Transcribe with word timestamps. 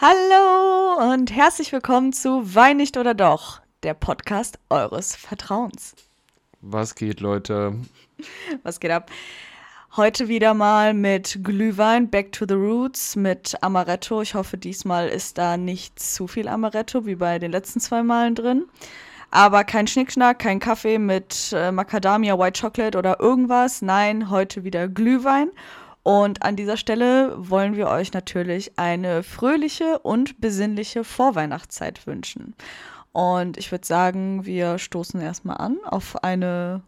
Hallo 0.00 1.12
und 1.12 1.34
herzlich 1.34 1.72
willkommen 1.72 2.12
zu 2.12 2.54
Wein 2.54 2.76
nicht 2.76 2.96
oder 2.96 3.14
doch, 3.14 3.60
der 3.82 3.94
Podcast 3.94 4.60
eures 4.70 5.16
Vertrauens. 5.16 5.96
Was 6.60 6.94
geht, 6.94 7.18
Leute? 7.18 7.74
Was 8.62 8.78
geht 8.78 8.92
ab? 8.92 9.10
Heute 9.96 10.28
wieder 10.28 10.54
mal 10.54 10.94
mit 10.94 11.40
Glühwein, 11.42 12.10
Back 12.10 12.30
to 12.30 12.44
the 12.46 12.54
Roots, 12.54 13.16
mit 13.16 13.60
Amaretto. 13.60 14.22
Ich 14.22 14.36
hoffe, 14.36 14.56
diesmal 14.56 15.08
ist 15.08 15.36
da 15.36 15.56
nicht 15.56 15.98
zu 15.98 16.28
viel 16.28 16.46
Amaretto 16.46 17.04
wie 17.04 17.16
bei 17.16 17.40
den 17.40 17.50
letzten 17.50 17.80
zwei 17.80 18.04
Malen 18.04 18.36
drin. 18.36 18.66
Aber 19.32 19.64
kein 19.64 19.88
Schnickschnack, 19.88 20.38
kein 20.38 20.60
Kaffee 20.60 21.00
mit 21.00 21.52
äh, 21.52 21.72
Macadamia, 21.72 22.38
White 22.38 22.60
Chocolate 22.60 22.96
oder 22.96 23.18
irgendwas. 23.18 23.82
Nein, 23.82 24.30
heute 24.30 24.62
wieder 24.62 24.86
Glühwein. 24.86 25.50
Und 26.08 26.42
an 26.42 26.56
dieser 26.56 26.78
Stelle 26.78 27.34
wollen 27.36 27.76
wir 27.76 27.88
euch 27.88 28.14
natürlich 28.14 28.78
eine 28.78 29.22
fröhliche 29.22 29.98
und 29.98 30.40
besinnliche 30.40 31.04
Vorweihnachtszeit 31.04 32.06
wünschen. 32.06 32.54
Und 33.12 33.58
ich 33.58 33.70
würde 33.70 33.86
sagen, 33.86 34.46
wir 34.46 34.78
stoßen 34.78 35.20
erstmal 35.20 35.58
an 35.58 35.76
auf 35.84 36.24
eine, 36.24 36.80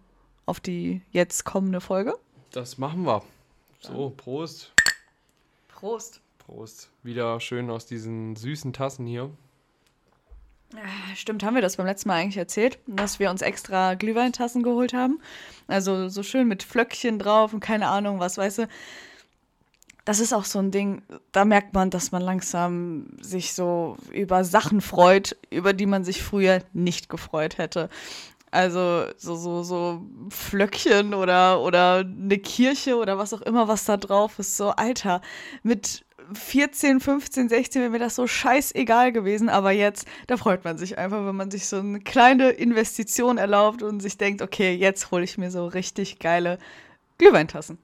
auf 0.47 0.59
die 0.59 1.03
jetzt 1.13 1.45
kommende 1.45 1.83
Folge. 1.83 2.15
Das 2.53 2.79
machen 2.79 3.05
wir. 3.05 3.23
So, 3.81 4.09
Prost. 4.17 4.73
Prost. 5.69 6.23
Prost. 6.39 6.89
Wieder 7.03 7.41
schön 7.41 7.69
aus 7.69 7.85
diesen 7.85 8.37
süßen 8.37 8.73
Tassen 8.73 9.05
hier. 9.07 9.29
Äh, 10.75 11.15
stimmt, 11.15 11.45
haben 11.45 11.57
wir 11.57 11.63
das 11.63 11.77
beim 11.77 11.85
letzten 11.85 12.09
Mal 12.09 12.15
eigentlich 12.15 12.39
erzählt, 12.39 12.79
dass 12.87 13.19
wir 13.19 13.29
uns 13.29 13.43
extra 13.43 13.97
Glühweintassen 13.97 14.63
geholt 14.63 14.95
haben? 14.95 15.21
Also 15.67 16.09
so 16.09 16.23
schön 16.23 16.49
mit 16.49 16.63
Flöckchen 16.63 17.19
drauf 17.19 17.53
und 17.53 17.61
keine 17.61 17.89
Ahnung 17.89 18.19
was, 18.19 18.39
weißt 18.39 18.61
du 18.61 18.69
das 20.05 20.21
ist 20.21 20.33
auch 20.33 20.45
so 20.45 20.59
ein 20.59 20.71
Ding, 20.71 21.03
da 21.33 21.45
merkt 21.45 21.75
man, 21.75 21.91
dass 21.91 22.13
man 22.13 22.23
langsam 22.23 23.07
sich 23.21 23.53
so 23.53 23.97
über 24.13 24.45
Sachen 24.45 24.81
freut, 24.81 25.37
über 25.51 25.73
die 25.73 25.87
man 25.87 26.05
sich 26.05 26.23
früher 26.23 26.63
nicht 26.73 27.09
gefreut 27.09 27.59
hätte. 27.59 27.89
Also 28.51 29.05
so, 29.17 29.37
so, 29.37 29.63
so 29.63 30.03
Flöckchen 30.31 31.15
oder, 31.15 31.61
oder 31.61 31.99
eine 31.99 32.39
Kirche 32.39 32.97
oder 32.97 33.17
was 33.17 33.33
auch 33.33 33.43
immer, 33.43 33.69
was 33.69 33.85
da 33.85 33.97
drauf 33.97 34.39
ist. 34.41 34.57
So, 34.57 34.71
Alter, 34.71 35.21
mit 35.63 36.05
14, 36.35 37.01
15, 37.01 37.49
16 37.49 37.83
wäre 37.83 37.91
mir 37.91 37.99
das 37.99 38.17
so 38.17 38.27
scheißegal 38.27 39.13
gewesen, 39.13 39.49
aber 39.49 39.71
jetzt, 39.71 40.07
da 40.27 40.37
freut 40.37 40.65
man 40.65 40.79
sich 40.79 40.99
einfach, 40.99 41.25
wenn 41.25 41.37
man 41.37 41.51
sich 41.51 41.67
so 41.67 41.79
eine 41.79 42.01
kleine 42.01 42.51
Investition 42.51 43.39
erlaubt 43.39 43.83
und 43.83 44.01
sich 44.01 44.19
denkt, 44.19 44.43
okay, 44.43 44.75
jetzt 44.75 45.11
hole 45.11 45.25
ich 45.25 45.39
mir 45.39 45.51
so 45.51 45.67
richtig 45.67 46.19
geile 46.19 46.59
Glühweintassen. 47.19 47.79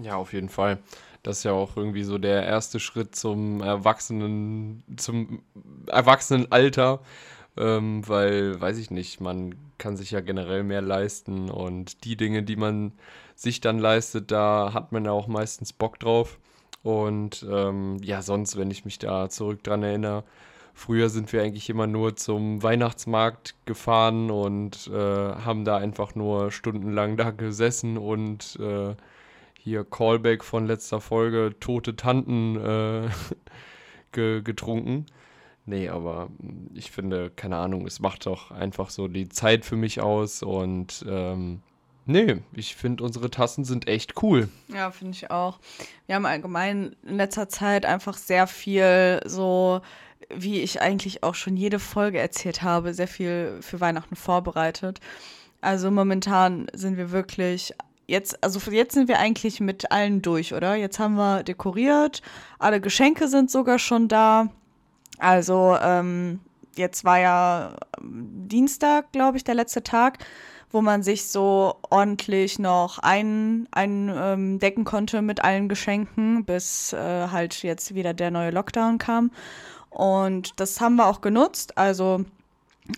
Ja, 0.00 0.16
auf 0.16 0.32
jeden 0.32 0.48
Fall. 0.48 0.78
Das 1.22 1.38
ist 1.38 1.44
ja 1.44 1.52
auch 1.52 1.76
irgendwie 1.76 2.02
so 2.02 2.18
der 2.18 2.44
erste 2.44 2.80
Schritt 2.80 3.14
zum 3.14 3.60
Erwachsenen, 3.60 4.82
zum 4.96 5.42
Erwachsenenalter, 5.86 7.00
ähm, 7.56 8.06
weil, 8.08 8.60
weiß 8.60 8.78
ich 8.78 8.90
nicht, 8.90 9.20
man 9.20 9.54
kann 9.78 9.96
sich 9.96 10.10
ja 10.10 10.20
generell 10.20 10.64
mehr 10.64 10.82
leisten 10.82 11.50
und 11.50 12.04
die 12.04 12.16
Dinge, 12.16 12.42
die 12.42 12.56
man 12.56 12.92
sich 13.36 13.60
dann 13.60 13.78
leistet, 13.78 14.30
da 14.30 14.72
hat 14.74 14.92
man 14.92 15.04
ja 15.04 15.12
auch 15.12 15.28
meistens 15.28 15.72
Bock 15.72 15.98
drauf. 15.98 16.38
Und 16.82 17.46
ähm, 17.48 17.98
ja, 18.02 18.22
sonst, 18.22 18.56
wenn 18.56 18.70
ich 18.70 18.84
mich 18.84 18.98
da 18.98 19.28
zurück 19.28 19.62
dran 19.62 19.82
erinnere, 19.82 20.24
früher 20.74 21.08
sind 21.08 21.32
wir 21.32 21.42
eigentlich 21.42 21.70
immer 21.70 21.86
nur 21.86 22.16
zum 22.16 22.62
Weihnachtsmarkt 22.62 23.54
gefahren 23.66 24.30
und 24.30 24.88
äh, 24.88 24.96
haben 24.96 25.64
da 25.64 25.76
einfach 25.76 26.14
nur 26.14 26.50
stundenlang 26.50 27.16
da 27.16 27.30
gesessen 27.30 27.98
und 27.98 28.58
äh, 28.60 28.94
hier 29.62 29.84
Callback 29.84 30.42
von 30.42 30.66
letzter 30.66 31.00
Folge, 31.00 31.54
tote 31.60 31.94
Tanten 31.94 32.56
äh, 32.56 33.08
ge 34.12 34.42
getrunken. 34.42 35.06
Nee, 35.64 35.88
aber 35.88 36.30
ich 36.74 36.90
finde, 36.90 37.30
keine 37.30 37.56
Ahnung, 37.56 37.86
es 37.86 38.00
macht 38.00 38.26
doch 38.26 38.50
einfach 38.50 38.90
so 38.90 39.06
die 39.06 39.28
Zeit 39.28 39.64
für 39.64 39.76
mich 39.76 40.00
aus 40.00 40.42
und 40.42 41.04
ähm, 41.08 41.62
nee, 42.04 42.38
ich 42.52 42.74
finde, 42.74 43.04
unsere 43.04 43.30
Tassen 43.30 43.64
sind 43.64 43.86
echt 43.86 44.20
cool. 44.24 44.48
Ja, 44.66 44.90
finde 44.90 45.12
ich 45.12 45.30
auch. 45.30 45.60
Wir 46.06 46.16
haben 46.16 46.26
allgemein 46.26 46.96
in 47.06 47.16
letzter 47.16 47.48
Zeit 47.48 47.86
einfach 47.86 48.16
sehr 48.16 48.48
viel 48.48 49.20
so 49.24 49.80
wie 50.34 50.60
ich 50.60 50.80
eigentlich 50.80 51.22
auch 51.22 51.34
schon 51.34 51.56
jede 51.56 51.78
Folge 51.78 52.18
erzählt 52.18 52.62
habe, 52.62 52.94
sehr 52.94 53.08
viel 53.08 53.58
für 53.60 53.80
Weihnachten 53.80 54.16
vorbereitet. 54.16 54.98
Also 55.60 55.90
momentan 55.90 56.66
sind 56.72 56.96
wir 56.96 57.12
wirklich 57.12 57.74
jetzt, 58.06 58.42
also 58.42 58.70
jetzt 58.70 58.94
sind 58.94 59.08
wir 59.08 59.18
eigentlich 59.18 59.60
mit 59.60 59.90
allen 59.90 60.22
durch, 60.22 60.54
oder? 60.54 60.74
Jetzt 60.74 60.98
haben 60.98 61.14
wir 61.14 61.42
dekoriert, 61.42 62.22
alle 62.58 62.80
Geschenke 62.80 63.28
sind 63.28 63.50
sogar 63.50 63.78
schon 63.78 64.08
da. 64.08 64.48
Also 65.18 65.76
ähm, 65.80 66.40
jetzt 66.76 67.04
war 67.04 67.18
ja 67.18 67.76
ähm, 68.00 68.48
Dienstag, 68.48 69.12
glaube 69.12 69.36
ich, 69.36 69.44
der 69.44 69.54
letzte 69.54 69.82
Tag, 69.82 70.18
wo 70.70 70.80
man 70.80 71.02
sich 71.02 71.28
so 71.28 71.76
ordentlich 71.90 72.58
noch 72.58 72.98
eindecken 72.98 73.68
ein, 73.72 74.58
ähm, 74.62 74.84
konnte 74.84 75.22
mit 75.22 75.44
allen 75.44 75.68
Geschenken, 75.68 76.44
bis 76.44 76.92
äh, 76.92 77.28
halt 77.28 77.62
jetzt 77.62 77.94
wieder 77.94 78.14
der 78.14 78.30
neue 78.30 78.50
Lockdown 78.50 78.98
kam. 78.98 79.30
Und 79.90 80.58
das 80.58 80.80
haben 80.80 80.96
wir 80.96 81.06
auch 81.06 81.20
genutzt. 81.20 81.76
Also 81.76 82.24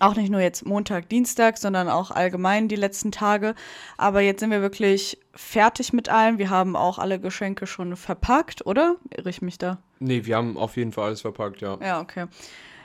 auch 0.00 0.16
nicht 0.16 0.30
nur 0.30 0.40
jetzt 0.40 0.64
Montag, 0.66 1.08
Dienstag, 1.08 1.58
sondern 1.58 1.88
auch 1.88 2.10
allgemein 2.10 2.68
die 2.68 2.76
letzten 2.76 3.12
Tage. 3.12 3.54
Aber 3.96 4.20
jetzt 4.20 4.40
sind 4.40 4.50
wir 4.50 4.62
wirklich 4.62 5.18
fertig 5.34 5.92
mit 5.92 6.08
allem. 6.08 6.38
Wir 6.38 6.50
haben 6.50 6.76
auch 6.76 6.98
alle 6.98 7.20
Geschenke 7.20 7.66
schon 7.66 7.96
verpackt, 7.96 8.66
oder? 8.66 8.96
Irre 9.14 9.30
ich 9.30 9.42
mich 9.42 9.58
da? 9.58 9.78
Nee, 9.98 10.24
wir 10.24 10.36
haben 10.36 10.56
auf 10.56 10.76
jeden 10.76 10.92
Fall 10.92 11.06
alles 11.06 11.20
verpackt, 11.20 11.60
ja. 11.60 11.78
Ja, 11.80 12.00
okay. 12.00 12.26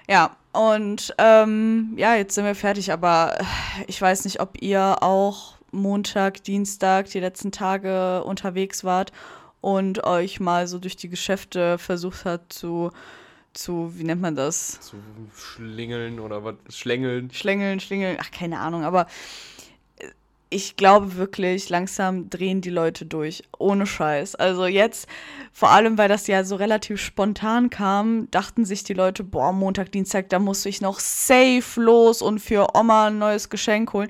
Ja, 0.09 0.35
und 0.51 1.13
ähm, 1.19 1.93
ja, 1.95 2.15
jetzt 2.15 2.35
sind 2.35 2.45
wir 2.45 2.55
fertig, 2.55 2.91
aber 2.91 3.37
ich 3.87 4.01
weiß 4.01 4.25
nicht, 4.25 4.41
ob 4.41 4.61
ihr 4.61 4.97
auch 5.01 5.53
Montag, 5.71 6.43
Dienstag, 6.43 7.09
die 7.11 7.19
letzten 7.19 7.51
Tage 7.51 8.23
unterwegs 8.23 8.83
wart 8.83 9.11
und 9.61 10.03
euch 10.03 10.39
mal 10.39 10.67
so 10.67 10.79
durch 10.79 10.95
die 10.95 11.09
Geschäfte 11.09 11.77
versucht 11.77 12.25
hat 12.25 12.51
zu 12.51 12.91
zu, 13.53 13.93
wie 13.97 14.03
nennt 14.03 14.21
man 14.21 14.35
das? 14.35 14.79
Zu 14.79 14.97
schlingeln 15.35 16.19
oder 16.19 16.43
was? 16.43 16.55
Schlängeln. 16.69 17.31
Schlängeln, 17.31 17.79
schlingeln, 17.79 18.17
ach, 18.19 18.31
keine 18.31 18.59
Ahnung, 18.59 18.83
aber 18.83 19.07
äh, 19.97 20.07
ich 20.49 20.75
glaube 20.75 21.15
wirklich, 21.15 21.69
langsam 21.69 22.29
drehen 22.29 22.61
die 22.61 22.69
Leute 22.69 23.05
durch. 23.05 23.43
Ohne 23.57 23.85
Scheiß. 23.85 24.35
Also 24.35 24.65
jetzt, 24.65 25.07
vor 25.51 25.71
allem, 25.71 25.97
weil 25.97 26.09
das 26.09 26.27
ja 26.27 26.43
so 26.43 26.55
relativ 26.55 27.01
spontan 27.01 27.69
kam, 27.69 28.29
dachten 28.31 28.65
sich 28.65 28.83
die 28.83 28.93
Leute, 28.93 29.23
boah, 29.23 29.51
Montag, 29.51 29.91
Dienstag, 29.91 30.29
da 30.29 30.39
muss 30.39 30.65
ich 30.65 30.81
noch 30.81 30.99
safe 30.99 31.81
los 31.81 32.21
und 32.21 32.39
für 32.39 32.75
Oma 32.75 33.07
ein 33.07 33.19
neues 33.19 33.49
Geschenk 33.49 33.93
holen. 33.93 34.09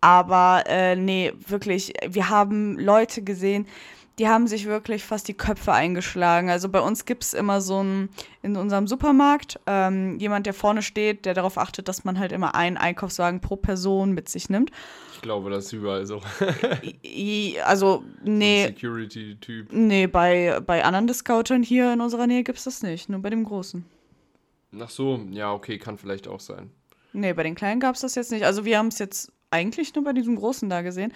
Aber 0.00 0.64
äh, 0.66 0.96
nee, 0.96 1.32
wirklich, 1.48 1.94
wir 2.06 2.28
haben 2.28 2.78
Leute 2.78 3.22
gesehen, 3.22 3.66
die 4.18 4.28
haben 4.28 4.46
sich 4.46 4.66
wirklich 4.66 5.02
fast 5.02 5.26
die 5.26 5.34
Köpfe 5.34 5.72
eingeschlagen. 5.72 6.48
Also 6.48 6.68
bei 6.68 6.80
uns 6.80 7.04
gibt 7.04 7.24
es 7.24 7.34
immer 7.34 7.60
so 7.60 7.82
ein, 7.82 8.08
in 8.42 8.56
unserem 8.56 8.86
Supermarkt, 8.86 9.58
ähm, 9.66 10.18
jemand, 10.18 10.46
der 10.46 10.54
vorne 10.54 10.82
steht, 10.82 11.24
der 11.24 11.34
darauf 11.34 11.58
achtet, 11.58 11.88
dass 11.88 12.04
man 12.04 12.18
halt 12.18 12.30
immer 12.30 12.54
einen 12.54 12.76
Einkaufswagen 12.76 13.40
pro 13.40 13.56
Person 13.56 14.12
mit 14.12 14.28
sich 14.28 14.48
nimmt. 14.48 14.70
Ich 15.14 15.22
glaube, 15.22 15.50
das 15.50 15.66
ist 15.66 15.72
überall 15.72 16.06
so. 16.06 16.20
also, 17.64 18.04
nee. 18.22 18.66
Security-Typ. 18.66 19.72
Nee, 19.72 20.06
bei, 20.06 20.60
bei 20.64 20.84
anderen 20.84 21.06
Discountern 21.06 21.62
hier 21.62 21.92
in 21.92 22.00
unserer 22.00 22.26
Nähe 22.26 22.44
gibt 22.44 22.58
es 22.58 22.64
das 22.64 22.82
nicht. 22.82 23.08
Nur 23.08 23.20
bei 23.20 23.30
dem 23.30 23.44
Großen. 23.44 23.84
Ach 24.80 24.90
so, 24.90 25.20
ja, 25.30 25.52
okay, 25.52 25.78
kann 25.78 25.98
vielleicht 25.98 26.28
auch 26.28 26.40
sein. 26.40 26.70
Nee, 27.12 27.32
bei 27.32 27.44
den 27.44 27.54
Kleinen 27.54 27.80
gab 27.80 27.94
es 27.94 28.00
das 28.00 28.16
jetzt 28.16 28.32
nicht. 28.32 28.44
Also 28.44 28.64
wir 28.64 28.78
haben 28.78 28.88
es 28.88 28.98
jetzt 28.98 29.32
eigentlich 29.54 29.94
nur 29.94 30.04
bei 30.04 30.12
diesem 30.12 30.36
Großen 30.36 30.68
da 30.68 30.82
gesehen, 30.82 31.12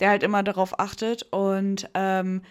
der 0.00 0.10
halt 0.10 0.22
immer 0.22 0.42
darauf 0.42 0.78
achtet 0.78 1.22
und 1.30 1.88
ähm, 1.94 2.42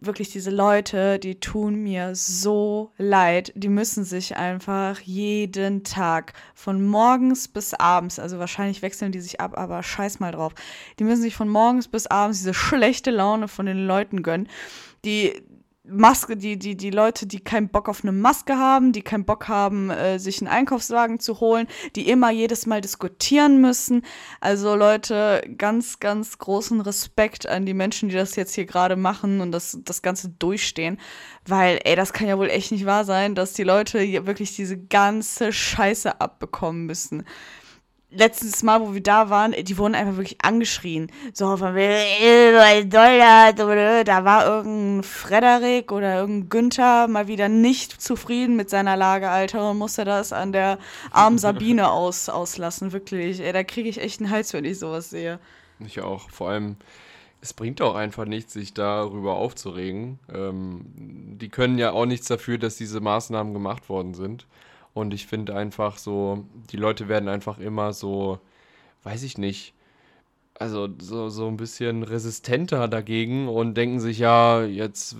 wirklich 0.00 0.30
diese 0.30 0.50
Leute, 0.50 1.18
die 1.18 1.40
tun 1.40 1.74
mir 1.82 2.14
so 2.14 2.92
leid. 2.98 3.52
Die 3.54 3.68
müssen 3.68 4.04
sich 4.04 4.36
einfach 4.36 5.00
jeden 5.00 5.84
Tag 5.84 6.32
von 6.54 6.84
morgens 6.84 7.48
bis 7.48 7.74
abends, 7.74 8.18
also 8.18 8.38
wahrscheinlich 8.38 8.82
wechseln 8.82 9.12
die 9.12 9.20
sich 9.20 9.40
ab, 9.40 9.58
aber 9.58 9.82
scheiß 9.82 10.20
mal 10.20 10.32
drauf. 10.32 10.54
Die 10.98 11.04
müssen 11.04 11.22
sich 11.22 11.36
von 11.36 11.48
morgens 11.48 11.88
bis 11.88 12.06
abends 12.06 12.38
diese 12.38 12.54
schlechte 12.54 13.10
Laune 13.10 13.48
von 13.48 13.66
den 13.66 13.86
Leuten 13.86 14.22
gönnen. 14.22 14.48
Die, 15.04 15.32
Maske, 15.90 16.36
die, 16.36 16.58
die, 16.58 16.76
die 16.76 16.90
Leute, 16.90 17.26
die 17.26 17.40
keinen 17.40 17.68
Bock 17.68 17.88
auf 17.88 18.02
eine 18.02 18.12
Maske 18.12 18.56
haben, 18.56 18.92
die 18.92 19.02
keinen 19.02 19.24
Bock 19.24 19.48
haben, 19.48 19.90
äh, 19.90 20.18
sich 20.18 20.40
einen 20.40 20.48
Einkaufswagen 20.48 21.20
zu 21.20 21.40
holen, 21.40 21.66
die 21.96 22.08
immer 22.08 22.30
jedes 22.30 22.66
Mal 22.66 22.80
diskutieren 22.80 23.60
müssen. 23.60 24.02
Also 24.40 24.76
Leute, 24.76 25.42
ganz, 25.56 26.00
ganz 26.00 26.38
großen 26.38 26.80
Respekt 26.80 27.46
an 27.46 27.66
die 27.66 27.74
Menschen, 27.74 28.08
die 28.08 28.14
das 28.14 28.36
jetzt 28.36 28.54
hier 28.54 28.66
gerade 28.66 28.96
machen 28.96 29.40
und 29.40 29.52
das, 29.52 29.78
das 29.84 30.02
Ganze 30.02 30.28
durchstehen. 30.28 30.98
Weil, 31.46 31.80
ey, 31.84 31.96
das 31.96 32.12
kann 32.12 32.28
ja 32.28 32.38
wohl 32.38 32.50
echt 32.50 32.72
nicht 32.72 32.86
wahr 32.86 33.04
sein, 33.04 33.34
dass 33.34 33.54
die 33.54 33.64
Leute 33.64 34.00
hier 34.00 34.26
wirklich 34.26 34.54
diese 34.54 34.76
ganze 34.76 35.52
Scheiße 35.52 36.20
abbekommen 36.20 36.86
müssen. 36.86 37.24
Letztes 38.10 38.62
Mal, 38.62 38.80
wo 38.80 38.94
wir 38.94 39.02
da 39.02 39.28
waren, 39.30 39.52
die 39.52 39.78
wurden 39.78 39.94
einfach 39.94 40.16
wirklich 40.16 40.38
angeschrien. 40.42 41.10
So 41.32 41.56
von 41.56 41.74
Dollar, 41.74 43.52
da 44.04 44.24
war 44.24 44.46
irgendein 44.46 45.02
Frederik 45.02 45.92
oder 45.92 46.20
irgendein 46.20 46.48
Günther 46.48 47.08
mal 47.08 47.28
wieder 47.28 47.48
nicht 47.48 48.00
zufrieden 48.00 48.56
mit 48.56 48.70
seiner 48.70 48.96
Lage, 48.96 49.28
Alter, 49.28 49.70
und 49.70 49.78
musste 49.78 50.04
das 50.04 50.32
an 50.32 50.52
der 50.52 50.78
armen 51.10 51.38
Sabine 51.38 51.90
aus, 51.90 52.28
auslassen, 52.28 52.92
wirklich. 52.92 53.40
Ey, 53.40 53.52
da 53.52 53.62
kriege 53.62 53.88
ich 53.88 54.00
echt 54.00 54.20
einen 54.20 54.30
Hals, 54.30 54.52
wenn 54.52 54.64
ich 54.64 54.78
sowas 54.78 55.10
sehe. 55.10 55.38
Ich 55.80 56.00
auch. 56.00 56.30
Vor 56.30 56.50
allem, 56.50 56.76
es 57.40 57.52
bringt 57.52 57.82
auch 57.82 57.94
einfach 57.94 58.24
nichts, 58.24 58.54
sich 58.54 58.74
darüber 58.74 59.36
aufzuregen. 59.36 60.18
Ähm, 60.32 60.80
die 61.38 61.48
können 61.50 61.78
ja 61.78 61.92
auch 61.92 62.06
nichts 62.06 62.26
dafür, 62.26 62.58
dass 62.58 62.76
diese 62.76 63.00
Maßnahmen 63.00 63.52
gemacht 63.52 63.88
worden 63.88 64.14
sind. 64.14 64.46
Und 64.98 65.14
ich 65.14 65.28
finde 65.28 65.54
einfach 65.54 65.96
so, 65.96 66.44
die 66.72 66.76
Leute 66.76 67.08
werden 67.08 67.28
einfach 67.28 67.58
immer 67.58 67.92
so, 67.92 68.40
weiß 69.04 69.22
ich 69.22 69.38
nicht, 69.38 69.72
also 70.54 70.88
so, 70.98 71.28
so 71.28 71.46
ein 71.46 71.56
bisschen 71.56 72.02
resistenter 72.02 72.88
dagegen 72.88 73.46
und 73.46 73.74
denken 73.74 74.00
sich, 74.00 74.18
ja, 74.18 74.64
jetzt 74.64 75.14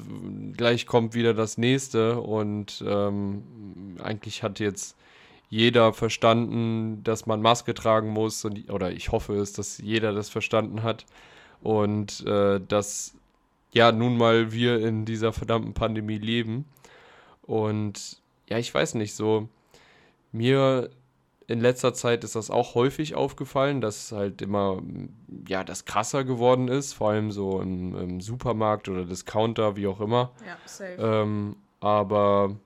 gleich 0.56 0.86
kommt 0.86 1.14
wieder 1.14 1.32
das 1.32 1.58
nächste. 1.58 2.20
Und 2.20 2.84
ähm, 2.84 3.96
eigentlich 4.02 4.42
hat 4.42 4.58
jetzt 4.58 4.96
jeder 5.48 5.92
verstanden, 5.92 7.04
dass 7.04 7.26
man 7.26 7.40
Maske 7.40 7.72
tragen 7.72 8.08
muss. 8.08 8.44
Und, 8.44 8.68
oder 8.70 8.90
ich 8.90 9.12
hoffe 9.12 9.36
es, 9.36 9.52
dass 9.52 9.78
jeder 9.78 10.12
das 10.12 10.28
verstanden 10.28 10.82
hat. 10.82 11.06
Und 11.62 12.26
äh, 12.26 12.60
dass 12.66 13.14
ja 13.72 13.92
nun 13.92 14.16
mal 14.16 14.50
wir 14.50 14.84
in 14.84 15.04
dieser 15.04 15.32
verdammten 15.32 15.72
Pandemie 15.72 16.18
leben. 16.18 16.64
Und 17.42 18.20
ja, 18.48 18.58
ich 18.58 18.74
weiß 18.74 18.94
nicht, 18.94 19.14
so 19.14 19.48
mir 20.32 20.90
in 21.48 21.60
letzter 21.60 21.94
Zeit 21.94 22.24
ist 22.24 22.36
das 22.36 22.50
auch 22.50 22.74
häufig 22.74 23.14
aufgefallen, 23.14 23.80
dass 23.80 24.12
halt 24.12 24.42
immer, 24.42 24.82
ja, 25.48 25.64
das 25.64 25.86
krasser 25.86 26.22
geworden 26.22 26.68
ist, 26.68 26.92
vor 26.92 27.10
allem 27.10 27.32
so 27.32 27.60
im, 27.60 27.96
im 27.96 28.20
Supermarkt 28.20 28.88
oder 28.90 29.06
Discounter, 29.06 29.74
wie 29.74 29.86
auch 29.86 30.00
immer. 30.00 30.32
Ja, 30.46 30.58
safe. 30.66 30.96
Ähm, 30.98 31.56
aber 31.80 32.56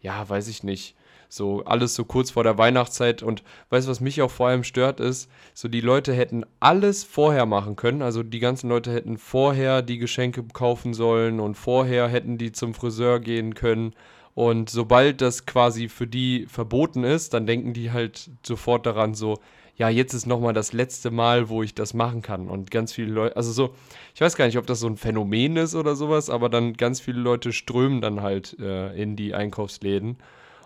ja, 0.00 0.28
weiß 0.28 0.48
ich 0.48 0.64
nicht. 0.64 0.96
So 1.28 1.64
alles 1.64 1.94
so 1.94 2.04
kurz 2.04 2.30
vor 2.30 2.42
der 2.42 2.58
Weihnachtszeit 2.58 3.22
und 3.22 3.44
weißt 3.70 3.86
du, 3.86 3.90
was 3.90 4.00
mich 4.00 4.22
auch 4.22 4.30
vor 4.30 4.48
allem 4.48 4.64
stört, 4.64 5.00
ist, 5.00 5.30
so 5.54 5.68
die 5.68 5.80
Leute 5.80 6.12
hätten 6.12 6.44
alles 6.58 7.04
vorher 7.04 7.46
machen 7.46 7.76
können. 7.76 8.02
Also 8.02 8.24
die 8.24 8.38
ganzen 8.40 8.68
Leute 8.68 8.92
hätten 8.92 9.18
vorher 9.18 9.82
die 9.82 9.98
Geschenke 9.98 10.42
kaufen 10.52 10.94
sollen 10.94 11.38
und 11.38 11.54
vorher 11.54 12.08
hätten 12.08 12.38
die 12.38 12.52
zum 12.52 12.74
Friseur 12.74 13.20
gehen 13.20 13.54
können 13.54 13.94
und 14.36 14.68
sobald 14.68 15.22
das 15.22 15.46
quasi 15.46 15.88
für 15.88 16.06
die 16.06 16.44
verboten 16.44 17.04
ist, 17.04 17.32
dann 17.32 17.46
denken 17.46 17.72
die 17.72 17.90
halt 17.90 18.28
sofort 18.42 18.84
daran 18.84 19.14
so, 19.14 19.38
ja, 19.76 19.88
jetzt 19.88 20.12
ist 20.12 20.26
nochmal 20.26 20.52
das 20.52 20.74
letzte 20.74 21.10
Mal, 21.10 21.48
wo 21.48 21.62
ich 21.62 21.74
das 21.74 21.94
machen 21.94 22.20
kann. 22.20 22.50
Und 22.50 22.70
ganz 22.70 22.92
viele 22.92 23.12
Leute, 23.12 23.34
also 23.34 23.50
so, 23.50 23.74
ich 24.14 24.20
weiß 24.20 24.36
gar 24.36 24.44
nicht, 24.44 24.58
ob 24.58 24.66
das 24.66 24.80
so 24.80 24.88
ein 24.88 24.98
Phänomen 24.98 25.56
ist 25.56 25.74
oder 25.74 25.96
sowas, 25.96 26.28
aber 26.28 26.50
dann 26.50 26.74
ganz 26.74 27.00
viele 27.00 27.18
Leute 27.18 27.50
strömen 27.50 28.02
dann 28.02 28.20
halt 28.20 28.58
äh, 28.60 28.94
in 29.00 29.16
die 29.16 29.32
Einkaufsläden. 29.32 30.18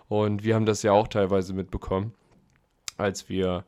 Und 0.09 0.43
wir 0.43 0.55
haben 0.55 0.65
das 0.65 0.83
ja 0.83 0.91
auch 0.91 1.07
teilweise 1.07 1.53
mitbekommen, 1.53 2.13
als 2.97 3.29
wir 3.29 3.63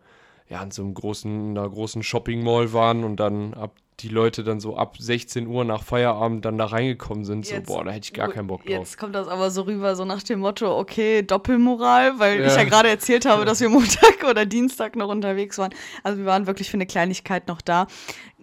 ja 0.49 0.61
in 0.61 0.71
so 0.71 0.81
einem 0.81 0.95
großen, 0.95 1.51
einer 1.51 1.69
großen 1.69 2.03
Shopping 2.03 2.43
Mall 2.43 2.73
waren 2.73 3.05
und 3.05 3.21
dann 3.21 3.53
ab 3.53 3.73
die 3.99 4.07
Leute 4.07 4.43
dann 4.43 4.59
so 4.59 4.75
ab 4.75 4.97
16 4.97 5.47
Uhr 5.47 5.63
nach 5.65 5.83
Feierabend 5.83 6.45
dann 6.45 6.57
da 6.57 6.65
reingekommen 6.65 7.25
sind, 7.25 7.49
jetzt, 7.49 7.67
so, 7.67 7.73
boah, 7.73 7.83
da 7.83 7.91
hätte 7.91 8.05
ich 8.05 8.13
gar 8.13 8.29
keinen 8.29 8.47
Bock 8.47 8.61
drauf. 8.61 8.69
Jetzt 8.69 8.97
kommt 8.97 9.15
das 9.15 9.27
aber 9.27 9.51
so 9.51 9.63
rüber, 9.63 9.95
so 9.95 10.05
nach 10.05 10.23
dem 10.23 10.39
Motto, 10.39 10.77
okay, 10.77 11.21
Doppelmoral, 11.21 12.19
weil 12.19 12.39
ja. 12.39 12.47
ich 12.47 12.55
ja 12.55 12.63
gerade 12.63 12.89
erzählt 12.89 13.25
habe, 13.25 13.45
dass 13.45 13.61
wir 13.61 13.69
Montag 13.69 14.23
oder 14.29 14.45
Dienstag 14.45 14.95
noch 14.95 15.09
unterwegs 15.09 15.57
waren. 15.57 15.73
Also 16.03 16.19
wir 16.19 16.25
waren 16.25 16.47
wirklich 16.47 16.69
für 16.69 16.77
eine 16.77 16.85
Kleinigkeit 16.85 17.47
noch 17.47 17.61
da. 17.61 17.87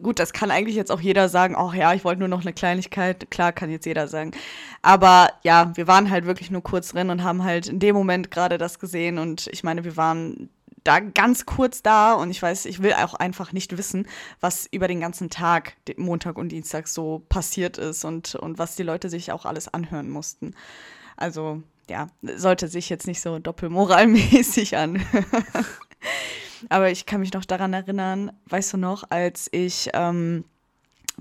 Gut, 0.02 0.18
das 0.18 0.32
kann 0.32 0.50
eigentlich 0.50 0.76
jetzt 0.76 0.90
auch 0.90 1.00
jeder 1.00 1.28
sagen, 1.28 1.54
ach 1.58 1.74
ja, 1.74 1.92
ich 1.92 2.04
wollte 2.04 2.20
nur 2.20 2.28
noch 2.28 2.40
eine 2.40 2.54
Kleinigkeit. 2.54 3.30
Klar, 3.30 3.52
kann 3.52 3.70
jetzt 3.70 3.84
jeder 3.84 4.08
sagen. 4.08 4.30
Aber 4.82 5.28
ja, 5.42 5.72
wir 5.74 5.86
waren 5.86 6.10
halt 6.10 6.24
wirklich 6.24 6.50
nur 6.50 6.62
kurz 6.62 6.92
drin 6.92 7.10
und 7.10 7.22
haben 7.22 7.44
halt 7.44 7.68
in 7.68 7.80
dem 7.80 7.94
Moment 7.94 8.30
gerade 8.30 8.56
das 8.56 8.78
gesehen. 8.78 9.18
Und 9.18 9.48
ich 9.48 9.62
meine, 9.62 9.84
wir 9.84 9.96
waren 9.98 10.48
da 10.84 11.00
ganz 11.00 11.46
kurz 11.46 11.82
da 11.82 12.14
und 12.14 12.30
ich 12.30 12.40
weiß, 12.40 12.66
ich 12.66 12.82
will 12.82 12.94
auch 12.94 13.14
einfach 13.14 13.52
nicht 13.52 13.76
wissen, 13.76 14.06
was 14.40 14.66
über 14.70 14.88
den 14.88 15.00
ganzen 15.00 15.30
Tag, 15.30 15.76
Montag 15.96 16.38
und 16.38 16.50
Dienstag 16.50 16.88
so 16.88 17.22
passiert 17.28 17.78
ist 17.78 18.04
und, 18.04 18.34
und 18.34 18.58
was 18.58 18.76
die 18.76 18.82
Leute 18.82 19.08
sich 19.08 19.32
auch 19.32 19.44
alles 19.44 19.72
anhören 19.72 20.10
mussten. 20.10 20.54
Also 21.16 21.62
ja, 21.88 22.08
sollte 22.22 22.68
sich 22.68 22.88
jetzt 22.88 23.06
nicht 23.06 23.20
so 23.20 23.38
doppelmoralmäßig 23.38 24.76
anhören. 24.76 25.66
Aber 26.68 26.90
ich 26.90 27.06
kann 27.06 27.20
mich 27.20 27.32
noch 27.32 27.44
daran 27.44 27.72
erinnern, 27.72 28.32
weißt 28.46 28.74
du 28.74 28.76
noch, 28.76 29.04
als 29.10 29.48
ich, 29.50 29.90
ähm, 29.94 30.44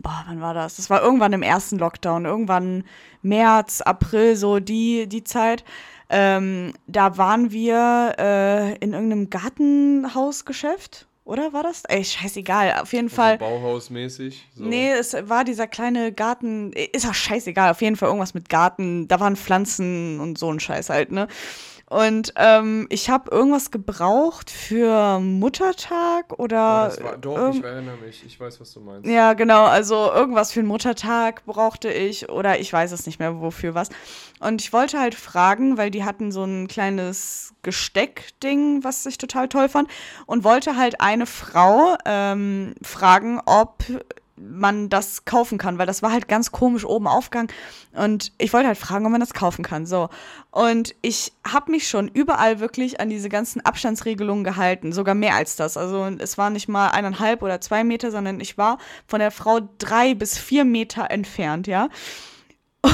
boah, 0.02 0.24
wann 0.28 0.42
war 0.42 0.54
das? 0.54 0.78
Das 0.78 0.90
war 0.90 1.02
irgendwann 1.02 1.34
im 1.34 1.44
ersten 1.44 1.78
Lockdown, 1.78 2.26
irgendwann 2.26 2.84
März, 3.22 3.82
April, 3.82 4.36
so 4.36 4.60
die, 4.60 5.08
die 5.08 5.24
Zeit 5.24 5.64
ähm, 6.10 6.74
da 6.88 7.18
waren 7.18 7.52
wir 7.52 8.16
äh, 8.18 8.74
in 8.78 8.94
irgendeinem 8.94 9.30
Gartenhausgeschäft. 9.30 11.06
Oder 11.24 11.54
war 11.54 11.62
das? 11.62 11.84
Ey, 11.86 12.04
scheißegal. 12.04 12.80
Auf 12.82 12.92
jeden 12.92 13.06
also 13.06 13.16
Fall. 13.16 13.38
Bauhausmäßig? 13.38 14.48
So. 14.56 14.64
Nee, 14.64 14.94
es 14.94 15.14
war 15.14 15.44
dieser 15.44 15.68
kleine 15.68 16.12
Garten. 16.12 16.74
Ist 16.74 17.08
auch 17.08 17.14
scheißegal. 17.14 17.70
Auf 17.70 17.84
jeden 17.84 17.96
Fall 17.96 18.08
irgendwas 18.08 18.34
mit 18.34 18.50
Garten. 18.50 19.08
Da 19.08 19.20
waren 19.20 19.36
Pflanzen 19.36 20.20
und 20.20 20.40
so 20.40 20.52
ein 20.52 20.60
Scheiß 20.60 20.90
halt, 20.90 21.12
ne? 21.12 21.28
Und 21.90 22.34
ähm, 22.36 22.86
ich 22.90 23.10
habe 23.10 23.32
irgendwas 23.32 23.72
gebraucht 23.72 24.52
für 24.52 25.20
Muttertag 25.20 26.38
oder. 26.38 26.94
Oh, 26.96 27.04
war, 27.04 27.18
doch, 27.18 27.54
ich 27.54 27.64
erinnere 27.64 27.98
mich. 27.98 28.24
Ich 28.24 28.40
weiß, 28.40 28.62
was 28.62 28.74
du 28.74 28.80
meinst. 28.80 29.10
Ja, 29.10 29.34
genau. 29.34 29.66
Also 29.66 29.96
irgendwas 30.12 30.52
für 30.52 30.62
den 30.62 30.68
Muttertag 30.68 31.46
brauchte 31.46 31.92
ich 31.92 32.30
oder 32.30 32.60
ich 32.60 32.72
weiß 32.72 32.92
es 32.92 33.08
nicht 33.08 33.18
mehr, 33.18 33.42
wofür 33.42 33.74
was. 33.74 33.90
Und 34.40 34.62
ich 34.62 34.72
wollte 34.72 35.00
halt 35.00 35.16
fragen, 35.16 35.78
weil 35.78 35.90
die 35.90 36.04
hatten 36.04 36.32
so 36.32 36.44
ein 36.44 36.68
kleines 36.68 37.56
Gesteckding, 37.64 38.84
was 38.84 39.06
ich 39.08 39.18
total 39.18 39.50
toll 39.50 39.68
fand. 39.68 39.90
Und 40.28 40.44
wollte 40.44 40.78
halt 40.78 41.02
eine 41.02 41.26
Frau 41.26 41.98
ähm, 42.06 42.76
fragen, 42.84 43.42
ob 43.46 43.84
man 44.40 44.90
das 44.90 45.26
kaufen 45.26 45.58
kann, 45.58 45.78
weil 45.78 45.86
das 45.86 46.02
war 46.02 46.12
halt 46.12 46.28
ganz 46.28 46.52
komisch 46.52 46.86
oben 46.86 47.08
aufgegangen. 47.08 47.52
Und 47.94 48.32
ich 48.38 48.54
wollte 48.54 48.68
halt 48.68 48.78
fragen, 48.78 49.06
ob 49.06 49.12
man 49.12 49.20
das 49.20 49.34
kaufen 49.34 49.64
kann. 49.64 49.86
So. 49.86 50.10
Und 50.52 50.96
ich 51.02 51.34
habe 51.46 51.72
mich 51.72 51.88
schon 51.88 52.08
überall 52.08 52.60
wirklich 52.60 53.00
an 53.00 53.10
diese 53.10 53.30
ganzen 53.30 53.62
Abstandsregelungen 53.66 54.44
gehalten, 54.44 54.94
sogar 54.94 55.16
mehr 55.16 55.36
als 55.36 55.56
das. 55.56 55.78
Also 55.78 56.06
es 56.20 56.38
war 56.38 56.50
nicht 56.50 56.70
mal 56.70 56.90
eineinhalb 56.90 57.42
oder 57.42 57.62
zwei 57.62 57.84
Meter, 57.84 58.12
sondern 58.12 58.40
ich 58.40 58.58
war 58.58 58.78
von 59.08 59.20
der 59.20 59.32
Frau 59.32 59.60
drei 59.78 60.14
bis 60.14 60.38
vier 60.38 60.66
Meter 60.66 61.12
entfernt, 61.12 61.68
ja. 61.68 61.90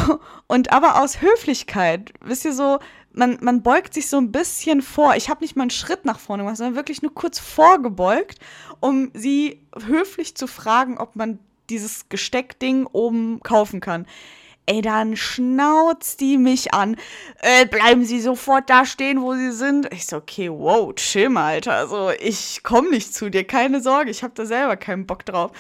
Und 0.48 0.72
aber 0.72 1.02
aus 1.02 1.22
Höflichkeit, 1.22 2.14
wisst 2.22 2.46
ihr 2.46 2.54
so, 2.54 2.80
man, 3.16 3.38
man 3.42 3.64
beugt 3.64 3.94
sich 3.94 4.08
so 4.10 4.18
ein 4.18 4.32
bisschen 4.32 4.82
vor. 4.82 5.16
Ich 5.16 5.30
habe 5.30 5.42
nicht 5.42 5.56
mal 5.56 5.64
einen 5.64 5.70
Schritt 5.72 6.06
nach 6.06 6.20
vorne 6.20 6.44
gemacht, 6.44 6.58
sondern 6.58 6.76
wirklich 6.76 7.02
nur 7.02 7.14
kurz 7.14 7.40
vorgebeugt, 7.40 8.40
um 8.80 9.12
sie 9.14 9.62
höflich 9.88 10.36
zu 10.36 10.48
fragen, 10.48 10.98
ob 10.98 11.16
man 11.16 11.40
dieses 11.70 12.10
Gesteckding 12.10 12.86
oben 12.86 13.40
kaufen 13.42 13.80
kann. 13.80 14.06
Ey, 14.68 14.82
dann 14.82 15.16
schnauzt 15.16 16.22
die 16.22 16.40
mich 16.40 16.74
an. 16.74 16.98
Äh, 17.42 17.68
bleiben 17.68 18.04
Sie 18.04 18.20
sofort 18.20 18.68
da 18.68 18.86
stehen, 18.86 19.22
wo 19.22 19.36
Sie 19.36 19.52
sind. 19.52 19.92
Ich 19.94 20.08
so, 20.08 20.18
okay, 20.18 20.50
wow, 20.50 20.94
chill 20.96 21.30
mal, 21.30 21.54
Alter. 21.54 21.74
Also, 21.74 22.10
ich 22.20 22.64
komme 22.64 22.90
nicht 22.90 23.14
zu 23.14 23.30
dir, 23.30 23.44
keine 23.44 23.80
Sorge, 23.82 24.10
ich 24.10 24.24
habe 24.24 24.34
da 24.36 24.46
selber 24.46 24.76
keinen 24.76 25.06
Bock 25.06 25.24
drauf. 25.24 25.52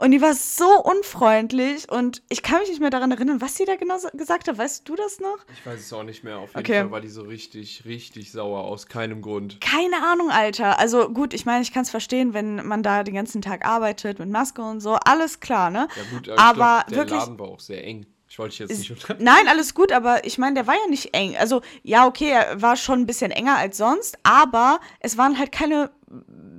Und 0.00 0.12
die 0.12 0.22
war 0.22 0.32
so 0.32 0.82
unfreundlich 0.82 1.92
und 1.92 2.22
ich 2.30 2.42
kann 2.42 2.60
mich 2.60 2.70
nicht 2.70 2.80
mehr 2.80 2.88
daran 2.88 3.10
erinnern, 3.10 3.42
was 3.42 3.56
sie 3.56 3.66
da 3.66 3.76
genau 3.76 3.98
gesagt 4.14 4.48
hat. 4.48 4.56
Weißt 4.56 4.88
du 4.88 4.96
das 4.96 5.20
noch? 5.20 5.36
Ich 5.52 5.66
weiß 5.66 5.78
es 5.78 5.92
auch 5.92 6.04
nicht 6.04 6.24
mehr. 6.24 6.38
Auf 6.38 6.54
jeden 6.54 6.60
okay. 6.60 6.80
Fall 6.80 6.90
war 6.90 7.00
die 7.02 7.08
so 7.08 7.20
richtig, 7.20 7.84
richtig 7.84 8.32
sauer 8.32 8.64
aus 8.64 8.86
keinem 8.86 9.20
Grund. 9.20 9.60
Keine 9.60 10.02
Ahnung, 10.02 10.30
Alter. 10.30 10.78
Also 10.78 11.10
gut, 11.10 11.34
ich 11.34 11.44
meine, 11.44 11.60
ich 11.60 11.74
kann 11.74 11.82
es 11.82 11.90
verstehen, 11.90 12.32
wenn 12.32 12.66
man 12.66 12.82
da 12.82 13.02
den 13.02 13.14
ganzen 13.14 13.42
Tag 13.42 13.66
arbeitet 13.66 14.18
mit 14.18 14.30
Maske 14.30 14.62
und 14.62 14.80
so. 14.80 14.94
Alles 14.94 15.40
klar, 15.40 15.68
ne? 15.68 15.86
Ja 15.94 16.16
gut, 16.16 16.30
aber, 16.30 16.40
aber 16.40 16.54
glaub, 16.54 16.86
der 16.88 16.96
wirklich, 16.96 17.20
Laden 17.20 17.38
war 17.38 17.48
auch 17.48 17.60
sehr 17.60 17.84
eng. 17.84 18.06
Ich 18.30 18.38
wollte 18.38 18.52
dich 18.52 18.58
jetzt 18.60 18.78
nicht 18.78 18.90
unter 18.92 19.16
Nein, 19.18 19.48
alles 19.48 19.74
gut, 19.74 19.90
aber 19.90 20.24
ich 20.24 20.38
meine, 20.38 20.54
der 20.54 20.68
war 20.68 20.74
ja 20.74 20.86
nicht 20.88 21.14
eng. 21.14 21.36
Also, 21.36 21.62
ja, 21.82 22.06
okay, 22.06 22.30
er 22.30 22.62
war 22.62 22.76
schon 22.76 23.00
ein 23.00 23.06
bisschen 23.06 23.32
enger 23.32 23.56
als 23.56 23.76
sonst, 23.76 24.18
aber 24.22 24.78
es 25.00 25.18
waren 25.18 25.36
halt 25.36 25.50
keine 25.50 25.90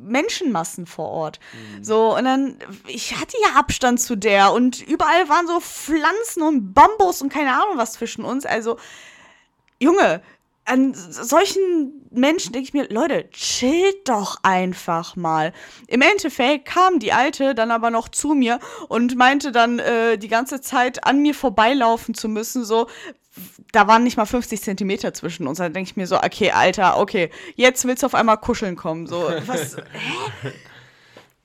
Menschenmassen 0.04 0.86
vor 0.86 1.08
Ort. 1.08 1.40
Mhm. 1.54 1.84
So, 1.84 2.18
und 2.18 2.26
dann, 2.26 2.58
ich 2.88 3.18
hatte 3.18 3.38
ja 3.42 3.58
Abstand 3.58 4.02
zu 4.02 4.18
der 4.18 4.52
und 4.52 4.86
überall 4.86 5.30
waren 5.30 5.48
so 5.48 5.62
Pflanzen 5.62 6.44
und 6.44 6.74
Bambus 6.74 7.22
und 7.22 7.32
keine 7.32 7.54
Ahnung 7.54 7.78
was 7.78 7.94
zwischen 7.94 8.26
uns. 8.26 8.46
Also, 8.46 8.78
Junge, 9.80 10.22
an 10.72 10.94
solchen 10.94 12.08
Menschen 12.12 12.54
denke 12.54 12.66
ich 12.66 12.74
mir, 12.74 12.88
Leute, 12.90 13.30
chillt 13.32 14.08
doch 14.08 14.38
einfach 14.42 15.18
mal. 15.18 15.52
Im 15.88 16.02
Endeffekt 16.02 16.66
kam 16.66 17.00
die 17.00 17.12
Alte 17.12 17.54
dann 17.54 17.72
aber 17.72 17.90
noch 17.90 18.08
zu 18.08 18.30
mir 18.30 18.60
und 18.88 19.18
meinte 19.18 19.52
dann 19.52 19.80
äh, 19.80 20.18
die 20.18 20.30
ganze 20.30 20.62
Zeit 20.62 21.06
an 21.06 21.22
mir 21.22 21.36
vorbeilaufen 21.36 22.14
zu 22.14 22.30
müssen, 22.30 22.64
so, 22.64 22.88
da 23.74 23.88
waren 23.90 24.04
nicht 24.04 24.16
mal 24.16 24.26
50 24.26 24.62
Zentimeter 24.62 25.14
zwischen 25.14 25.46
uns. 25.46 25.58
Da 25.58 25.68
denke 25.68 25.90
ich 25.90 25.98
mir 25.98 26.08
so, 26.08 26.18
okay, 26.18 26.52
Alter, 26.52 26.98
okay, 26.98 27.32
jetzt 27.56 27.84
willst 27.86 28.04
du 28.04 28.08
auf 28.08 28.16
einmal 28.16 28.38
kuscheln 28.38 28.78
kommen. 28.78 29.08
So, 29.08 29.30
was? 29.46 29.76
hä? 30.42 30.52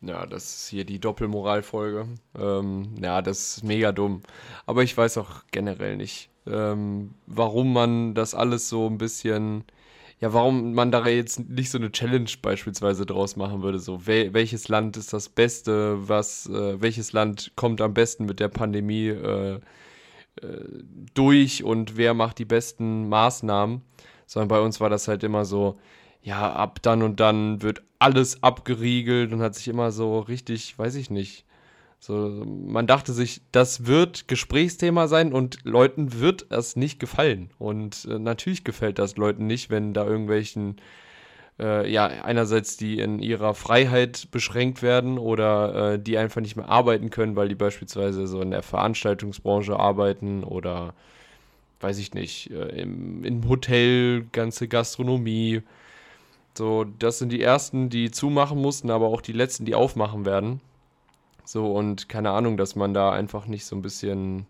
Ja, 0.02 0.24
das 0.24 0.44
ist 0.44 0.68
hier 0.68 0.84
die 0.84 1.00
Doppelmoralfolge. 1.00 2.06
Ähm, 2.38 2.94
ja, 3.02 3.22
das 3.22 3.56
ist 3.56 3.64
mega 3.64 3.90
dumm. 3.90 4.22
Aber 4.66 4.84
ich 4.84 4.96
weiß 4.96 5.18
auch 5.18 5.42
generell 5.50 5.96
nicht, 5.96 6.30
ähm, 6.46 7.14
warum 7.26 7.72
man 7.72 8.14
das 8.14 8.34
alles 8.34 8.68
so 8.68 8.86
ein 8.86 8.98
bisschen, 8.98 9.64
ja, 10.20 10.32
warum 10.32 10.74
man 10.74 10.90
da 10.90 11.06
jetzt 11.06 11.40
nicht 11.48 11.70
so 11.70 11.78
eine 11.78 11.92
Challenge 11.92 12.30
beispielsweise 12.42 13.06
draus 13.06 13.36
machen 13.36 13.62
würde. 13.62 13.78
So, 13.78 14.06
wel 14.06 14.34
welches 14.34 14.68
Land 14.68 14.96
ist 14.96 15.12
das 15.12 15.28
Beste, 15.28 16.08
was, 16.08 16.46
äh, 16.46 16.80
welches 16.80 17.12
Land 17.12 17.52
kommt 17.56 17.80
am 17.80 17.94
besten 17.94 18.26
mit 18.26 18.40
der 18.40 18.48
Pandemie 18.48 19.08
äh, 19.08 19.54
äh, 19.54 19.60
durch 21.14 21.64
und 21.64 21.96
wer 21.96 22.14
macht 22.14 22.38
die 22.38 22.44
besten 22.44 23.08
Maßnahmen. 23.08 23.82
Sondern 24.26 24.48
bei 24.48 24.60
uns 24.60 24.80
war 24.80 24.90
das 24.90 25.08
halt 25.08 25.22
immer 25.22 25.44
so, 25.44 25.76
ja, 26.22 26.52
ab 26.52 26.80
dann 26.82 27.02
und 27.02 27.20
dann 27.20 27.62
wird 27.62 27.82
alles 27.98 28.42
abgeriegelt 28.42 29.32
und 29.32 29.40
hat 29.40 29.54
sich 29.54 29.68
immer 29.68 29.92
so 29.92 30.18
richtig, 30.20 30.78
weiß 30.78 30.96
ich 30.96 31.10
nicht. 31.10 31.45
So, 32.06 32.44
man 32.46 32.86
dachte 32.86 33.12
sich, 33.12 33.40
das 33.50 33.86
wird 33.86 34.28
Gesprächsthema 34.28 35.08
sein 35.08 35.32
und 35.32 35.58
Leuten 35.64 36.20
wird 36.20 36.46
es 36.50 36.76
nicht 36.76 37.00
gefallen. 37.00 37.50
Und 37.58 38.06
äh, 38.08 38.20
natürlich 38.20 38.62
gefällt 38.62 39.00
das 39.00 39.16
Leuten 39.16 39.48
nicht, 39.48 39.70
wenn 39.70 39.92
da 39.92 40.06
irgendwelchen, 40.06 40.76
äh, 41.58 41.90
ja, 41.90 42.06
einerseits 42.06 42.76
die 42.76 43.00
in 43.00 43.18
ihrer 43.18 43.54
Freiheit 43.54 44.28
beschränkt 44.30 44.82
werden 44.82 45.18
oder 45.18 45.94
äh, 45.94 45.98
die 45.98 46.16
einfach 46.16 46.40
nicht 46.40 46.54
mehr 46.54 46.68
arbeiten 46.68 47.10
können, 47.10 47.34
weil 47.34 47.48
die 47.48 47.56
beispielsweise 47.56 48.28
so 48.28 48.40
in 48.40 48.52
der 48.52 48.62
Veranstaltungsbranche 48.62 49.76
arbeiten 49.76 50.44
oder, 50.44 50.94
weiß 51.80 51.98
ich 51.98 52.14
nicht, 52.14 52.52
äh, 52.52 52.82
im, 52.82 53.24
im 53.24 53.48
Hotel, 53.48 54.26
ganze 54.30 54.68
Gastronomie 54.68 55.62
so, 56.56 56.84
das 56.84 57.18
sind 57.18 57.32
die 57.32 57.42
ersten, 57.42 57.90
die 57.90 58.12
zumachen 58.12 58.62
mussten, 58.62 58.90
aber 58.90 59.06
auch 59.08 59.20
die 59.20 59.32
letzten, 59.32 59.64
die 59.64 59.74
aufmachen 59.74 60.24
werden. 60.24 60.60
So, 61.46 61.72
und 61.72 62.08
keine 62.08 62.30
Ahnung, 62.30 62.56
dass 62.56 62.76
man 62.76 62.92
da 62.92 63.12
einfach 63.12 63.46
nicht 63.46 63.64
so 63.64 63.76
ein 63.76 63.82
bisschen 63.82 64.46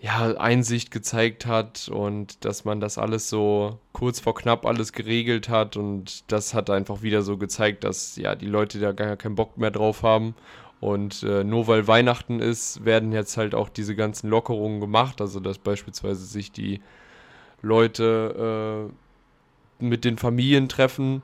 ja, 0.00 0.36
Einsicht 0.36 0.90
gezeigt 0.90 1.46
hat 1.46 1.88
und 1.88 2.44
dass 2.44 2.64
man 2.64 2.80
das 2.80 2.98
alles 2.98 3.28
so 3.28 3.78
kurz 3.92 4.20
vor 4.20 4.34
knapp 4.34 4.66
alles 4.66 4.92
geregelt 4.92 5.48
hat 5.48 5.76
und 5.76 6.30
das 6.32 6.52
hat 6.52 6.68
einfach 6.70 7.02
wieder 7.02 7.22
so 7.22 7.36
gezeigt, 7.38 7.84
dass 7.84 8.16
ja 8.16 8.34
die 8.34 8.46
Leute 8.46 8.80
da 8.80 8.92
gar 8.92 9.16
keinen 9.16 9.34
Bock 9.34 9.56
mehr 9.56 9.70
drauf 9.70 10.02
haben 10.02 10.34
und 10.80 11.22
äh, 11.22 11.44
nur 11.44 11.68
weil 11.68 11.86
Weihnachten 11.86 12.40
ist, 12.40 12.84
werden 12.84 13.12
jetzt 13.12 13.36
halt 13.36 13.54
auch 13.54 13.68
diese 13.68 13.94
ganzen 13.96 14.28
Lockerungen 14.28 14.80
gemacht, 14.80 15.20
also 15.20 15.40
dass 15.40 15.58
beispielsweise 15.58 16.24
sich 16.24 16.52
die 16.52 16.80
Leute 17.62 18.90
äh, 19.80 19.84
mit 19.84 20.04
den 20.04 20.18
Familien 20.18 20.68
treffen. 20.68 21.22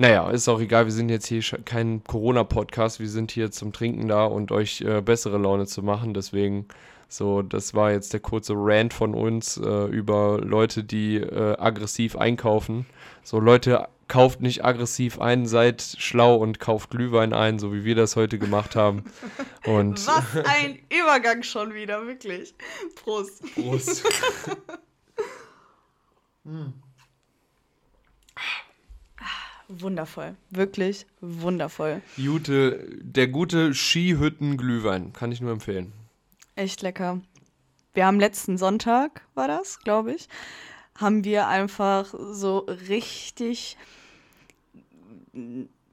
Naja, 0.00 0.30
ist 0.30 0.48
auch 0.48 0.60
egal, 0.60 0.84
wir 0.84 0.92
sind 0.92 1.08
jetzt 1.08 1.26
hier 1.26 1.42
kein 1.64 2.04
Corona-Podcast, 2.04 3.00
wir 3.00 3.08
sind 3.08 3.32
hier 3.32 3.50
zum 3.50 3.72
Trinken 3.72 4.06
da 4.06 4.26
und 4.26 4.52
euch 4.52 4.80
äh, 4.80 5.00
bessere 5.02 5.38
Laune 5.38 5.66
zu 5.66 5.82
machen. 5.82 6.14
Deswegen, 6.14 6.68
so, 7.08 7.42
das 7.42 7.74
war 7.74 7.90
jetzt 7.90 8.12
der 8.12 8.20
kurze 8.20 8.52
Rant 8.56 8.94
von 8.94 9.12
uns 9.12 9.56
äh, 9.56 9.86
über 9.86 10.38
Leute, 10.40 10.84
die 10.84 11.16
äh, 11.16 11.58
aggressiv 11.58 12.14
einkaufen. 12.14 12.86
So, 13.24 13.40
Leute, 13.40 13.88
kauft 14.06 14.40
nicht 14.40 14.64
aggressiv 14.64 15.20
ein, 15.20 15.46
seid 15.46 15.82
schlau 15.82 16.36
und 16.36 16.60
kauft 16.60 16.90
Glühwein 16.90 17.32
ein, 17.32 17.58
so 17.58 17.72
wie 17.72 17.84
wir 17.84 17.96
das 17.96 18.14
heute 18.14 18.38
gemacht 18.38 18.76
haben. 18.76 19.02
Und 19.66 20.06
Was 20.06 20.24
ein 20.46 20.78
Übergang 20.88 21.42
schon 21.42 21.74
wieder, 21.74 22.06
wirklich. 22.06 22.54
Prost. 22.94 23.42
Prost. 23.54 24.04
hm. 26.44 26.72
Wundervoll. 29.68 30.34
Wirklich 30.50 31.06
wundervoll. 31.20 32.00
Jute, 32.16 32.88
der 33.02 33.28
gute 33.28 33.74
Skihütten-Glühwein. 33.74 35.12
Kann 35.12 35.30
ich 35.30 35.40
nur 35.40 35.52
empfehlen. 35.52 35.92
Echt 36.56 36.82
lecker. 36.82 37.20
Wir 37.92 38.06
haben 38.06 38.18
letzten 38.18 38.58
Sonntag, 38.58 39.22
war 39.34 39.48
das, 39.48 39.80
glaube 39.80 40.12
ich, 40.12 40.28
haben 40.96 41.24
wir 41.24 41.48
einfach 41.48 42.12
so 42.12 42.58
richtig, 42.88 43.76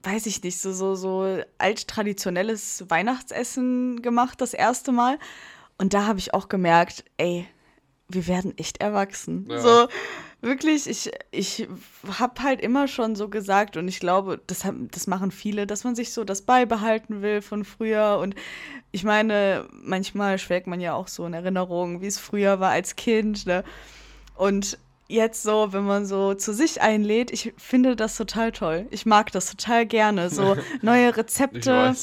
weiß 0.03 0.25
ich 0.25 0.41
nicht, 0.43 0.59
so, 0.59 0.71
so, 0.71 0.95
so 0.95 1.41
alt-traditionelles 1.57 2.85
Weihnachtsessen 2.89 4.01
gemacht, 4.01 4.39
das 4.41 4.53
erste 4.53 4.91
Mal. 4.91 5.19
Und 5.77 5.93
da 5.93 6.05
habe 6.05 6.19
ich 6.19 6.33
auch 6.33 6.47
gemerkt, 6.47 7.05
ey, 7.17 7.47
wir 8.07 8.27
werden 8.27 8.57
echt 8.57 8.81
erwachsen. 8.81 9.47
Ja. 9.49 9.59
So, 9.59 9.87
wirklich, 10.45 10.87
ich, 10.87 11.11
ich 11.31 11.67
habe 12.07 12.41
halt 12.43 12.61
immer 12.61 12.87
schon 12.87 13.15
so 13.15 13.27
gesagt 13.27 13.75
und 13.75 13.87
ich 13.87 13.99
glaube, 13.99 14.39
das, 14.47 14.63
das 14.91 15.07
machen 15.07 15.31
viele, 15.31 15.67
dass 15.67 15.83
man 15.83 15.95
sich 15.95 16.13
so 16.13 16.23
das 16.23 16.43
beibehalten 16.43 17.21
will 17.21 17.41
von 17.41 17.65
früher. 17.65 18.19
Und 18.21 18.35
ich 18.91 19.03
meine, 19.03 19.67
manchmal 19.71 20.37
schwelgt 20.37 20.67
man 20.67 20.79
ja 20.79 20.93
auch 20.93 21.07
so 21.07 21.25
in 21.25 21.33
Erinnerungen, 21.33 22.01
wie 22.01 22.07
es 22.07 22.19
früher 22.19 22.59
war 22.59 22.71
als 22.71 22.95
Kind. 22.95 23.45
Ne? 23.47 23.63
Und 24.35 24.77
jetzt 25.07 25.43
so, 25.43 25.73
wenn 25.73 25.83
man 25.83 26.05
so 26.05 26.35
zu 26.35 26.53
sich 26.53 26.81
einlädt, 26.81 27.31
ich 27.31 27.53
finde 27.57 27.95
das 27.95 28.15
total 28.15 28.51
toll. 28.51 28.87
Ich 28.91 29.05
mag 29.05 29.31
das 29.31 29.49
total 29.49 29.85
gerne. 29.85 30.29
So 30.29 30.55
neue 30.81 31.17
Rezepte. 31.17 31.95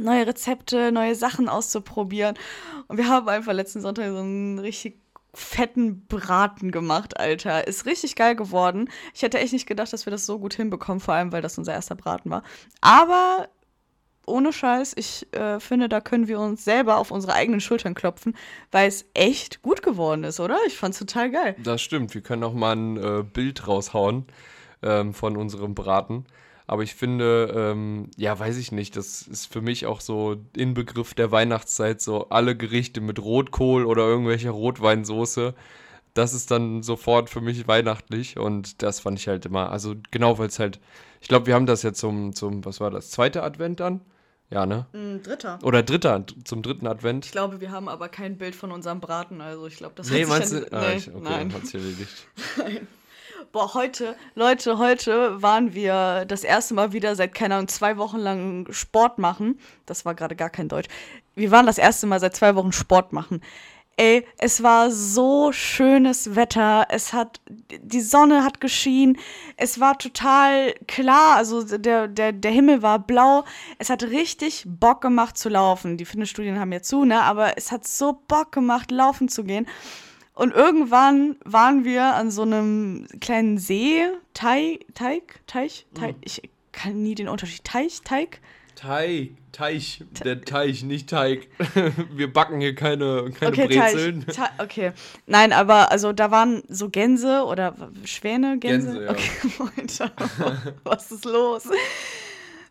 Neue 0.00 0.28
Rezepte, 0.28 0.92
neue 0.92 1.16
Sachen 1.16 1.48
auszuprobieren. 1.48 2.36
Und 2.86 2.98
wir 2.98 3.08
haben 3.08 3.28
einfach 3.28 3.52
letzten 3.52 3.80
Sonntag 3.80 4.10
so 4.10 4.18
einen 4.18 4.60
richtig 4.60 5.00
fetten 5.34 6.06
Braten 6.06 6.70
gemacht, 6.70 7.18
Alter. 7.18 7.66
Ist 7.66 7.86
richtig 7.86 8.16
geil 8.16 8.34
geworden. 8.34 8.90
Ich 9.14 9.22
hätte 9.22 9.38
echt 9.38 9.52
nicht 9.52 9.66
gedacht, 9.66 9.92
dass 9.92 10.06
wir 10.06 10.10
das 10.10 10.26
so 10.26 10.38
gut 10.38 10.54
hinbekommen, 10.54 11.00
vor 11.00 11.14
allem, 11.14 11.32
weil 11.32 11.42
das 11.42 11.58
unser 11.58 11.72
erster 11.72 11.94
Braten 11.94 12.30
war. 12.30 12.42
Aber 12.80 13.48
ohne 14.26 14.52
Scheiß, 14.52 14.94
ich 14.96 15.32
äh, 15.34 15.58
finde, 15.58 15.88
da 15.88 16.00
können 16.00 16.28
wir 16.28 16.38
uns 16.38 16.64
selber 16.64 16.98
auf 16.98 17.10
unsere 17.10 17.32
eigenen 17.32 17.60
Schultern 17.60 17.94
klopfen, 17.94 18.36
weil 18.70 18.88
es 18.88 19.06
echt 19.14 19.62
gut 19.62 19.82
geworden 19.82 20.24
ist, 20.24 20.38
oder? 20.38 20.58
Ich 20.66 20.76
fand's 20.76 20.98
total 20.98 21.30
geil. 21.30 21.56
Das 21.62 21.80
stimmt. 21.80 22.14
Wir 22.14 22.20
können 22.20 22.44
auch 22.44 22.52
mal 22.52 22.76
ein 22.76 22.96
äh, 22.96 23.22
Bild 23.22 23.66
raushauen 23.66 24.26
ähm, 24.82 25.14
von 25.14 25.36
unserem 25.36 25.74
Braten. 25.74 26.26
Aber 26.68 26.82
ich 26.82 26.94
finde, 26.94 27.50
ähm, 27.56 28.10
ja, 28.18 28.38
weiß 28.38 28.58
ich 28.58 28.72
nicht, 28.72 28.94
das 28.94 29.22
ist 29.22 29.50
für 29.50 29.62
mich 29.62 29.86
auch 29.86 30.02
so 30.02 30.36
Inbegriff 30.54 31.14
der 31.14 31.32
Weihnachtszeit, 31.32 32.02
so 32.02 32.28
alle 32.28 32.54
Gerichte 32.54 33.00
mit 33.00 33.18
Rotkohl 33.18 33.86
oder 33.86 34.02
irgendwelcher 34.02 34.50
Rotweinsoße. 34.50 35.54
Das 36.12 36.34
ist 36.34 36.50
dann 36.50 36.82
sofort 36.82 37.30
für 37.30 37.40
mich 37.40 37.66
weihnachtlich 37.66 38.38
und 38.38 38.82
das 38.82 39.00
fand 39.00 39.18
ich 39.18 39.28
halt 39.28 39.46
immer, 39.46 39.72
also 39.72 39.94
genau, 40.10 40.38
weil 40.38 40.48
es 40.48 40.58
halt, 40.58 40.78
ich 41.22 41.28
glaube, 41.28 41.46
wir 41.46 41.54
haben 41.54 41.64
das 41.64 41.82
ja 41.82 41.94
zum, 41.94 42.34
zum, 42.34 42.62
was 42.66 42.80
war 42.80 42.90
das, 42.90 43.10
zweite 43.10 43.42
Advent 43.42 43.80
dann? 43.80 44.02
Ja, 44.50 44.66
ne? 44.66 44.86
Mm, 44.92 45.22
dritter. 45.22 45.58
Oder 45.62 45.82
dritter, 45.82 46.22
zum 46.44 46.62
dritten 46.62 46.86
Advent. 46.86 47.24
Ich 47.24 47.32
glaube, 47.32 47.62
wir 47.62 47.70
haben 47.70 47.88
aber 47.88 48.10
kein 48.10 48.36
Bild 48.36 48.54
von 48.54 48.72
unserem 48.72 49.00
Braten, 49.00 49.40
also 49.40 49.66
ich 49.66 49.76
glaube, 49.76 49.94
das 49.96 50.10
nee, 50.10 50.22
hat 50.22 50.28
meinst 50.28 50.50
sich 50.50 50.66
du? 50.66 50.72
Ah, 50.76 50.92
ich, 50.92 51.08
okay, 51.08 51.20
nein. 51.22 51.52
hat's 51.54 51.72
erledigt. 51.72 52.26
nein. 52.58 52.86
Boah, 53.52 53.72
heute, 53.74 54.16
Leute, 54.34 54.78
heute 54.78 55.40
waren 55.40 55.72
wir 55.72 56.24
das 56.26 56.42
erste 56.42 56.74
Mal 56.74 56.92
wieder 56.92 57.14
seit, 57.14 57.34
keine 57.34 57.54
Ahnung, 57.54 57.68
zwei 57.68 57.96
Wochen 57.96 58.18
lang 58.18 58.66
Sport 58.72 59.18
machen. 59.18 59.60
Das 59.86 60.04
war 60.04 60.16
gerade 60.16 60.34
gar 60.34 60.50
kein 60.50 60.68
Deutsch. 60.68 60.88
Wir 61.36 61.52
waren 61.52 61.64
das 61.66 61.78
erste 61.78 62.08
Mal 62.08 62.18
seit 62.18 62.34
zwei 62.34 62.56
Wochen 62.56 62.72
Sport 62.72 63.12
machen. 63.12 63.40
Ey, 63.96 64.26
es 64.38 64.62
war 64.62 64.90
so 64.90 65.52
schönes 65.52 66.34
Wetter. 66.34 66.86
Es 66.88 67.12
hat, 67.12 67.40
die 67.48 68.00
Sonne 68.00 68.42
hat 68.42 68.60
geschienen. 68.60 69.16
Es 69.56 69.78
war 69.78 69.96
total 69.98 70.74
klar. 70.88 71.36
Also 71.36 71.62
der, 71.62 72.08
der, 72.08 72.32
der 72.32 72.50
Himmel 72.50 72.82
war 72.82 72.98
blau. 72.98 73.44
Es 73.78 73.88
hat 73.88 74.02
richtig 74.02 74.64
Bock 74.66 75.00
gemacht 75.00 75.38
zu 75.38 75.48
laufen. 75.48 75.96
Die 75.96 76.04
Fitnessstudien 76.04 76.58
haben 76.58 76.72
ja 76.72 76.82
zu, 76.82 77.04
ne? 77.04 77.22
Aber 77.22 77.56
es 77.56 77.70
hat 77.70 77.86
so 77.86 78.20
Bock 78.26 78.50
gemacht, 78.50 78.90
laufen 78.90 79.28
zu 79.28 79.44
gehen. 79.44 79.66
Und 80.38 80.54
irgendwann 80.54 81.34
waren 81.44 81.84
wir 81.84 82.14
an 82.14 82.30
so 82.30 82.42
einem 82.42 83.08
kleinen 83.20 83.58
See, 83.58 84.04
Teig, 84.34 84.86
Teig, 84.94 85.40
Teich, 85.48 85.84
Teich, 85.94 86.14
mhm. 86.14 86.20
ich 86.22 86.42
kann 86.70 87.02
nie 87.02 87.16
den 87.16 87.26
Unterschied. 87.26 87.64
Teich, 87.64 88.02
Teig? 88.02 88.38
Teig, 88.76 89.30
Teich, 89.50 90.04
der 90.24 90.40
Teich, 90.42 90.84
nicht 90.84 91.10
Teig. 91.10 91.48
Wir 92.14 92.32
backen 92.32 92.60
hier 92.60 92.76
keine, 92.76 93.32
keine 93.32 93.50
okay, 93.50 93.66
Brezeln. 93.66 94.26
Teich, 94.28 94.50
okay, 94.58 94.92
nein, 95.26 95.52
aber 95.52 95.90
also 95.90 96.12
da 96.12 96.30
waren 96.30 96.62
so 96.68 96.88
Gänse 96.88 97.42
oder 97.44 97.74
Schwäne, 98.04 98.58
Gänse. 98.58 99.06
Gänse 99.76 100.04
ja. 100.04 100.12
Okay, 100.12 100.72
was 100.84 101.10
ist 101.10 101.24
los? 101.24 101.64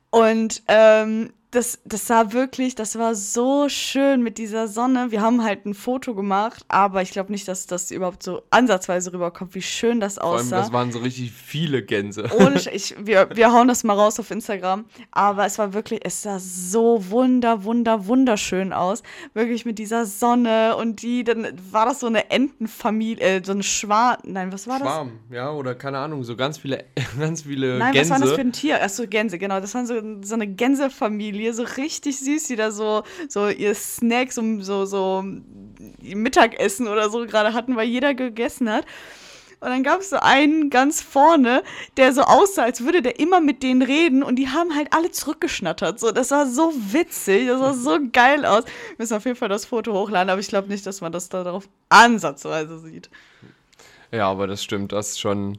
Und 0.09 0.63
ähm, 0.69 1.33
das, 1.57 1.79
das 1.85 2.05
sah 2.05 2.33
wirklich, 2.33 2.75
das 2.75 2.99
war 2.99 3.15
so 3.15 3.67
schön 3.67 4.21
mit 4.21 4.37
dieser 4.37 4.67
Sonne. 4.67 5.09
Wir 5.09 5.21
haben 5.21 5.43
halt 5.43 5.65
ein 5.65 5.73
Foto 5.73 6.13
gemacht, 6.13 6.63
aber 6.67 7.01
ich 7.01 7.09
glaube 7.09 7.31
nicht, 7.31 7.47
dass 7.47 7.65
das 7.65 7.89
überhaupt 7.89 8.21
so 8.21 8.43
ansatzweise 8.51 9.11
rüberkommt, 9.11 9.55
wie 9.55 9.63
schön 9.63 9.99
das 9.99 10.19
aussah. 10.19 10.43
Vor 10.43 10.57
allem, 10.57 10.63
das 10.65 10.71
waren 10.71 10.91
so 10.91 10.99
richtig 10.99 11.31
viele 11.31 11.81
Gänse. 11.81 12.29
Ohne, 12.39 12.61
ich, 12.71 12.95
wir, 12.99 13.29
wir 13.33 13.51
hauen 13.51 13.67
das 13.67 13.83
mal 13.83 13.95
raus 13.95 14.19
auf 14.19 14.29
Instagram. 14.29 14.85
Aber 15.09 15.47
es 15.47 15.57
war 15.57 15.73
wirklich, 15.73 16.01
es 16.03 16.21
sah 16.21 16.37
so 16.37 17.09
wunder, 17.09 17.63
wunder, 17.63 18.05
wunderschön 18.05 18.71
aus. 18.71 19.01
Wirklich 19.33 19.65
mit 19.65 19.79
dieser 19.79 20.05
Sonne 20.05 20.75
und 20.75 21.01
die, 21.01 21.23
dann 21.23 21.47
war 21.71 21.87
das 21.87 22.01
so 22.01 22.07
eine 22.07 22.29
Entenfamilie, 22.29 23.19
äh, 23.19 23.41
so 23.43 23.53
ein 23.53 23.63
Schwan, 23.63 24.17
nein, 24.25 24.53
was 24.53 24.67
war 24.67 24.77
Schwarm, 24.77 24.85
das? 24.85 24.93
Schwarm, 24.93 25.11
ja, 25.31 25.51
oder 25.51 25.73
keine 25.73 25.97
Ahnung, 25.97 26.23
so 26.23 26.35
ganz 26.35 26.59
viele, 26.59 26.85
ganz 27.19 27.41
viele 27.41 27.79
nein, 27.79 27.93
Gänse. 27.93 28.11
Nein, 28.11 28.21
was 28.21 28.27
war 28.27 28.27
das 28.27 28.35
für 28.35 28.47
ein 28.47 28.51
Tier? 28.51 28.83
Achso, 28.83 29.07
Gänse, 29.07 29.39
genau. 29.39 29.59
Das 29.59 29.73
waren 29.73 29.87
so, 29.87 29.95
so 30.21 30.35
eine 30.35 30.45
Gänsefamilie, 30.45 31.46
so 31.53 31.63
richtig 31.63 32.19
süß, 32.19 32.45
die 32.45 32.55
da 32.55 32.71
so, 32.71 33.03
so 33.27 33.47
ihr 33.47 33.75
Snacks, 33.75 34.35
so, 34.35 34.61
so, 34.61 34.85
so 34.85 35.23
Mittagessen 36.01 36.87
oder 36.87 37.09
so 37.09 37.25
gerade 37.25 37.53
hatten, 37.53 37.75
weil 37.75 37.87
jeder 37.87 38.13
gegessen 38.13 38.69
hat. 38.69 38.85
Und 39.59 39.69
dann 39.69 39.83
gab 39.83 40.01
es 40.01 40.11
so 40.11 40.17
einen 40.17 40.69
ganz 40.69 41.01
vorne, 41.01 41.63
der 41.97 42.13
so 42.13 42.21
aussah, 42.21 42.63
als 42.63 42.83
würde 42.83 43.01
der 43.01 43.19
immer 43.19 43.41
mit 43.41 43.63
denen 43.63 43.81
reden 43.81 44.21
und 44.21 44.35
die 44.35 44.49
haben 44.49 44.75
halt 44.75 44.93
alle 44.93 45.09
zurückgeschnattert. 45.09 45.99
So, 45.99 46.11
das 46.11 46.29
war 46.29 46.45
so 46.45 46.71
witzig, 46.75 47.47
das 47.47 47.59
sah 47.59 47.73
so 47.73 47.99
geil 48.13 48.45
aus. 48.45 48.65
Wir 48.65 48.95
müssen 48.99 49.15
auf 49.15 49.25
jeden 49.25 49.35
Fall 49.35 49.49
das 49.49 49.65
Foto 49.65 49.93
hochladen, 49.93 50.29
aber 50.29 50.39
ich 50.39 50.47
glaube 50.47 50.67
nicht, 50.67 50.85
dass 50.85 51.01
man 51.01 51.11
das 51.11 51.29
da 51.29 51.43
darauf 51.43 51.67
ansatzweise 51.89 52.77
sieht. 52.77 53.09
Ja, 54.11 54.29
aber 54.29 54.45
das 54.45 54.63
stimmt, 54.63 54.91
das 54.91 55.09
ist 55.09 55.19
schon 55.19 55.57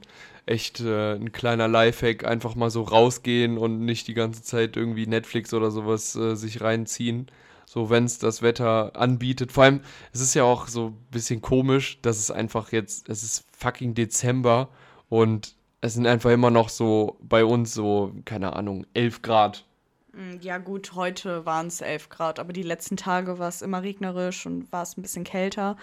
echt 0.49 0.81
äh, 0.81 1.15
ein 1.15 1.33
kleiner 1.33 1.69
Lifehack, 1.69 2.25
einfach 2.25 2.55
mal 2.55 2.71
so 2.71 2.83
rausgehen 2.83 3.59
und 3.59 3.85
nicht 3.85 4.09
die 4.09 4.15
ganze 4.15 4.43
Zeit 4.43 4.77
irgendwie 4.77 5.07
Netflix 5.07 5.53
oder 5.55 5.71
sowas 5.71 6.17
äh, 6.17 6.35
sich 6.35 6.61
reinziehen 6.61 7.31
so 7.69 7.91
wenn 7.91 8.05
es 8.05 8.19
das 8.19 8.41
Wetter 8.41 8.97
anbietet. 8.97 9.53
Vor 9.53 9.65
allem, 9.65 9.83
es 10.13 10.23
ist 10.23 10.33
ja 10.33 10.43
auch 10.43 10.69
so 10.69 10.87
ein 10.87 11.07
bisschen 11.11 11.43
komisch, 11.43 12.01
dass 12.01 12.19
es 12.19 12.31
einfach 12.31 12.73
jetzt, 12.73 13.11
es 13.11 13.23
ist 13.23 13.45
fucking 13.53 13.95
Dezember 13.95 14.71
und 15.11 15.55
es 15.83 15.95
sind 15.95 16.07
einfach 16.07 16.31
immer 16.31 16.51
noch 16.51 16.71
so 16.71 17.19
bei 17.21 17.45
uns 17.45 17.75
so, 17.75 18.15
keine 18.25 18.55
Ahnung, 18.55 18.87
11 18.95 19.21
Grad. 19.21 19.67
Mm, 20.13 20.41
ja 20.41 20.57
gut, 20.57 20.95
heute 20.95 21.45
waren 21.45 21.67
es 21.67 21.83
11 21.83 22.09
Grad, 22.09 22.39
aber 22.39 22.55
die 22.55 22.63
letzten 22.63 22.97
Tage 22.97 23.39
war 23.39 23.49
es 23.49 23.61
immer 23.61 23.83
regnerisch 23.83 24.47
und 24.47 24.73
war 24.73 24.83
es 24.83 24.97
ein 24.97 25.03
bisschen 25.03 25.25
kälter. 25.25 25.77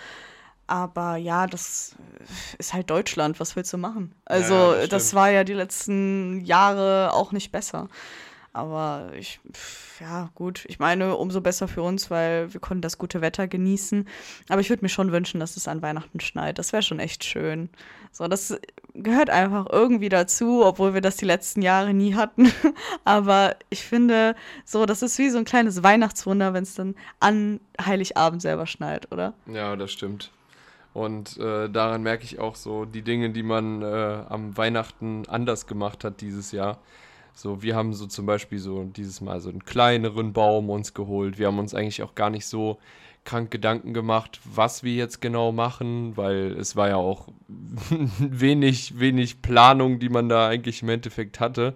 Aber 0.67 1.15
ja, 1.17 1.45
das 1.45 1.95
ist 2.57 2.73
halt 2.73 2.89
Deutschland, 2.89 3.39
was 3.39 3.55
willst 3.55 3.71
du 3.73 3.77
machen? 3.77 4.13
Also 4.25 4.53
ja, 4.53 4.81
das, 4.81 4.89
das 4.89 5.13
war 5.13 5.29
ja 5.29 5.43
die 5.43 5.53
letzten 5.53 6.41
Jahre 6.43 7.13
auch 7.13 7.31
nicht 7.31 7.51
besser. 7.51 7.87
Aber 8.55 9.11
ich, 9.17 9.41
ja, 9.99 10.29
gut. 10.33 10.63
Ich 10.69 10.79
meine, 10.79 11.17
umso 11.17 11.41
besser 11.41 11.67
für 11.67 11.81
uns, 11.81 12.09
weil 12.09 12.53
wir 12.53 12.61
konnten 12.61 12.81
das 12.81 12.97
gute 12.97 13.19
Wetter 13.19 13.49
genießen. 13.49 14.07
Aber 14.47 14.61
ich 14.61 14.69
würde 14.69 14.81
mir 14.81 14.89
schon 14.89 15.11
wünschen, 15.11 15.41
dass 15.41 15.57
es 15.57 15.67
an 15.67 15.81
Weihnachten 15.81 16.21
schneit. 16.21 16.57
Das 16.57 16.71
wäre 16.71 16.81
schon 16.81 16.99
echt 16.99 17.25
schön. 17.25 17.69
So, 18.13 18.29
das 18.29 18.57
gehört 18.93 19.29
einfach 19.29 19.65
irgendwie 19.69 20.07
dazu, 20.07 20.63
obwohl 20.63 20.93
wir 20.93 21.01
das 21.01 21.17
die 21.17 21.25
letzten 21.25 21.61
Jahre 21.61 21.93
nie 21.93 22.15
hatten. 22.15 22.49
Aber 23.03 23.57
ich 23.69 23.83
finde, 23.83 24.35
so, 24.63 24.85
das 24.85 25.01
ist 25.01 25.17
wie 25.17 25.29
so 25.29 25.37
ein 25.37 25.43
kleines 25.43 25.83
Weihnachtswunder, 25.83 26.53
wenn 26.53 26.63
es 26.63 26.75
dann 26.75 26.95
an 27.19 27.59
Heiligabend 27.85 28.41
selber 28.41 28.67
schneit, 28.67 29.11
oder? 29.11 29.33
Ja, 29.47 29.75
das 29.75 29.91
stimmt. 29.91 30.31
Und 30.95 31.37
äh, 31.39 31.69
daran 31.69 32.03
merke 32.03 32.23
ich 32.23 32.39
auch 32.39 32.55
so 32.55 32.85
die 32.85 33.01
Dinge, 33.01 33.29
die 33.31 33.43
man 33.43 33.81
äh, 33.81 34.23
am 34.29 34.55
Weihnachten 34.55 35.23
anders 35.27 35.67
gemacht 35.67 36.05
hat 36.05 36.21
dieses 36.21 36.53
Jahr. 36.53 36.77
So, 37.33 37.61
wir 37.61 37.75
haben 37.75 37.93
so 37.93 38.05
zum 38.07 38.25
Beispiel 38.25 38.59
so 38.59 38.85
dieses 38.85 39.19
Mal 39.19 39.41
so 39.41 39.49
einen 39.49 39.65
kleineren 39.65 40.31
Baum 40.31 40.69
uns 40.69 40.93
geholt. 40.93 41.37
Wir 41.37 41.47
haben 41.47 41.59
uns 41.59 41.75
eigentlich 41.75 42.01
auch 42.01 42.15
gar 42.15 42.29
nicht 42.29 42.45
so 42.45 42.77
krank 43.25 43.51
Gedanken 43.51 43.93
gemacht, 43.93 44.39
was 44.45 44.83
wir 44.83 44.93
jetzt 44.93 45.19
genau 45.19 45.51
machen, 45.51 46.15
weil 46.15 46.55
es 46.57 46.77
war 46.77 46.87
ja 46.87 46.95
auch 46.95 47.27
wenig, 47.49 48.97
wenig 48.97 49.41
Planung, 49.41 49.99
die 49.99 50.07
man 50.07 50.29
da 50.29 50.47
eigentlich 50.47 50.81
im 50.81 50.87
Endeffekt 50.87 51.41
hatte. 51.41 51.75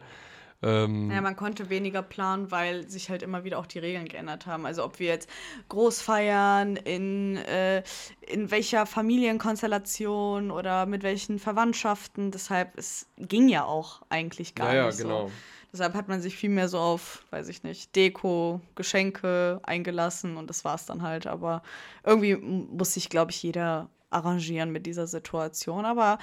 Ähm, 0.62 1.10
ja, 1.10 1.22
man 1.22 1.36
konnte 1.36 1.70
weniger 1.70 2.02
planen, 2.02 2.52
weil 2.52 2.90
sich 2.90 3.10
halt 3.10 3.24
immer 3.24 3.44
wieder 3.44 3.60
auch 3.60 3.66
die 3.66 3.80
Regeln 3.80 4.08
geändert 4.08 4.46
haben. 4.46 4.66
Also 4.66 4.84
ob 4.84 5.00
wir 5.00 5.08
jetzt 5.08 5.30
groß 5.70 6.02
feiern, 6.02 6.76
in, 6.76 7.38
äh, 7.38 7.84
in 8.28 8.52
welcher 8.52 8.86
Familienkonstellation 8.86 10.52
oder 10.52 10.86
mit 10.86 11.04
welchen 11.04 11.40
Verwandtschaften. 11.40 12.32
Deshalb, 12.32 12.78
es 12.78 13.08
ging 13.18 13.48
ja 13.48 13.64
auch 13.64 14.02
eigentlich 14.10 14.54
gar 14.56 14.74
ja, 14.74 14.88
nicht 14.88 15.00
ja, 15.00 15.04
genau. 15.04 15.28
so. 15.28 15.32
Deshalb 15.72 15.94
hat 15.94 16.08
man 16.08 16.20
sich 16.20 16.36
viel 16.36 16.50
mehr 16.50 16.68
so 16.68 16.80
auf, 16.80 17.24
weiß 17.30 17.48
ich 17.48 17.64
nicht, 17.64 17.96
Deko, 17.96 18.60
Geschenke 18.76 19.60
eingelassen 19.64 20.36
und 20.36 20.50
das 20.50 20.66
war 20.66 20.76
es 20.76 20.86
dann 20.86 21.04
halt. 21.04 21.28
Aber 21.28 21.62
irgendwie 22.04 22.36
muss 22.36 22.96
sich, 22.96 23.10
glaube 23.10 23.32
ich, 23.32 23.42
jeder 23.44 23.90
arrangieren 24.10 24.72
mit 24.72 24.88
dieser 24.88 25.08
Situation. 25.08 25.86
Aber 25.86 26.18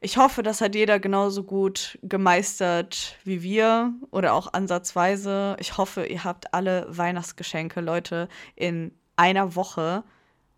ich 0.00 0.18
hoffe, 0.18 0.42
das 0.42 0.60
hat 0.60 0.74
jeder 0.74 1.00
genauso 1.00 1.42
gut 1.42 1.98
gemeistert 2.02 3.16
wie 3.24 3.42
wir 3.42 3.94
oder 4.10 4.34
auch 4.34 4.52
ansatzweise. 4.52 5.56
Ich 5.58 5.78
hoffe, 5.78 6.06
ihr 6.06 6.24
habt 6.24 6.52
alle 6.52 6.86
Weihnachtsgeschenke, 6.88 7.80
Leute, 7.80 8.28
in 8.54 8.92
einer 9.16 9.54
Woche. 9.54 10.04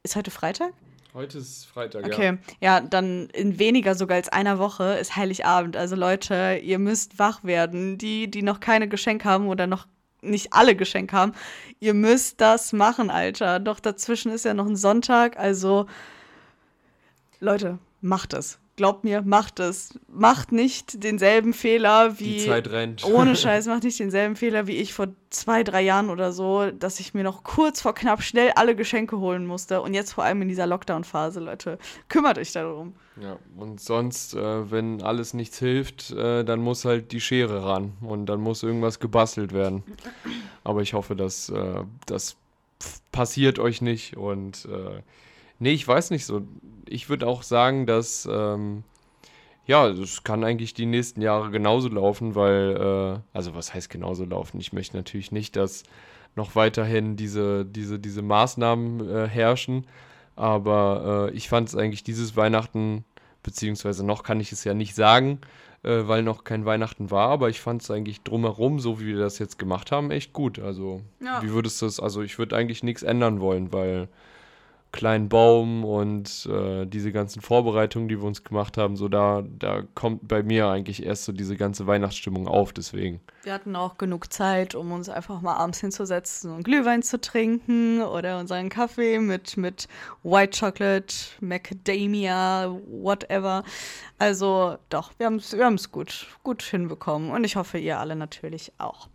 Ist 0.02 0.16
heute 0.16 0.30
Freitag? 0.30 0.72
Heute 1.14 1.38
ist 1.38 1.66
Freitag, 1.66 2.04
okay. 2.04 2.24
ja. 2.24 2.32
Okay, 2.32 2.38
ja, 2.60 2.80
dann 2.80 3.28
in 3.30 3.58
weniger 3.58 3.94
sogar 3.94 4.16
als 4.16 4.28
einer 4.28 4.58
Woche 4.58 4.98
ist 5.00 5.16
Heiligabend. 5.16 5.76
Also 5.76 5.96
Leute, 5.96 6.60
ihr 6.62 6.78
müsst 6.78 7.18
wach 7.18 7.44
werden. 7.44 7.96
Die, 7.96 8.30
die 8.30 8.42
noch 8.42 8.60
keine 8.60 8.88
Geschenke 8.88 9.28
haben 9.28 9.46
oder 9.48 9.66
noch 9.66 9.86
nicht 10.20 10.52
alle 10.52 10.74
Geschenke 10.74 11.16
haben, 11.16 11.32
ihr 11.78 11.94
müsst 11.94 12.40
das 12.40 12.72
machen, 12.72 13.08
Alter. 13.08 13.60
Doch 13.60 13.78
dazwischen 13.78 14.32
ist 14.32 14.44
ja 14.44 14.52
noch 14.52 14.66
ein 14.66 14.76
Sonntag, 14.76 15.38
also 15.38 15.86
Leute, 17.38 17.78
macht 18.00 18.32
es 18.32 18.58
glaubt 18.78 19.04
mir, 19.04 19.22
macht 19.22 19.60
es. 19.60 19.98
Macht 20.08 20.52
nicht 20.52 21.04
denselben 21.04 21.52
Fehler 21.52 22.18
wie. 22.18 22.38
Die 22.38 22.46
Zeit 22.46 22.70
rennt. 22.70 23.04
Ohne 23.04 23.36
Scheiß, 23.36 23.66
macht 23.66 23.82
nicht 23.82 23.98
denselben 23.98 24.36
Fehler 24.36 24.66
wie 24.66 24.76
ich 24.76 24.94
vor 24.94 25.08
zwei, 25.30 25.64
drei 25.64 25.82
Jahren 25.82 26.08
oder 26.08 26.32
so, 26.32 26.70
dass 26.70 27.00
ich 27.00 27.12
mir 27.12 27.24
noch 27.24 27.42
kurz 27.42 27.82
vor 27.82 27.94
knapp 27.94 28.22
schnell 28.22 28.52
alle 28.52 28.74
Geschenke 28.74 29.18
holen 29.18 29.44
musste. 29.46 29.82
Und 29.82 29.92
jetzt 29.92 30.12
vor 30.12 30.24
allem 30.24 30.40
in 30.40 30.48
dieser 30.48 30.66
Lockdown-Phase, 30.66 31.40
Leute. 31.40 31.78
Kümmert 32.08 32.38
euch 32.38 32.52
darum. 32.52 32.94
Ja, 33.20 33.36
und 33.56 33.80
sonst, 33.80 34.34
äh, 34.34 34.70
wenn 34.70 35.02
alles 35.02 35.34
nichts 35.34 35.58
hilft, 35.58 36.12
äh, 36.12 36.44
dann 36.44 36.60
muss 36.60 36.84
halt 36.84 37.10
die 37.10 37.20
Schere 37.20 37.64
ran 37.64 37.94
und 38.00 38.26
dann 38.26 38.40
muss 38.40 38.62
irgendwas 38.62 39.00
gebastelt 39.00 39.52
werden. 39.52 39.82
Aber 40.62 40.82
ich 40.82 40.94
hoffe, 40.94 41.16
dass 41.16 41.48
äh, 41.50 41.82
das 42.06 42.36
passiert 43.10 43.58
euch 43.58 43.82
nicht 43.82 44.16
und 44.16 44.66
äh, 44.66 45.02
Nee, 45.58 45.72
ich 45.72 45.86
weiß 45.86 46.10
nicht 46.10 46.24
so. 46.26 46.42
Ich 46.88 47.08
würde 47.08 47.26
auch 47.26 47.42
sagen, 47.42 47.86
dass, 47.86 48.28
ähm, 48.30 48.84
ja, 49.66 49.88
es 49.88 50.24
kann 50.24 50.44
eigentlich 50.44 50.72
die 50.74 50.86
nächsten 50.86 51.20
Jahre 51.20 51.50
genauso 51.50 51.88
laufen, 51.88 52.34
weil, 52.34 52.76
äh, 52.76 53.36
also 53.36 53.54
was 53.54 53.74
heißt 53.74 53.90
genauso 53.90 54.24
laufen? 54.24 54.60
Ich 54.60 54.72
möchte 54.72 54.96
natürlich 54.96 55.32
nicht, 55.32 55.56
dass 55.56 55.82
noch 56.36 56.54
weiterhin 56.54 57.16
diese, 57.16 57.66
diese, 57.66 57.98
diese 57.98 58.22
Maßnahmen 58.22 59.08
äh, 59.08 59.28
herrschen, 59.28 59.86
aber 60.36 61.28
äh, 61.32 61.36
ich 61.36 61.48
fand 61.48 61.68
es 61.68 61.76
eigentlich 61.76 62.04
dieses 62.04 62.36
Weihnachten, 62.36 63.04
beziehungsweise 63.42 64.06
noch 64.06 64.22
kann 64.22 64.40
ich 64.40 64.52
es 64.52 64.64
ja 64.64 64.72
nicht 64.72 64.94
sagen, 64.94 65.40
äh, 65.82 66.02
weil 66.04 66.22
noch 66.22 66.44
kein 66.44 66.64
Weihnachten 66.64 67.10
war, 67.10 67.28
aber 67.28 67.48
ich 67.50 67.60
fand 67.60 67.82
es 67.82 67.90
eigentlich 67.90 68.22
drumherum, 68.22 68.78
so 68.78 69.00
wie 69.00 69.06
wir 69.06 69.18
das 69.18 69.38
jetzt 69.38 69.58
gemacht 69.58 69.92
haben, 69.92 70.10
echt 70.10 70.32
gut. 70.32 70.58
Also, 70.58 71.02
ja. 71.20 71.42
wie 71.42 71.50
würdest 71.50 71.82
du 71.82 71.86
es, 71.86 72.00
also 72.00 72.22
ich 72.22 72.38
würde 72.38 72.56
eigentlich 72.56 72.82
nichts 72.82 73.02
ändern 73.02 73.40
wollen, 73.40 73.72
weil 73.72 74.08
kleinen 74.90 75.28
Baum 75.28 75.84
und 75.84 76.48
äh, 76.50 76.86
diese 76.86 77.12
ganzen 77.12 77.42
Vorbereitungen, 77.42 78.08
die 78.08 78.18
wir 78.20 78.24
uns 78.24 78.42
gemacht 78.42 78.78
haben, 78.78 78.96
so 78.96 79.08
da, 79.08 79.44
da 79.58 79.82
kommt 79.94 80.26
bei 80.26 80.42
mir 80.42 80.68
eigentlich 80.68 81.04
erst 81.04 81.24
so 81.24 81.32
diese 81.32 81.56
ganze 81.56 81.86
Weihnachtsstimmung 81.86 82.48
auf, 82.48 82.72
deswegen. 82.72 83.20
Wir 83.42 83.52
hatten 83.52 83.76
auch 83.76 83.98
genug 83.98 84.32
Zeit, 84.32 84.74
um 84.74 84.92
uns 84.92 85.08
einfach 85.08 85.40
mal 85.42 85.56
abends 85.56 85.80
hinzusetzen 85.80 86.52
und 86.52 86.64
Glühwein 86.64 87.02
zu 87.02 87.20
trinken 87.20 88.02
oder 88.02 88.38
unseren 88.38 88.70
Kaffee 88.70 89.18
mit, 89.18 89.56
mit 89.56 89.88
White 90.22 90.58
Chocolate, 90.58 91.14
Macadamia, 91.40 92.74
whatever. 92.88 93.64
Also 94.18 94.78
doch, 94.88 95.12
wir 95.18 95.26
haben 95.26 95.36
es 95.36 95.52
wir 95.52 95.76
gut, 95.92 96.28
gut 96.42 96.62
hinbekommen 96.62 97.30
und 97.30 97.44
ich 97.44 97.56
hoffe, 97.56 97.78
ihr 97.78 97.98
alle 97.98 98.16
natürlich 98.16 98.72
auch. 98.78 99.08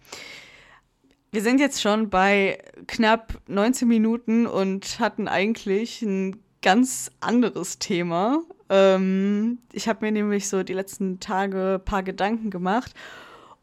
Wir 1.33 1.41
sind 1.41 1.59
jetzt 1.59 1.81
schon 1.81 2.11
bei 2.11 2.59
knapp 2.85 3.41
19 3.47 3.87
Minuten 3.87 4.45
und 4.45 4.99
hatten 4.99 5.27
eigentlich 5.27 6.03
ein 6.03 6.37
ganz 6.61 7.09
anderes 7.21 7.79
Thema. 7.79 8.43
Ähm, 8.69 9.57
ich 9.71 9.87
habe 9.87 10.05
mir 10.05 10.11
nämlich 10.11 10.47
so 10.47 10.61
die 10.61 10.75
letzten 10.75 11.19
Tage 11.19 11.79
ein 11.81 11.85
paar 11.85 12.03
Gedanken 12.03 12.51
gemacht 12.51 12.93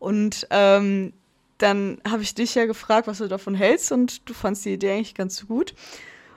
und 0.01 0.49
ähm, 0.51 1.13
dann 1.59 2.01
habe 2.05 2.23
ich 2.25 2.35
dich 2.35 2.57
ja 2.57 2.67
gefragt, 2.67 3.07
was 3.07 3.19
du 3.19 3.29
davon 3.29 3.55
hältst 3.55 3.93
und 3.93 4.29
du 4.29 4.35
fandst 4.35 4.65
die 4.65 4.73
Idee 4.73 4.91
eigentlich 4.91 5.15
ganz 5.15 5.47
gut. 5.47 5.73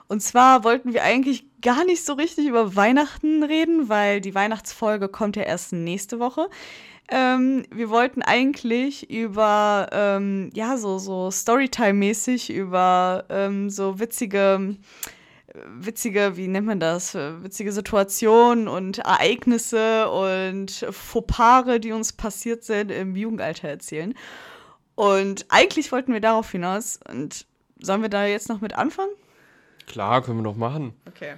Und 0.06 0.20
zwar 0.20 0.62
wollten 0.62 0.92
wir 0.92 1.02
eigentlich 1.02 1.46
gar 1.62 1.84
nicht 1.84 2.04
so 2.04 2.12
richtig 2.12 2.46
über 2.46 2.76
Weihnachten 2.76 3.42
reden, 3.42 3.88
weil 3.88 4.20
die 4.20 4.36
Weihnachtsfolge 4.36 5.08
kommt 5.08 5.34
ja 5.34 5.42
erst 5.42 5.72
nächste 5.72 6.20
Woche. 6.20 6.48
Ähm, 7.08 7.66
wir 7.70 7.90
wollten 7.90 8.22
eigentlich 8.22 9.10
über, 9.10 9.88
ähm, 9.92 10.50
ja, 10.54 10.76
so, 10.78 10.98
so 10.98 11.28
Storytime-mäßig, 11.30 12.50
über 12.50 13.24
ähm, 13.28 13.68
so 13.68 13.98
witzige, 14.00 14.76
witzige, 15.66 16.36
wie 16.36 16.48
nennt 16.48 16.66
man 16.66 16.80
das, 16.80 17.14
witzige 17.14 17.72
Situationen 17.72 18.68
und 18.68 18.98
Ereignisse 18.98 20.10
und 20.10 20.86
Fauxpare, 20.90 21.78
die 21.78 21.92
uns 21.92 22.12
passiert 22.12 22.64
sind 22.64 22.90
im 22.90 23.14
Jugendalter 23.16 23.68
erzählen. 23.68 24.14
Und 24.94 25.46
eigentlich 25.48 25.92
wollten 25.92 26.12
wir 26.12 26.20
darauf 26.20 26.50
hinaus. 26.50 27.00
Und 27.08 27.46
sollen 27.80 28.02
wir 28.02 28.08
da 28.08 28.26
jetzt 28.26 28.48
noch 28.48 28.60
mit 28.60 28.74
anfangen? 28.74 29.12
Klar, 29.86 30.22
können 30.22 30.38
wir 30.38 30.42
noch 30.42 30.56
machen. 30.56 30.94
Okay, 31.06 31.34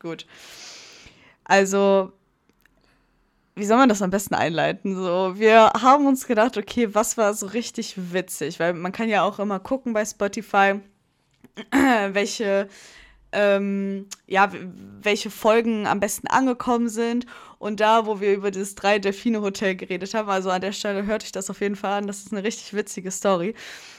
gut. 0.00 0.26
Also, 1.44 2.12
wie 3.56 3.64
soll 3.64 3.76
man 3.76 3.88
das 3.88 4.02
am 4.02 4.10
besten 4.10 4.34
einleiten? 4.34 4.96
So, 4.96 5.34
wir 5.36 5.70
haben 5.80 6.06
uns 6.06 6.26
gedacht, 6.26 6.56
okay, 6.56 6.92
was 6.94 7.16
war 7.16 7.34
so 7.34 7.46
richtig 7.46 8.12
witzig? 8.12 8.58
Weil 8.58 8.74
man 8.74 8.92
kann 8.92 9.08
ja 9.08 9.22
auch 9.22 9.38
immer 9.38 9.60
gucken 9.60 9.92
bei 9.92 10.04
Spotify, 10.04 10.80
welche, 11.70 12.68
ähm, 13.30 14.08
ja, 14.26 14.50
welche 15.00 15.30
Folgen 15.30 15.86
am 15.86 16.00
besten 16.00 16.26
angekommen 16.26 16.88
sind. 16.88 17.26
Und 17.58 17.78
da, 17.78 18.06
wo 18.06 18.20
wir 18.20 18.34
über 18.34 18.50
das 18.50 18.74
drei 18.74 18.98
Delfine 18.98 19.40
Hotel 19.40 19.76
geredet 19.76 20.14
haben, 20.14 20.28
also 20.28 20.50
an 20.50 20.60
der 20.60 20.72
Stelle 20.72 21.06
hörte 21.06 21.26
ich 21.26 21.32
das 21.32 21.48
auf 21.48 21.60
jeden 21.60 21.76
Fall 21.76 21.92
an, 21.92 22.06
das 22.08 22.18
ist 22.18 22.32
eine 22.32 22.42
richtig 22.42 22.74
witzige 22.74 23.12
Story, 23.12 23.54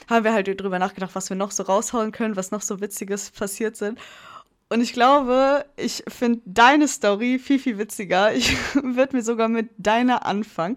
haben 0.08 0.24
wir 0.24 0.34
halt 0.34 0.48
drüber 0.60 0.78
nachgedacht, 0.78 1.14
was 1.14 1.30
wir 1.30 1.36
noch 1.36 1.50
so 1.50 1.62
raushauen 1.62 2.12
können, 2.12 2.36
was 2.36 2.50
noch 2.50 2.62
so 2.62 2.80
Witziges 2.80 3.30
passiert 3.30 3.76
sind. 3.76 3.98
Und 4.68 4.80
ich 4.80 4.92
glaube, 4.92 5.64
ich 5.76 6.02
finde 6.08 6.40
deine 6.44 6.88
Story 6.88 7.38
viel, 7.38 7.58
viel 7.58 7.78
witziger. 7.78 8.32
Ich 8.34 8.56
würde 8.74 9.16
mir 9.16 9.22
sogar 9.22 9.48
mit 9.48 9.70
deiner 9.78 10.26
anfangen. 10.26 10.76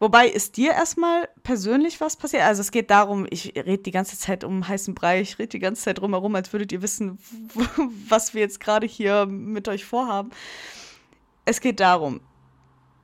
Wobei, 0.00 0.28
ist 0.28 0.56
dir 0.56 0.72
erstmal 0.72 1.28
persönlich 1.42 2.00
was 2.00 2.16
passiert? 2.16 2.44
Also 2.44 2.60
es 2.60 2.70
geht 2.70 2.90
darum, 2.90 3.26
ich 3.30 3.54
rede 3.56 3.82
die 3.82 3.90
ganze 3.90 4.16
Zeit 4.16 4.44
um 4.44 4.68
heißen 4.68 4.94
Brei, 4.94 5.20
ich 5.20 5.40
rede 5.40 5.48
die 5.48 5.58
ganze 5.58 5.82
Zeit 5.82 5.98
drumherum, 5.98 6.36
als 6.36 6.52
würdet 6.52 6.70
ihr 6.70 6.82
wissen, 6.82 7.18
was 8.08 8.32
wir 8.32 8.40
jetzt 8.40 8.60
gerade 8.60 8.86
hier 8.86 9.26
mit 9.26 9.66
euch 9.66 9.84
vorhaben. 9.84 10.30
Es 11.44 11.60
geht 11.60 11.80
darum, 11.80 12.20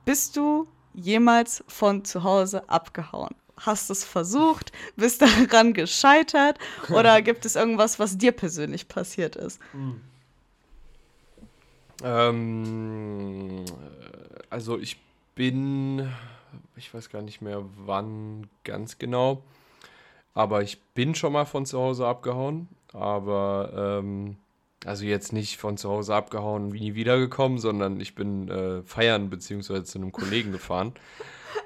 bist 0.05 0.37
du 0.37 0.67
jemals 0.93 1.65
von 1.67 2.05
zu 2.05 2.23
Hause 2.23 2.69
abgehauen? 2.69 3.35
Hast 3.57 3.89
es 3.89 4.03
versucht? 4.03 4.71
Bist 4.95 5.21
daran 5.49 5.73
gescheitert? 5.73 6.59
Oder 6.89 7.21
gibt 7.23 7.45
es 7.45 7.55
irgendwas, 7.55 7.99
was 7.99 8.17
dir 8.17 8.31
persönlich 8.31 8.87
passiert 8.87 9.35
ist? 9.35 9.59
Hm. 9.71 10.01
Ähm, 12.03 13.65
also 14.49 14.77
ich 14.77 14.97
bin, 15.33 16.11
ich 16.75 16.93
weiß 16.93 17.09
gar 17.09 17.21
nicht 17.21 17.41
mehr 17.41 17.63
wann 17.85 18.49
ganz 18.63 18.97
genau, 18.97 19.43
aber 20.33 20.61
ich 20.61 20.81
bin 20.93 21.15
schon 21.15 21.33
mal 21.33 21.45
von 21.45 21.65
zu 21.65 21.79
Hause 21.79 22.05
abgehauen, 22.05 22.67
aber 22.91 23.99
ähm, 24.01 24.37
also 24.85 25.05
jetzt 25.05 25.33
nicht 25.33 25.57
von 25.57 25.77
zu 25.77 25.89
Hause 25.89 26.13
abgehauen, 26.15 26.73
wie 26.73 26.79
nie 26.79 26.95
wiedergekommen, 26.95 27.57
sondern 27.57 27.99
ich 27.99 28.15
bin 28.15 28.49
äh, 28.49 28.83
feiern 28.83 29.29
beziehungsweise 29.29 29.83
zu 29.83 29.97
einem 29.97 30.11
Kollegen 30.11 30.51
gefahren. 30.51 30.93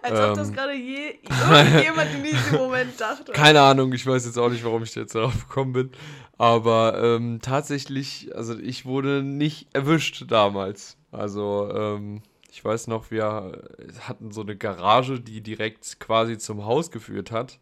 Als 0.02 0.20
ob 0.20 0.36
das 0.36 0.50
ähm. 0.50 0.54
gerade 0.54 0.74
je, 0.74 1.16
irgendjemand 1.30 2.14
in 2.14 2.24
diesem 2.24 2.58
Moment 2.58 3.02
dachte. 3.02 3.32
Keine 3.34 3.62
Ahnung, 3.62 3.92
ich 3.92 4.06
weiß 4.06 4.26
jetzt 4.26 4.38
auch 4.38 4.50
nicht, 4.50 4.64
warum 4.64 4.84
ich 4.84 4.96
jetzt 4.96 5.16
darauf 5.16 5.48
gekommen 5.48 5.74
bin. 5.74 5.92
Aber 6.38 7.02
ähm, 7.04 7.40
tatsächlich, 7.42 8.34
also 8.36 8.58
ich 8.58 8.86
wurde 8.86 9.24
nicht 9.24 9.68
erwischt 9.74 10.26
damals. 10.30 10.96
Also 11.12 11.70
ähm, 11.74 12.22
ich 12.52 12.64
weiß 12.64 12.88
noch, 12.88 13.12
wir 13.12 13.62
hatten 14.02 14.32
so 14.32 14.42
eine 14.42 14.56
Garage, 14.56 15.20
die 15.20 15.42
direkt 15.42 16.00
quasi 16.00 16.38
zum 16.38 16.66
Haus 16.66 16.92
geführt 16.92 17.32
hat. 17.32 17.60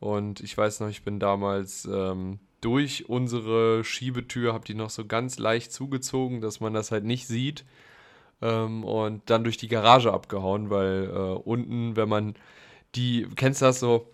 Und 0.00 0.40
ich 0.40 0.56
weiß 0.56 0.80
noch, 0.80 0.88
ich 0.88 1.04
bin 1.04 1.18
damals 1.18 1.86
ähm, 1.90 2.40
durch 2.60 3.08
unsere 3.08 3.84
Schiebetür, 3.84 4.52
habe 4.52 4.64
die 4.64 4.74
noch 4.74 4.90
so 4.90 5.06
ganz 5.06 5.38
leicht 5.38 5.72
zugezogen, 5.72 6.40
dass 6.40 6.60
man 6.60 6.74
das 6.74 6.90
halt 6.90 7.04
nicht 7.04 7.26
sieht. 7.26 7.64
Ähm, 8.42 8.84
und 8.84 9.28
dann 9.28 9.44
durch 9.44 9.56
die 9.56 9.68
Garage 9.68 10.12
abgehauen, 10.12 10.70
weil 10.70 11.04
äh, 11.04 11.38
unten, 11.44 11.96
wenn 11.96 12.08
man 12.08 12.34
die, 12.94 13.26
kennst 13.36 13.62
du 13.62 13.66
das 13.66 13.80
so, 13.80 14.06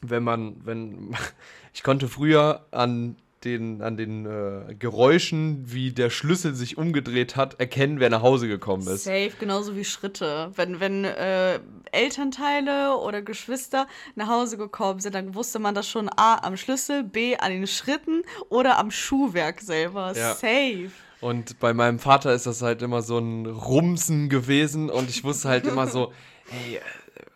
wenn 0.00 0.22
man, 0.22 0.64
wenn, 0.64 1.16
ich 1.74 1.82
konnte 1.82 2.08
früher 2.08 2.66
an 2.70 3.16
den, 3.44 3.82
an 3.82 3.96
den 3.96 4.26
äh, 4.26 4.74
Geräuschen, 4.74 5.62
wie 5.66 5.92
der 5.92 6.10
Schlüssel 6.10 6.54
sich 6.54 6.76
umgedreht 6.76 7.36
hat, 7.36 7.60
erkennen, 7.60 8.00
wer 8.00 8.10
nach 8.10 8.22
Hause 8.22 8.48
gekommen 8.48 8.86
ist. 8.86 9.04
Safe, 9.04 9.32
genauso 9.38 9.76
wie 9.76 9.84
Schritte. 9.84 10.50
Wenn, 10.56 10.80
wenn 10.80 11.04
äh, 11.04 11.60
Elternteile 11.92 12.96
oder 12.96 13.22
Geschwister 13.22 13.86
nach 14.16 14.28
Hause 14.28 14.58
gekommen 14.58 15.00
sind, 15.00 15.14
dann 15.14 15.34
wusste 15.34 15.58
man 15.58 15.74
das 15.74 15.88
schon 15.88 16.08
A 16.08 16.44
am 16.44 16.56
Schlüssel, 16.56 17.04
B 17.04 17.36
an 17.36 17.52
den 17.52 17.66
Schritten 17.66 18.22
oder 18.48 18.78
am 18.78 18.90
Schuhwerk 18.90 19.60
selber. 19.60 20.12
Ja. 20.16 20.34
Safe. 20.34 20.90
Und 21.20 21.58
bei 21.58 21.74
meinem 21.74 21.98
Vater 21.98 22.32
ist 22.32 22.46
das 22.46 22.62
halt 22.62 22.82
immer 22.82 23.02
so 23.02 23.18
ein 23.18 23.46
Rumsen 23.46 24.28
gewesen 24.28 24.88
und 24.88 25.10
ich 25.10 25.24
wusste 25.24 25.48
halt 25.48 25.66
immer 25.66 25.86
so, 25.86 26.12
hey, 26.46 26.80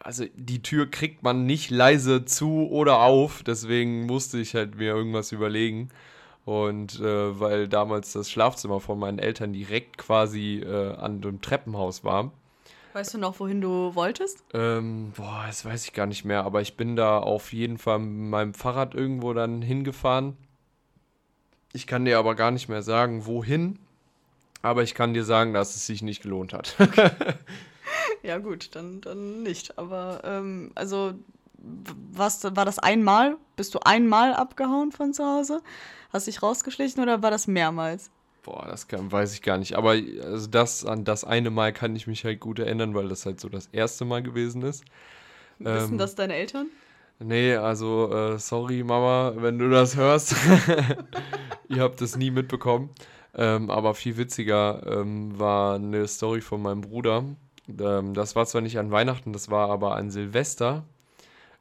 also 0.03 0.25
die 0.35 0.62
Tür 0.62 0.91
kriegt 0.91 1.23
man 1.23 1.47
nicht 1.47 1.71
leise 1.71 2.25
zu 2.25 2.69
oder 2.71 3.01
auf, 3.01 3.43
deswegen 3.43 4.07
musste 4.07 4.38
ich 4.38 4.55
halt 4.55 4.77
mir 4.77 4.95
irgendwas 4.95 5.33
überlegen. 5.33 5.91
Und 6.45 6.99
äh, 6.99 7.41
weil 7.41 7.69
damals 7.69 8.12
das 8.12 8.29
Schlafzimmer 8.29 8.81
von 8.81 8.99
meinen 8.99 9.21
Eltern 9.21 9.53
direkt 9.53 9.97
quasi 9.97 10.59
äh, 10.59 10.95
an 10.97 11.21
dem 11.21 11.41
Treppenhaus 11.41 12.03
war. 12.03 12.33
Weißt 12.95 13.15
du 13.15 13.19
noch, 13.19 13.38
wohin 13.38 13.61
du 13.61 13.95
wolltest? 13.95 14.45
Ähm, 14.53 15.12
boah, 15.17 15.45
das 15.47 15.65
weiß 15.65 15.85
ich 15.85 15.93
gar 15.93 16.07
nicht 16.07 16.25
mehr, 16.25 16.45
aber 16.45 16.61
ich 16.61 16.77
bin 16.77 16.97
da 16.97 17.19
auf 17.19 17.53
jeden 17.53 17.79
Fall 17.79 18.01
mit 18.01 18.31
meinem 18.31 18.55
Fahrrad 18.55 18.95
irgendwo 18.95 19.33
dann 19.33 19.62
hingefahren 19.62 20.37
ich 21.73 21.87
kann 21.87 22.05
dir 22.05 22.19
aber 22.19 22.35
gar 22.35 22.51
nicht 22.51 22.69
mehr 22.69 22.83
sagen, 22.83 23.27
wohin. 23.27 23.79
Aber 24.61 24.83
ich 24.83 24.95
kann 24.95 25.15
dir 25.15 25.25
sagen, 25.25 25.55
dass 25.55 25.75
es 25.75 25.87
sich 25.87 26.03
nicht 26.03 26.23
gelohnt 26.23 26.53
hat. 26.53 26.77
ja, 28.23 28.38
gut, 28.38 28.75
dann, 28.75 29.01
dann 29.01 29.43
nicht. 29.43 29.79
Aber, 29.79 30.21
ähm, 30.25 30.73
also, 30.75 31.15
was, 32.12 32.45
war 32.45 32.65
das 32.65 32.79
einmal? 32.79 33.37
Bist 33.57 33.75
du 33.75 33.79
einmal 33.81 34.35
abgehauen 34.35 34.93
von 34.93 35.12
zu 35.12 35.25
Hause? 35.25 35.62
Hast 36.12 36.27
dich 36.27 36.43
rausgeschlichen 36.43 37.03
oder 37.03 37.23
war 37.23 37.31
das 37.31 37.47
mehrmals? 37.47 38.11
Boah, 38.43 38.67
das 38.69 38.88
kann, 38.88 39.12
weiß 39.12 39.35
ich 39.35 39.43
gar 39.43 39.59
nicht. 39.59 39.77
Aber 39.77 39.91
also 39.91 40.49
das, 40.49 40.85
an 40.85 41.05
das 41.05 41.25
eine 41.25 41.51
Mal 41.51 41.73
kann 41.73 41.95
ich 41.95 42.09
mich 42.09 42.25
halt 42.25 42.41
gut 42.41 42.59
erinnern, 42.59 42.95
weil 42.95 43.09
das 43.09 43.25
halt 43.25 43.41
so 43.41 43.49
das 43.49 43.69
erste 43.71 44.05
Mal 44.05 44.23
gewesen 44.23 44.62
ist. 44.62 44.85
Wissen 45.59 45.93
ähm, 45.93 45.99
das 45.99 46.17
deine 46.17 46.35
Eltern? 46.35 46.67
Nee, 47.21 47.55
also 47.55 48.12
äh, 48.12 48.38
sorry 48.38 48.83
Mama, 48.83 49.35
wenn 49.37 49.59
du 49.59 49.71
das 49.71 49.97
hörst. 49.97 50.35
Ihr 51.69 51.83
habt 51.83 52.01
es 52.03 52.17
nie 52.17 52.33
mitbekommen. 52.33 52.91
Ähm, 53.35 53.71
aber 53.71 53.95
viel 53.95 54.17
witziger 54.17 54.83
ähm, 54.87 55.38
war 55.38 55.77
eine 55.77 56.07
Story 56.09 56.41
von 56.41 56.61
meinem 56.61 56.83
Bruder. 56.83 57.25
Ähm, 57.80 58.14
das 58.14 58.37
war 58.37 58.46
zwar 58.46 58.61
nicht 58.61 58.78
an 58.78 58.90
Weihnachten, 58.90 59.32
das 59.32 59.50
war 59.50 59.70
aber 59.70 59.96
an 59.96 60.11
Silvester. 60.11 60.85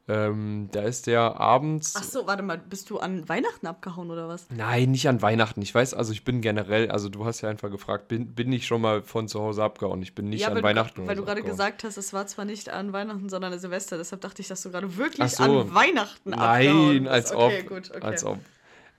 Ähm, 0.07 0.67
da 0.71 0.81
ist 0.81 1.05
der 1.07 1.39
abends. 1.39 1.93
Ach 1.95 2.03
so, 2.03 2.25
warte 2.25 2.41
mal, 2.41 2.57
bist 2.57 2.89
du 2.89 2.97
an 2.99 3.29
Weihnachten 3.29 3.67
abgehauen 3.67 4.09
oder 4.09 4.27
was? 4.27 4.47
Nein, 4.49 4.91
nicht 4.91 5.07
an 5.07 5.21
Weihnachten. 5.21 5.61
Ich 5.61 5.73
weiß, 5.73 5.93
also 5.93 6.11
ich 6.11 6.25
bin 6.25 6.41
generell, 6.41 6.89
also 6.89 7.07
du 7.07 7.23
hast 7.23 7.41
ja 7.41 7.49
einfach 7.49 7.69
gefragt, 7.69 8.07
bin, 8.07 8.33
bin 8.33 8.51
ich 8.51 8.65
schon 8.65 8.81
mal 8.81 9.03
von 9.03 9.27
zu 9.27 9.39
Hause 9.39 9.63
abgehauen? 9.63 10.01
Ich 10.01 10.15
bin 10.15 10.29
nicht 10.29 10.41
ja, 10.41 10.47
an 10.49 10.61
Weihnachten. 10.63 11.03
Du, 11.03 11.07
weil 11.07 11.15
du 11.15 11.23
gerade 11.23 11.43
gesagt 11.43 11.83
hast, 11.83 11.97
es 11.97 12.13
war 12.13 12.25
zwar 12.25 12.45
nicht 12.45 12.69
an 12.69 12.93
Weihnachten, 12.93 13.29
sondern 13.29 13.53
an 13.53 13.59
Silvester. 13.59 13.97
Deshalb 13.97 14.21
dachte 14.21 14.41
ich, 14.41 14.47
dass 14.47 14.63
du 14.63 14.71
gerade 14.71 14.97
wirklich 14.97 15.31
so. 15.31 15.43
an 15.43 15.73
Weihnachten 15.73 16.33
abgehauen 16.33 17.03
Nein, 17.03 17.07
als 17.07 17.31
okay, 17.31 17.61
ob. 17.61 17.69
Gut, 17.69 17.91
okay. 17.91 18.05
Als 18.05 18.25
ob. 18.25 18.39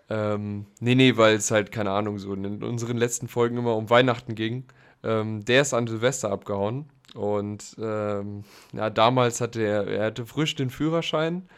Ähm, 0.09 0.67
nee, 0.79 0.95
nee, 0.95 1.17
weil 1.17 1.35
es 1.35 1.51
halt, 1.51 1.73
keine 1.73 1.91
Ahnung, 1.91 2.19
so 2.19 2.33
in 2.33 2.63
unseren 2.63 2.97
letzten 2.97 3.29
Folgen 3.29 3.57
immer 3.57 3.77
um 3.77 3.91
Weihnachten 3.91 4.35
ging. 4.35 4.65
Ähm, 5.03 5.45
der 5.45 5.63
ist 5.63 5.75
an 5.75 5.87
Silvester 5.87 6.31
abgehauen. 6.31 6.87
Und 7.15 7.77
ähm, 7.79 8.45
ja, 8.73 8.91
damals 8.91 9.41
hatte 9.41 9.63
er, 9.63 9.87
er 9.87 10.07
hatte 10.07 10.27
frisch 10.27 10.55
den 10.55 10.71
Führerschein 10.71 11.49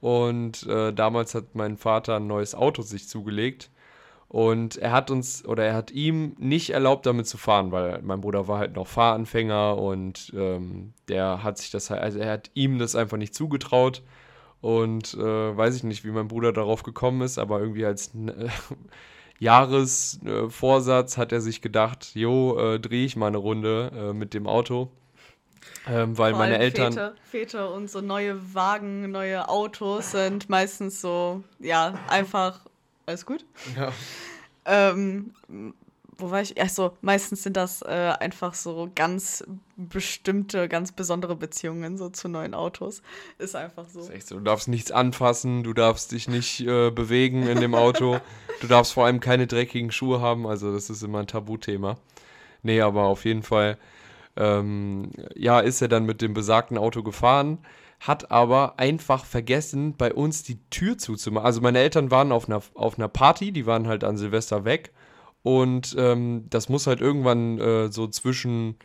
und 0.00 0.66
äh, 0.66 0.92
damals 0.92 1.34
hat 1.34 1.54
mein 1.54 1.76
Vater 1.76 2.16
ein 2.16 2.26
neues 2.26 2.54
Auto 2.54 2.82
sich 2.82 3.08
zugelegt. 3.08 3.70
Und 4.28 4.76
er 4.76 4.92
hat 4.92 5.10
uns 5.10 5.44
oder 5.44 5.64
er 5.64 5.74
hat 5.74 5.90
ihm 5.90 6.36
nicht 6.38 6.70
erlaubt, 6.70 7.04
damit 7.04 7.26
zu 7.26 7.36
fahren, 7.36 7.72
weil 7.72 8.00
mein 8.02 8.20
Bruder 8.20 8.46
war 8.46 8.58
halt 8.58 8.76
noch 8.76 8.86
Fahranfänger 8.86 9.76
und 9.76 10.32
ähm, 10.36 10.92
der 11.08 11.42
hat 11.42 11.58
sich 11.58 11.72
das 11.72 11.90
also 11.90 12.20
er 12.20 12.30
hat 12.30 12.50
ihm 12.54 12.78
das 12.78 12.94
einfach 12.94 13.16
nicht 13.16 13.34
zugetraut. 13.34 14.02
Und 14.60 15.14
äh, 15.14 15.56
weiß 15.56 15.74
ich 15.76 15.84
nicht, 15.84 16.04
wie 16.04 16.10
mein 16.10 16.28
Bruder 16.28 16.52
darauf 16.52 16.82
gekommen 16.82 17.22
ist, 17.22 17.38
aber 17.38 17.60
irgendwie 17.60 17.86
als 17.86 18.14
äh, 18.14 18.48
Jahresvorsatz 19.40 21.16
hat 21.16 21.32
er 21.32 21.40
sich 21.40 21.62
gedacht, 21.62 22.12
jo, 22.14 22.58
äh, 22.58 22.78
drehe 22.78 23.06
ich 23.06 23.16
mal 23.16 23.28
eine 23.28 23.38
Runde 23.38 23.90
äh, 23.94 24.12
mit 24.12 24.34
dem 24.34 24.46
Auto. 24.46 24.90
Ähm, 25.88 26.16
weil 26.18 26.32
Vor 26.32 26.40
meine 26.40 26.58
Eltern. 26.58 26.92
Väter, 26.92 27.14
Väter 27.22 27.74
und 27.74 27.90
so 27.90 28.00
neue 28.00 28.54
Wagen, 28.54 29.10
neue 29.10 29.48
Autos 29.48 30.12
sind 30.12 30.48
meistens 30.48 31.00
so, 31.00 31.42
ja, 31.58 31.98
einfach 32.08 32.60
alles 33.06 33.26
gut. 33.26 33.44
Ja. 33.76 33.92
Ähm, 34.64 35.32
wo 36.20 36.30
war 36.30 36.42
ich? 36.42 36.60
Achso, 36.60 36.92
meistens 37.00 37.42
sind 37.42 37.56
das 37.56 37.82
äh, 37.82 38.12
einfach 38.20 38.54
so 38.54 38.90
ganz 38.94 39.44
bestimmte, 39.76 40.68
ganz 40.68 40.92
besondere 40.92 41.34
Beziehungen 41.34 41.96
so 41.96 42.08
zu 42.10 42.28
neuen 42.28 42.54
Autos. 42.54 43.02
Ist 43.38 43.56
einfach 43.56 43.86
so. 43.88 44.00
Ist 44.00 44.10
echt 44.10 44.28
so. 44.28 44.36
Du 44.36 44.42
darfst 44.42 44.68
nichts 44.68 44.92
anfassen, 44.92 45.62
du 45.62 45.72
darfst 45.72 46.12
dich 46.12 46.28
nicht 46.28 46.60
äh, 46.60 46.90
bewegen 46.90 47.46
in 47.46 47.60
dem 47.60 47.74
Auto. 47.74 48.20
du 48.60 48.66
darfst 48.66 48.92
vor 48.92 49.06
allem 49.06 49.20
keine 49.20 49.46
dreckigen 49.46 49.90
Schuhe 49.90 50.20
haben, 50.20 50.46
also 50.46 50.72
das 50.72 50.90
ist 50.90 51.02
immer 51.02 51.20
ein 51.20 51.26
Tabuthema. 51.26 51.96
Nee, 52.62 52.80
aber 52.82 53.04
auf 53.04 53.24
jeden 53.24 53.42
Fall, 53.42 53.78
ähm, 54.36 55.10
ja, 55.34 55.60
ist 55.60 55.82
er 55.82 55.88
dann 55.88 56.06
mit 56.06 56.22
dem 56.22 56.34
besagten 56.34 56.78
Auto 56.78 57.02
gefahren 57.02 57.58
hat 58.00 58.30
aber 58.30 58.78
einfach 58.78 59.26
vergessen, 59.26 59.94
bei 59.96 60.12
uns 60.12 60.42
die 60.42 60.58
Tür 60.70 60.96
zuzumachen. 60.96 61.44
Also 61.44 61.60
meine 61.60 61.78
Eltern 61.78 62.10
waren 62.10 62.32
auf 62.32 62.48
einer, 62.48 62.62
auf 62.74 62.98
einer 62.98 63.08
Party, 63.08 63.52
die 63.52 63.66
waren 63.66 63.86
halt 63.86 64.04
an 64.04 64.16
Silvester 64.16 64.64
weg 64.64 64.92
und 65.42 65.94
ähm, 65.98 66.46
das 66.48 66.70
muss 66.70 66.86
halt 66.86 67.02
irgendwann 67.02 67.58
äh, 67.58 67.92
so 67.92 68.08
zwischen 68.08 68.76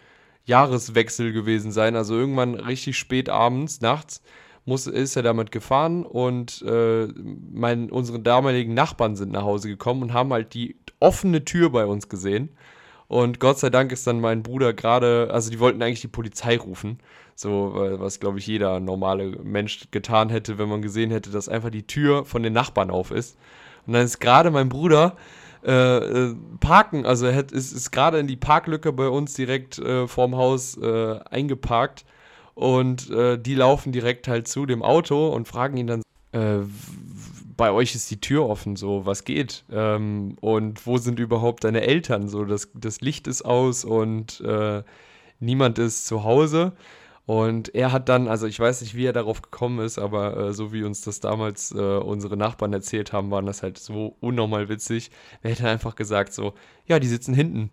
Jahreswechsel 0.43 1.31
gewesen 1.31 1.71
sein. 1.71 1.95
Also 1.95 2.13
irgendwann 2.13 2.55
richtig 2.55 2.97
spät 2.97 3.29
abends, 3.29 3.79
nachts, 3.79 4.21
muss, 4.65 4.85
ist 4.85 5.15
er 5.15 5.23
damit 5.23 5.51
gefahren 5.51 6.05
und 6.05 6.61
äh, 6.63 7.07
mein, 7.07 7.89
unsere 7.91 8.19
damaligen 8.19 8.73
Nachbarn 8.73 9.15
sind 9.15 9.31
nach 9.31 9.43
Hause 9.43 9.69
gekommen 9.69 10.03
und 10.03 10.13
haben 10.13 10.33
halt 10.33 10.53
die 10.53 10.75
offene 10.99 11.45
Tür 11.45 11.69
bei 11.69 11.85
uns 11.85 12.09
gesehen. 12.09 12.49
Und 13.15 13.39
Gott 13.39 13.59
sei 13.59 13.69
Dank 13.69 13.93
ist 13.93 14.05
dann 14.07 14.19
mein 14.19 14.43
Bruder 14.43 14.73
gerade, 14.73 15.29
also 15.31 15.49
die 15.49 15.61
wollten 15.61 15.81
eigentlich 15.81 16.01
die 16.01 16.09
Polizei 16.09 16.57
rufen. 16.57 16.99
So, 17.33 17.71
was 17.73 18.19
glaube 18.19 18.39
ich 18.39 18.47
jeder 18.47 18.81
normale 18.81 19.37
Mensch 19.41 19.87
getan 19.89 20.27
hätte, 20.27 20.57
wenn 20.57 20.67
man 20.67 20.81
gesehen 20.81 21.11
hätte, 21.11 21.29
dass 21.29 21.47
einfach 21.47 21.69
die 21.69 21.87
Tür 21.87 22.25
von 22.25 22.43
den 22.43 22.51
Nachbarn 22.51 22.91
auf 22.91 23.11
ist. 23.11 23.37
Und 23.87 23.93
dann 23.93 24.03
ist 24.03 24.19
gerade 24.19 24.51
mein 24.51 24.67
Bruder 24.67 25.15
äh, 25.65 25.71
äh, 25.71 26.35
parken, 26.59 27.05
also 27.05 27.25
er 27.27 27.49
ist, 27.53 27.71
ist 27.71 27.91
gerade 27.91 28.19
in 28.19 28.27
die 28.27 28.35
Parklücke 28.35 28.91
bei 28.91 29.07
uns 29.07 29.33
direkt 29.33 29.79
äh, 29.79 30.09
vorm 30.09 30.35
Haus 30.35 30.75
äh, 30.75 31.17
eingeparkt 31.31 32.03
und 32.53 33.09
äh, 33.11 33.37
die 33.37 33.55
laufen 33.55 33.93
direkt 33.93 34.27
halt 34.27 34.49
zu 34.49 34.65
dem 34.65 34.83
Auto 34.83 35.29
und 35.29 35.47
fragen 35.47 35.77
ihn 35.77 35.87
dann, 35.87 36.01
äh, 36.33 36.65
bei 37.57 37.71
euch 37.71 37.95
ist 37.95 38.09
die 38.11 38.19
Tür 38.21 38.47
offen, 38.47 38.75
so, 38.75 39.05
was 39.05 39.23
geht? 39.23 39.63
Ähm, 39.71 40.37
und 40.41 40.85
wo 40.85 40.97
sind 40.97 41.19
überhaupt 41.19 41.63
deine 41.63 41.81
Eltern? 41.81 42.27
So, 42.27 42.45
das, 42.45 42.69
das 42.73 43.01
Licht 43.01 43.27
ist 43.27 43.43
aus 43.43 43.85
und 43.85 44.43
niemand 45.39 45.79
ist 45.79 46.07
zu 46.07 46.23
Hause. 46.23 46.73
Und 47.25 47.73
er 47.73 47.91
hat 47.91 48.07
dann, 48.07 48.27
also 48.27 48.45
ich 48.45 48.59
weiß 48.59 48.81
nicht, 48.81 48.95
wie 48.95 49.05
er 49.05 49.13
darauf 49.13 49.41
gekommen 49.41 49.83
ist, 49.83 49.97
aber 49.97 50.37
äh, 50.37 50.53
so 50.53 50.71
wie 50.71 50.83
uns 50.83 51.01
das 51.01 51.19
damals 51.21 51.71
äh, 51.71 51.79
unsere 51.79 52.37
Nachbarn 52.37 52.71
erzählt 52.71 53.13
haben, 53.13 53.31
waren 53.31 53.47
das 53.47 53.63
halt 53.63 53.79
so 53.79 54.15
unnormal 54.19 54.69
witzig. 54.69 55.09
Er 55.41 55.51
hätte 55.51 55.67
einfach 55.67 55.95
gesagt 55.95 56.33
so, 56.33 56.53
ja, 56.85 56.99
die 56.99 57.07
sitzen 57.07 57.33
hinten. 57.33 57.71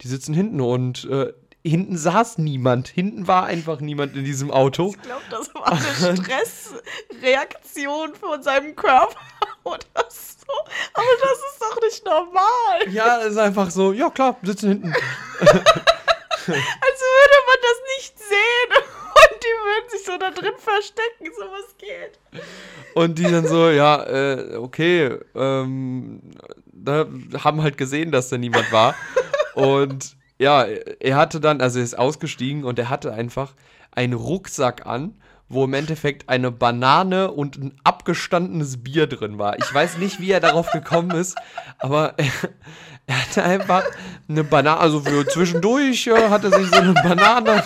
Die 0.00 0.08
sitzen 0.08 0.32
hinten 0.32 0.62
und 0.62 1.04
äh, 1.10 1.32
hinten 1.68 1.96
saß 1.96 2.38
niemand. 2.38 2.88
Hinten 2.88 3.26
war 3.26 3.44
einfach 3.44 3.80
niemand 3.80 4.16
in 4.16 4.24
diesem 4.24 4.50
Auto. 4.50 4.94
Ich 4.96 5.02
glaube, 5.02 5.22
das 5.30 5.54
war 5.54 5.72
eine 5.72 6.16
Stressreaktion 6.22 8.14
von 8.14 8.42
seinem 8.42 8.74
Körper 8.76 9.16
oder 9.64 9.78
so. 10.08 10.52
Aber 10.94 11.06
das 11.22 11.38
ist 11.38 11.60
doch 11.60 11.80
nicht 11.82 12.04
normal. 12.04 12.88
Ja, 12.90 13.16
ist 13.16 13.36
einfach 13.36 13.70
so, 13.70 13.92
ja 13.92 14.10
klar, 14.10 14.36
sitzen 14.42 14.68
hinten. 14.68 14.92
Als 15.42 16.48
würde 16.48 17.38
man 17.46 17.58
das 17.62 17.78
nicht 17.96 18.18
sehen. 18.18 18.70
Und 19.16 19.42
die 19.42 19.56
würden 19.64 19.90
sich 19.90 20.04
so 20.04 20.18
da 20.18 20.30
drin 20.30 20.52
verstecken, 20.58 21.32
so 21.36 21.44
was 21.46 21.76
geht. 21.78 22.20
Und 22.94 23.18
die 23.18 23.24
dann 23.24 23.48
so, 23.48 23.70
ja, 23.70 24.04
äh, 24.04 24.56
okay, 24.56 25.18
ähm, 25.34 26.20
da 26.66 27.06
haben 27.42 27.62
halt 27.62 27.76
gesehen, 27.76 28.12
dass 28.12 28.28
da 28.28 28.38
niemand 28.38 28.70
war. 28.70 28.94
Und 29.54 30.16
ja, 30.38 30.64
er 30.64 31.16
hatte 31.16 31.40
dann, 31.40 31.60
also 31.60 31.78
er 31.78 31.84
ist 31.84 31.98
ausgestiegen 31.98 32.64
und 32.64 32.78
er 32.78 32.90
hatte 32.90 33.12
einfach 33.12 33.54
einen 33.92 34.12
Rucksack 34.12 34.86
an, 34.86 35.14
wo 35.48 35.64
im 35.64 35.74
Endeffekt 35.74 36.28
eine 36.28 36.50
Banane 36.50 37.30
und 37.30 37.56
ein 37.56 37.72
abgestandenes 37.84 38.82
Bier 38.82 39.06
drin 39.06 39.38
war. 39.38 39.58
Ich 39.58 39.72
weiß 39.72 39.98
nicht, 39.98 40.20
wie 40.20 40.30
er 40.30 40.40
darauf 40.40 40.70
gekommen 40.72 41.12
ist, 41.12 41.36
aber 41.78 42.14
er, 42.18 42.26
er 43.06 43.22
hatte 43.22 43.42
einfach 43.44 43.84
eine 44.28 44.44
Banane, 44.44 44.80
also 44.80 45.00
für 45.00 45.26
zwischendurch 45.26 46.06
äh, 46.08 46.10
er 46.10 46.50
sich 46.50 46.68
so 46.68 46.80
eine 46.80 46.94
Banane, 46.94 47.62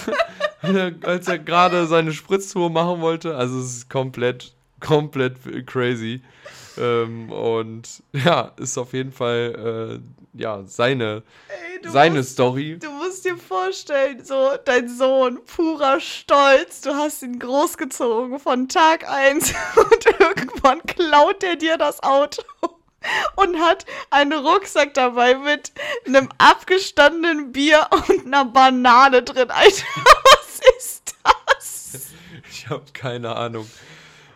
als 1.03 1.29
er 1.29 1.39
gerade 1.39 1.87
seine 1.87 2.13
Spritztour 2.13 2.71
machen 2.71 3.01
wollte. 3.01 3.37
Also 3.37 3.59
es 3.61 3.77
ist 3.77 3.91
komplett, 3.91 4.53
komplett 4.81 5.37
crazy. 5.67 6.21
Ähm, 6.79 7.33
und 7.33 7.89
ja, 8.13 8.53
ist 8.59 8.79
auf 8.79 8.93
jeden 8.93 9.13
Fall 9.13 10.01
äh, 10.01 10.20
ja 10.41 10.63
seine, 10.67 11.23
Ey, 11.49 11.91
seine 11.91 12.19
musst, 12.19 12.33
Story. 12.33 12.79
Du 12.79 12.91
musst 12.91 13.25
dir 13.25 13.37
vorstellen, 13.37 14.25
so 14.25 14.53
dein 14.65 14.89
Sohn, 14.89 15.45
purer 15.45 16.01
Stolz, 16.01 16.81
du 16.81 16.95
hast 16.95 17.23
ihn 17.23 17.39
großgezogen 17.39 18.39
von 18.41 18.69
Tag 18.69 19.09
1 19.09 19.55
und 19.77 20.07
irgendwann 20.19 20.83
klaut 20.83 21.43
er 21.43 21.57
dir 21.57 21.77
das 21.77 22.03
Auto 22.03 22.43
und 23.37 23.59
hat 23.59 23.87
einen 24.11 24.45
Rucksack 24.45 24.95
dabei 24.95 25.35
mit 25.35 25.73
einem 26.07 26.29
abgestandenen 26.39 27.53
Bier 27.53 27.87
und 27.91 28.27
einer 28.27 28.45
Banane 28.45 29.23
drin. 29.23 29.51
Alter, 29.51 29.85
was 29.95 30.61
ist 30.79 31.15
das? 31.23 31.91
Ich 32.51 32.69
habe 32.69 32.85
keine 32.93 33.35
Ahnung. 33.35 33.69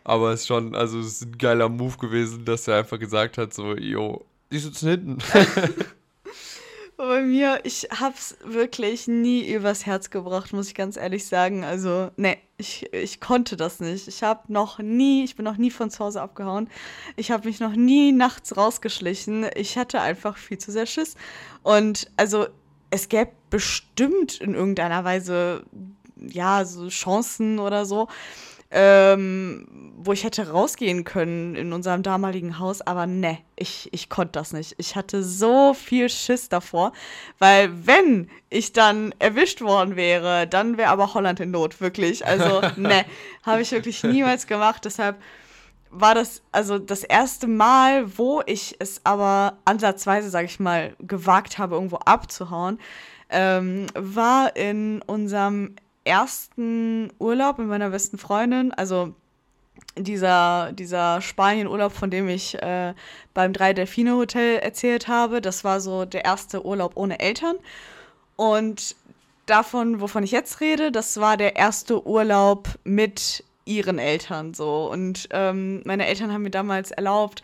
Aber 0.03 0.33
es 0.33 0.41
ist 0.41 0.49
schon, 0.49 0.75
also 0.75 0.99
es 0.99 1.07
ist 1.07 1.23
ein 1.23 1.39
geiler 1.39 1.69
Move 1.69 1.97
gewesen, 1.99 2.45
dass 2.45 2.69
er 2.69 2.79
einfach 2.79 2.99
gesagt 2.99 3.39
hat, 3.39 3.55
so, 3.55 3.75
yo, 3.75 4.25
die 4.55 4.61
sitzen 4.61 4.89
hinten. 4.89 5.19
Bei 6.97 7.23
mir, 7.23 7.61
ich 7.65 7.89
hab's 7.91 8.37
wirklich 8.45 9.09
nie 9.09 9.53
übers 9.53 9.85
Herz 9.85 10.11
gebracht, 10.11 10.53
muss 10.53 10.69
ich 10.69 10.77
ganz 10.77 10.97
ehrlich 10.97 11.27
sagen. 11.27 11.65
Also, 11.65 12.11
ne, 12.17 12.39
ich, 12.57 12.93
ich 12.93 13.21
konnte 13.21 13.57
das 13.57 13.81
nicht. 13.81 14.07
Ich 14.07 14.23
habe 14.23 14.53
noch 14.53 14.79
nie, 14.79 15.25
ich 15.25 15.35
bin 15.35 15.45
noch 15.45 15.57
nie 15.57 15.73
von 15.73 15.91
zu 15.91 15.99
Hause 15.99 16.23
abgehauen. 16.23 16.71
Ich 17.17 17.33
habe 17.33 17.49
mich 17.49 17.59
noch 17.59 17.75
nie 17.75 18.13
nachts 18.13 18.57
rausgeschlichen. 18.57 19.47
Ich 19.57 19.77
hatte 19.77 20.01
einfach 20.01 20.37
viel 20.37 20.59
zu 20.59 20.71
sehr 20.71 20.87
Schiss. 20.87 21.17
Und 21.65 22.11
also, 22.17 22.47
es 22.91 23.09
gäbe 23.09 23.33
bestimmt 23.51 24.41
in 24.41 24.55
irgendeiner 24.55 25.03
Weise, 25.03 25.65
ja, 26.17 26.65
so 26.65 26.89
Chancen 26.89 27.59
oder 27.59 27.87
so 27.87 28.07
ähm, 28.77 29.93
wo 29.97 30.13
ich 30.13 30.25
hätte 30.25 30.51
rausgehen 30.51 31.05
können 31.05 31.55
in 31.55 31.73
unserem 31.73 32.03
damaligen 32.03 32.59
Haus, 32.59 32.83
aber 32.83 33.07
ne, 33.07 33.39
ich, 33.55 33.89
ich 33.93 34.09
konnte 34.11 34.33
das 34.33 34.53
nicht. 34.53 34.75
Ich 34.79 34.97
hatte 34.97 35.23
so 35.23 35.75
viel 35.75 36.09
Schiss 36.09 36.49
davor, 36.49 36.93
weil 37.39 37.71
wenn 37.87 38.29
ich 38.51 38.73
dann 38.73 39.15
erwischt 39.21 39.61
worden 39.61 39.95
wäre, 39.95 40.49
dann 40.49 40.77
wäre 40.77 40.91
aber 40.91 41.15
Holland 41.15 41.39
in 41.39 41.53
Not, 41.53 41.81
wirklich. 41.81 42.27
Also 42.27 42.63
ne, 42.77 43.05
habe 43.45 43.63
ich 43.63 43.71
wirklich 43.71 44.03
niemals 44.03 44.49
gemacht, 44.49 44.85
deshalb 44.85 45.17
war 45.91 46.17
das 46.17 46.43
also 46.51 46.81
das 46.81 47.05
erste 47.05 47.47
Mal, 47.47 48.19
wo 48.19 48.43
ich 48.45 48.75
es 48.81 49.01
aber 49.05 49.59
ansatzweise, 49.65 50.31
sage 50.31 50.47
ich 50.47 50.59
mal, 50.59 50.97
gewagt 50.99 51.59
habe, 51.59 51.77
irgendwo 51.77 51.99
abzuhauen, 51.99 52.81
ähm, 53.31 53.87
war 53.95 54.57
in 54.57 55.01
unserem 55.03 55.77
ersten 56.05 57.11
Urlaub 57.19 57.59
mit 57.59 57.69
meiner 57.69 57.91
besten 57.91 58.19
Freundin, 58.19 58.73
also 58.73 59.15
dieser, 59.97 60.73
dieser 60.73 61.21
Spanien-Urlaub, 61.21 61.93
von 61.93 62.11
dem 62.11 62.29
ich 62.29 62.61
äh, 62.63 62.95
beim 63.33 63.53
Drei 63.53 63.73
Delfine 63.73 64.17
Hotel 64.17 64.59
erzählt 64.59 65.09
habe, 65.09 65.41
das 65.41 65.65
war 65.65 65.81
so 65.81 66.05
der 66.05 66.25
erste 66.25 66.65
Urlaub 66.65 66.93
ohne 66.97 67.21
Eltern. 67.21 67.57
Und 68.37 68.97
davon, 69.47 70.01
wovon 70.01 70.23
ich 70.25 70.31
jetzt 70.31 70.61
rede, 70.61 70.91
das 70.91 71.21
war 71.21 71.37
der 71.37 71.57
erste 71.57 72.07
Urlaub 72.07 72.69
mit 72.85 73.45
ihren 73.65 73.99
Eltern 73.99 74.55
so. 74.55 74.91
Und 74.91 75.29
ähm, 75.31 75.83
meine 75.85 76.07
Eltern 76.07 76.33
haben 76.33 76.43
mir 76.43 76.51
damals 76.51 76.91
erlaubt, 76.91 77.43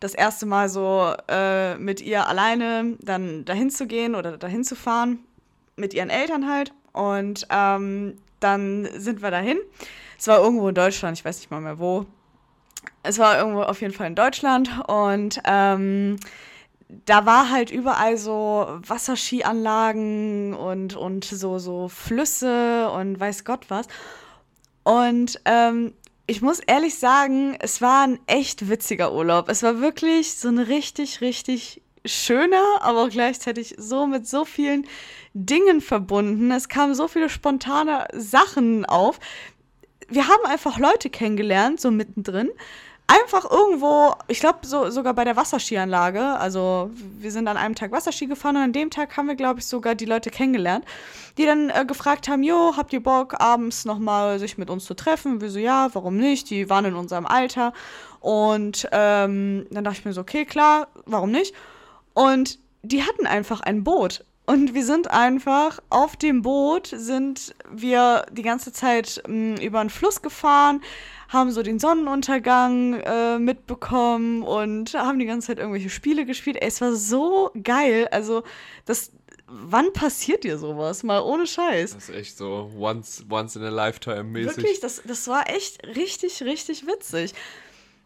das 0.00 0.14
erste 0.14 0.46
Mal 0.46 0.68
so 0.68 1.12
äh, 1.28 1.76
mit 1.76 2.00
ihr 2.00 2.28
alleine 2.28 2.96
dann 3.00 3.44
dahin 3.44 3.70
zu 3.70 3.86
gehen 3.86 4.14
oder 4.14 4.36
dahin 4.38 4.62
zu 4.62 4.76
fahren, 4.76 5.18
mit 5.76 5.92
ihren 5.94 6.10
Eltern 6.10 6.48
halt. 6.48 6.72
Und 6.92 7.46
ähm, 7.50 8.16
dann 8.40 8.88
sind 8.96 9.22
wir 9.22 9.30
dahin. 9.30 9.58
Es 10.18 10.26
war 10.26 10.38
irgendwo 10.38 10.68
in 10.68 10.74
Deutschland, 10.74 11.18
ich 11.18 11.24
weiß 11.24 11.38
nicht 11.38 11.50
mal 11.50 11.60
mehr 11.60 11.78
wo. 11.78 12.06
Es 13.02 13.18
war 13.18 13.38
irgendwo 13.38 13.62
auf 13.62 13.80
jeden 13.80 13.94
Fall 13.94 14.08
in 14.08 14.14
Deutschland 14.14 14.70
und 14.88 15.40
ähm, 15.44 16.16
da 16.88 17.26
war 17.26 17.50
halt 17.50 17.70
überall 17.70 18.16
so 18.16 18.66
Wasserskianlagen 18.86 20.54
und, 20.54 20.96
und 20.96 21.24
so, 21.24 21.58
so 21.58 21.88
Flüsse 21.88 22.90
und 22.90 23.20
weiß 23.20 23.44
Gott 23.44 23.66
was. 23.68 23.86
Und 24.84 25.40
ähm, 25.44 25.92
ich 26.26 26.40
muss 26.40 26.60
ehrlich 26.60 26.98
sagen, 26.98 27.56
es 27.60 27.82
war 27.82 28.06
ein 28.06 28.18
echt 28.26 28.68
witziger 28.68 29.12
Urlaub. 29.12 29.48
Es 29.48 29.62
war 29.62 29.80
wirklich 29.80 30.36
so 30.36 30.48
ein 30.48 30.58
richtig, 30.58 31.20
richtig 31.20 31.82
schöner, 32.04 32.62
aber 32.80 33.04
auch 33.04 33.10
gleichzeitig 33.10 33.74
so 33.76 34.06
mit 34.06 34.26
so 34.26 34.44
vielen 34.44 34.86
Dingen 35.46 35.80
verbunden. 35.80 36.50
Es 36.50 36.68
kamen 36.68 36.94
so 36.94 37.08
viele 37.08 37.28
spontane 37.28 38.08
Sachen 38.12 38.84
auf. 38.86 39.20
Wir 40.08 40.26
haben 40.26 40.44
einfach 40.46 40.78
Leute 40.78 41.10
kennengelernt, 41.10 41.80
so 41.80 41.90
mittendrin. 41.90 42.50
einfach 43.08 43.50
irgendwo, 43.50 44.14
ich 44.28 44.38
glaube 44.38 44.58
so, 44.62 44.90
sogar 44.90 45.14
bei 45.14 45.24
der 45.24 45.34
Wasserskianlage, 45.34 46.22
also 46.22 46.90
wir 47.18 47.32
sind 47.32 47.48
an 47.48 47.56
einem 47.56 47.74
Tag 47.74 47.90
Wasserski 47.90 48.26
gefahren 48.26 48.56
und 48.56 48.62
an 48.62 48.72
dem 48.72 48.90
Tag 48.90 49.16
haben 49.16 49.28
wir, 49.28 49.34
glaube 49.34 49.60
ich, 49.60 49.66
sogar 49.66 49.94
die 49.94 50.04
Leute 50.04 50.30
kennengelernt, 50.30 50.84
die 51.38 51.46
dann 51.46 51.70
äh, 51.70 51.86
gefragt 51.86 52.28
haben, 52.28 52.42
jo, 52.42 52.74
habt 52.76 52.92
ihr 52.92 53.02
Bock, 53.02 53.40
abends 53.40 53.86
nochmal 53.86 54.38
sich 54.38 54.58
mit 54.58 54.68
uns 54.68 54.84
zu 54.84 54.94
treffen? 54.94 55.40
Wir 55.40 55.48
so, 55.48 55.58
ja, 55.58 55.88
warum 55.94 56.18
nicht? 56.18 56.50
Die 56.50 56.68
waren 56.68 56.84
in 56.84 56.94
unserem 56.94 57.26
Alter. 57.26 57.72
Und 58.20 58.86
ähm, 58.92 59.66
dann 59.70 59.84
dachte 59.84 60.00
ich 60.00 60.04
mir 60.04 60.12
so, 60.12 60.20
okay, 60.20 60.44
klar, 60.44 60.88
warum 61.06 61.30
nicht? 61.30 61.54
Und 62.12 62.58
die 62.82 63.02
hatten 63.04 63.26
einfach 63.26 63.60
ein 63.60 63.84
Boot. 63.84 64.24
Und 64.48 64.72
wir 64.72 64.82
sind 64.82 65.10
einfach 65.10 65.78
auf 65.90 66.16
dem 66.16 66.40
Boot, 66.40 66.86
sind 66.86 67.54
wir 67.70 68.24
die 68.32 68.40
ganze 68.40 68.72
Zeit 68.72 69.22
mh, 69.28 69.56
mm, 69.58 69.60
über 69.60 69.80
einen 69.80 69.90
Fluss 69.90 70.22
gefahren, 70.22 70.80
haben 71.28 71.50
so 71.50 71.62
den 71.62 71.78
Sonnenuntergang 71.78 72.94
äh, 72.94 73.38
mitbekommen 73.38 74.42
und 74.42 74.94
haben 74.94 75.18
die 75.18 75.26
ganze 75.26 75.48
Zeit 75.48 75.58
irgendwelche 75.58 75.90
Spiele 75.90 76.24
gespielt. 76.24 76.56
Ey, 76.62 76.68
es 76.68 76.80
war 76.80 76.94
so 76.94 77.50
geil. 77.62 78.08
Also, 78.10 78.42
das, 78.86 79.12
wann 79.48 79.92
passiert 79.92 80.44
dir 80.44 80.56
sowas? 80.56 81.02
Mal 81.02 81.20
ohne 81.20 81.46
Scheiß. 81.46 81.92
Das 81.92 82.08
ist 82.08 82.16
echt 82.16 82.38
so 82.38 82.70
once, 82.74 83.26
once 83.28 83.54
in 83.54 83.64
a 83.64 83.68
lifetime 83.68 84.24
mäßig. 84.24 84.56
Wirklich, 84.56 84.80
das, 84.80 85.02
das 85.04 85.28
war 85.28 85.50
echt 85.50 85.86
richtig, 85.86 86.42
richtig 86.42 86.86
witzig. 86.86 87.34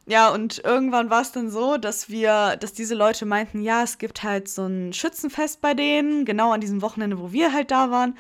Ja, 0.07 0.31
und 0.31 0.61
irgendwann 0.65 1.11
war 1.11 1.23
es 1.23 1.31
dann 1.31 1.51
so, 1.51 1.77
dass 1.77 2.09
wir, 2.09 2.57
dass 2.57 2.73
diese 2.73 2.95
Leute 2.97 3.25
meinten, 3.25 3.63
ja, 3.63 3.85
es 3.85 3.99
gibt 3.99 4.25
halt 4.25 4.49
so 4.49 4.67
ein 4.67 4.93
Schützenfest 4.93 5.61
bei 5.61 5.75
denen, 5.75 6.25
genau 6.25 6.53
an 6.53 6.61
diesem 6.61 6.83
Wochenende, 6.83 7.21
wo 7.21 7.31
wir 7.33 7.53
halt 7.53 7.71
da 7.71 7.91
waren. 7.91 8.19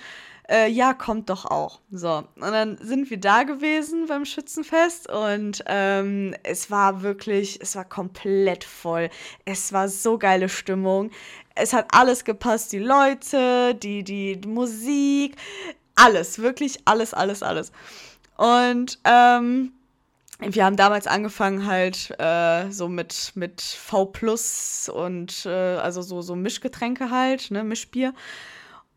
Äh, 0.48 0.68
ja, 0.68 0.92
kommt 0.92 1.30
doch 1.30 1.44
auch. 1.44 1.80
So, 1.90 2.24
und 2.36 2.52
dann 2.52 2.76
sind 2.78 3.10
wir 3.10 3.18
da 3.18 3.42
gewesen 3.44 4.06
beim 4.06 4.24
Schützenfest 4.24 5.10
und 5.10 5.64
ähm, 5.66 6.34
es 6.42 6.70
war 6.70 7.02
wirklich, 7.02 7.60
es 7.60 7.74
war 7.74 7.84
komplett 7.84 8.62
voll. 8.64 9.08
Es 9.44 9.72
war 9.72 9.88
so 9.88 10.18
geile 10.18 10.48
Stimmung. 10.48 11.10
Es 11.54 11.72
hat 11.72 11.86
alles 11.92 12.24
gepasst, 12.24 12.72
die 12.72 12.80
Leute, 12.80 13.74
die, 13.74 14.04
die, 14.04 14.40
die 14.40 14.48
Musik, 14.48 15.36
alles, 15.94 16.38
wirklich 16.38 16.80
alles, 16.84 17.14
alles, 17.14 17.42
alles. 17.42 17.72
Und 18.36 18.98
ähm, 19.04 19.72
wir 20.48 20.64
haben 20.64 20.76
damals 20.76 21.06
angefangen 21.06 21.66
halt 21.66 22.10
äh, 22.18 22.70
so 22.70 22.88
mit, 22.88 23.32
mit 23.34 23.60
V 23.60 24.06
Plus 24.06 24.88
und 24.88 25.46
äh, 25.46 25.76
also 25.76 26.02
so, 26.02 26.22
so 26.22 26.34
Mischgetränke 26.34 27.10
halt, 27.10 27.50
ne, 27.50 27.64
Mischbier. 27.64 28.14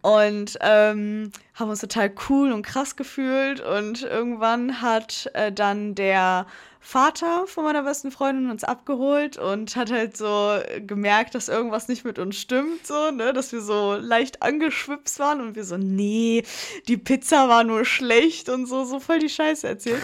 Und 0.02 0.60
ähm, 0.62 1.32
haben 1.56 1.70
uns 1.70 1.82
total 1.82 2.14
cool 2.30 2.52
und 2.52 2.62
krass 2.62 2.96
gefühlt. 2.96 3.60
Und 3.60 4.04
irgendwann 4.04 4.82
hat 4.82 5.32
äh, 5.34 5.52
dann 5.52 5.96
der 5.96 6.46
Vater 6.80 7.48
von 7.48 7.64
meiner 7.64 7.82
besten 7.82 8.12
Freundin 8.12 8.52
uns 8.52 8.64
abgeholt 8.64 9.38
und 9.40 9.76
hat 9.76 9.92
halt 9.92 10.16
so 10.16 10.60
gemerkt, 10.86 11.34
dass 11.34 11.50
irgendwas 11.50 11.88
nicht 11.88 12.06
mit 12.06 12.20
uns 12.20 12.38
stimmt, 12.38 12.86
so, 12.86 13.10
ne, 13.10 13.34
dass 13.34 13.52
wir 13.52 13.62
so 13.62 13.96
leicht 13.96 14.44
angeschwipst 14.44 15.18
waren 15.18 15.42
und 15.42 15.56
wir 15.56 15.64
so, 15.64 15.78
nee, 15.78 16.44
die 16.88 16.98
Pizza 16.98 17.50
war 17.50 17.64
nur 17.64 17.86
schlecht 17.86 18.50
und 18.50 18.68
so, 18.68 18.86
so 18.86 19.00
voll 19.00 19.18
die 19.18 19.30
Scheiße 19.30 19.68
erzählt. 19.68 20.04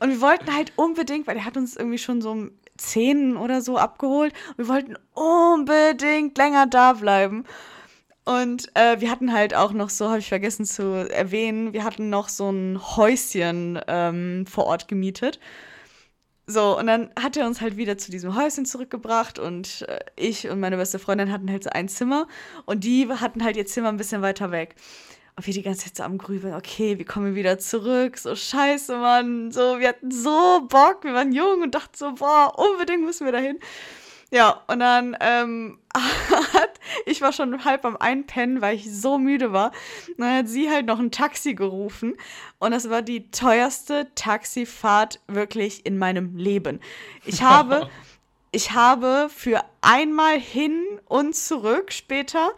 Und 0.00 0.10
wir 0.10 0.20
wollten 0.20 0.54
halt 0.54 0.72
unbedingt, 0.76 1.26
weil 1.26 1.36
er 1.36 1.44
hat 1.44 1.56
uns 1.56 1.76
irgendwie 1.76 1.98
schon 1.98 2.20
so 2.22 2.30
um 2.32 2.50
10 2.78 3.36
oder 3.36 3.60
so 3.60 3.76
abgeholt. 3.76 4.32
Und 4.48 4.58
wir 4.58 4.68
wollten 4.68 4.96
unbedingt 5.14 6.36
länger 6.36 6.66
da 6.66 6.94
bleiben. 6.94 7.44
Und 8.24 8.70
äh, 8.74 9.00
wir 9.00 9.10
hatten 9.10 9.32
halt 9.32 9.54
auch 9.54 9.72
noch 9.72 9.90
so, 9.90 10.08
habe 10.08 10.18
ich 10.18 10.28
vergessen 10.28 10.64
zu 10.64 11.10
erwähnen, 11.10 11.72
wir 11.72 11.84
hatten 11.84 12.10
noch 12.10 12.28
so 12.28 12.50
ein 12.50 12.78
Häuschen 12.96 13.80
ähm, 13.88 14.46
vor 14.46 14.66
Ort 14.66 14.88
gemietet. 14.88 15.40
So, 16.46 16.76
und 16.76 16.88
dann 16.88 17.10
hat 17.20 17.36
er 17.36 17.46
uns 17.46 17.60
halt 17.60 17.76
wieder 17.76 17.96
zu 17.96 18.10
diesem 18.10 18.34
Häuschen 18.34 18.66
zurückgebracht 18.66 19.38
und 19.38 19.82
äh, 19.88 20.00
ich 20.16 20.48
und 20.48 20.58
meine 20.58 20.76
beste 20.76 20.98
Freundin 20.98 21.30
hatten 21.30 21.48
halt 21.50 21.62
so 21.62 21.70
ein 21.70 21.88
Zimmer 21.88 22.26
und 22.66 22.82
die 22.82 23.08
hatten 23.08 23.44
halt 23.44 23.56
ihr 23.56 23.66
Zimmer 23.66 23.88
ein 23.88 23.96
bisschen 23.96 24.20
weiter 24.20 24.50
weg. 24.50 24.74
Und 25.40 25.46
wir 25.46 25.54
die 25.54 25.62
ganze 25.62 25.86
Zeit 25.86 25.96
so 25.96 26.02
am 26.02 26.18
Grübeln, 26.18 26.52
okay, 26.52 26.98
wie 26.98 27.04
kommen 27.06 27.28
wir 27.28 27.34
wieder 27.34 27.58
zurück? 27.58 28.18
So 28.18 28.36
scheiße, 28.36 28.94
Mann. 28.98 29.50
So, 29.52 29.78
wir 29.78 29.88
hatten 29.88 30.10
so 30.10 30.66
Bock, 30.68 31.02
wir 31.02 31.14
waren 31.14 31.32
jung 31.32 31.62
und 31.62 31.74
dachten 31.74 31.96
so, 31.96 32.12
boah, 32.12 32.52
unbedingt 32.58 33.04
müssen 33.04 33.24
wir 33.24 33.32
dahin. 33.32 33.58
Ja, 34.30 34.62
und 34.66 34.80
dann 34.80 35.16
ähm, 35.18 35.78
hat, 35.94 36.78
ich 37.06 37.22
war 37.22 37.32
schon 37.32 37.64
halb 37.64 37.86
am 37.86 37.96
Einpennen, 37.96 38.60
weil 38.60 38.76
ich 38.76 38.94
so 38.94 39.16
müde 39.16 39.54
war. 39.54 39.72
Und 40.08 40.18
dann 40.18 40.36
hat 40.40 40.48
sie 40.48 40.68
halt 40.68 40.84
noch 40.84 40.98
ein 40.98 41.10
Taxi 41.10 41.54
gerufen. 41.54 42.18
Und 42.58 42.72
das 42.72 42.90
war 42.90 43.00
die 43.00 43.30
teuerste 43.30 44.08
Taxifahrt 44.14 45.20
wirklich 45.26 45.86
in 45.86 45.96
meinem 45.96 46.36
Leben. 46.36 46.80
Ich 47.24 47.40
habe, 47.40 47.88
ich 48.52 48.72
habe 48.72 49.30
für 49.34 49.64
einmal 49.80 50.38
hin 50.38 50.84
und 51.06 51.34
zurück 51.34 51.92
später 51.92 52.50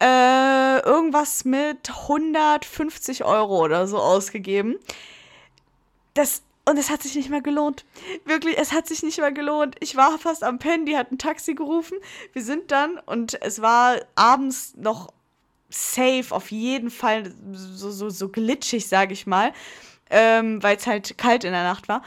äh, 0.00 0.80
irgendwas 0.80 1.44
mit 1.44 1.88
150 1.88 3.24
Euro 3.24 3.64
oder 3.64 3.86
so 3.86 3.98
ausgegeben. 3.98 4.76
Das, 6.14 6.42
und 6.68 6.78
es 6.78 6.90
hat 6.90 7.02
sich 7.02 7.14
nicht 7.14 7.30
mehr 7.30 7.40
gelohnt. 7.40 7.84
Wirklich, 8.24 8.58
es 8.58 8.72
hat 8.72 8.86
sich 8.86 9.02
nicht 9.02 9.18
mehr 9.18 9.32
gelohnt. 9.32 9.76
Ich 9.80 9.96
war 9.96 10.18
fast 10.18 10.44
am 10.44 10.58
Pennen, 10.58 10.86
die 10.86 10.96
hat 10.96 11.12
ein 11.12 11.18
Taxi 11.18 11.54
gerufen. 11.54 11.98
Wir 12.32 12.42
sind 12.42 12.70
dann, 12.70 12.98
und 13.06 13.40
es 13.42 13.62
war 13.62 13.96
abends 14.14 14.74
noch 14.76 15.12
safe, 15.68 16.26
auf 16.30 16.50
jeden 16.50 16.90
Fall 16.90 17.32
so, 17.52 17.90
so, 17.90 18.10
so 18.10 18.28
glitschig, 18.28 18.88
sage 18.88 19.12
ich 19.12 19.26
mal, 19.26 19.52
ähm, 20.10 20.62
weil 20.62 20.76
es 20.76 20.86
halt 20.86 21.18
kalt 21.18 21.44
in 21.44 21.52
der 21.52 21.64
Nacht 21.64 21.88
war. 21.88 22.02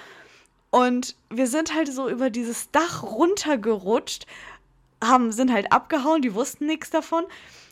Und 0.72 1.16
wir 1.30 1.48
sind 1.48 1.74
halt 1.74 1.92
so 1.92 2.10
über 2.10 2.30
dieses 2.30 2.72
Dach 2.72 3.04
runtergerutscht, 3.04 4.28
haben, 5.04 5.32
sind 5.32 5.52
halt 5.52 5.72
abgehauen, 5.72 6.22
die 6.22 6.36
wussten 6.36 6.68
nichts 6.68 6.90
davon. 6.90 7.26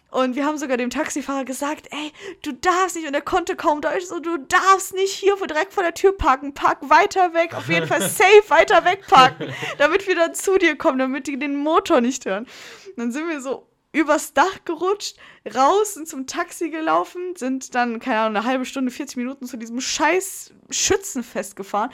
Und 0.10 0.36
wir 0.36 0.46
haben 0.46 0.58
sogar 0.58 0.78
dem 0.78 0.89
Taxifahrer 0.89 1.43
gesagt, 1.43 1.88
ey, 1.91 2.13
du 2.41 2.54
darfst 2.54 2.96
nicht, 2.96 3.08
und 3.08 3.13
er 3.13 3.22
konnte 3.22 3.56
kaum 3.56 3.82
Deutsch, 3.82 4.06
so, 4.06 4.20
du 4.20 4.38
darfst 4.38 4.93
nicht 4.93 5.12
hier 5.12 5.36
direkt 5.36 5.74
vor 5.74 5.84
der 5.84 5.93
Tür 5.93 6.17
parken, 6.17 6.54
park 6.54 6.89
weiter 6.89 7.34
weg, 7.34 7.54
auf 7.54 7.67
jeden 7.67 7.88
Fall 7.88 8.02
safe 8.10 8.50
weiter 8.50 8.86
weg 8.86 9.06
parken, 9.08 9.54
damit 9.78 10.08
wir 10.08 10.15
dann 10.15 10.34
zu 10.34 10.58
dir 10.58 10.78
kommen, 10.78 10.98
damit 11.00 11.28
die 11.28 11.38
den 11.38 11.58
Motor 11.58 12.00
nicht 12.00 12.26
hören. 12.26 12.46
Und 12.88 12.98
dann 12.98 13.12
sind 13.12 13.28
wir 13.28 13.41
so 13.41 13.67
übers 13.91 14.34
Dach 14.34 14.63
gerutscht, 14.63 15.17
raus, 15.56 15.96
sind 15.96 16.08
zum 16.08 16.28
Taxi 16.28 16.70
gelaufen, 16.70 17.36
sind 17.36 17.76
dann, 17.76 18.00
keine 18.00 18.20
Ahnung, 18.20 18.38
eine 18.38 18.46
halbe 18.46 18.65
Stunde, 18.65 18.91
40 18.91 19.17
Minuten 19.17 19.46
zu 19.46 19.58
diesem 19.58 19.82
scheiß 19.82 20.54
Schützenfest 20.70 21.56
gefahren. 21.56 21.89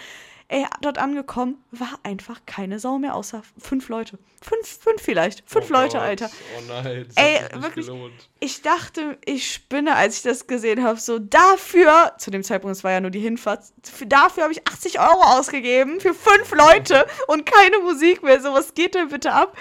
Ey, 0.49 0.65
dort 0.81 0.97
angekommen, 0.97 1.63
war 1.71 1.99
einfach 2.03 2.41
keine 2.45 2.79
Sau 2.79 2.99
mehr, 2.99 3.15
außer 3.15 3.41
fünf 3.57 3.89
Leute. 3.89 4.19
Fünf, 4.41 4.67
fünf 4.67 5.01
vielleicht. 5.01 5.43
Fünf 5.49 5.69
oh 5.69 5.73
Leute, 5.73 5.97
Gott. 5.97 6.05
Alter. 6.05 6.29
Oh 6.57 6.61
nein, 6.67 7.05
das 7.07 7.17
Ey, 7.17 7.61
wirklich. 7.61 7.85
Gelohnt. 7.87 8.29
Ich 8.39 8.61
dachte, 8.61 9.17
ich 9.25 9.51
spinne, 9.51 9.95
als 9.95 10.17
ich 10.17 10.21
das 10.23 10.47
gesehen 10.47 10.83
habe. 10.83 10.99
So, 10.99 11.17
dafür, 11.17 12.13
zu 12.17 12.29
dem 12.29 12.43
Zeitpunkt, 12.43 12.75
es 12.75 12.83
war 12.83 12.91
ja 12.91 12.99
nur 12.99 13.11
die 13.11 13.19
Hinfahrt, 13.19 13.63
dafür 14.07 14.43
habe 14.43 14.53
ich 14.53 14.67
80 14.67 14.99
Euro 14.99 15.23
ausgegeben 15.37 15.99
für 15.99 16.13
fünf 16.13 16.51
Leute 16.51 17.07
und 17.27 17.45
keine 17.45 17.79
Musik 17.79 18.21
mehr. 18.21 18.41
So, 18.41 18.53
was 18.53 18.73
geht 18.73 18.95
denn 18.95 19.09
bitte 19.09 19.31
ab? 19.31 19.57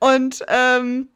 Und, 0.00 0.44
ähm, 0.48 1.08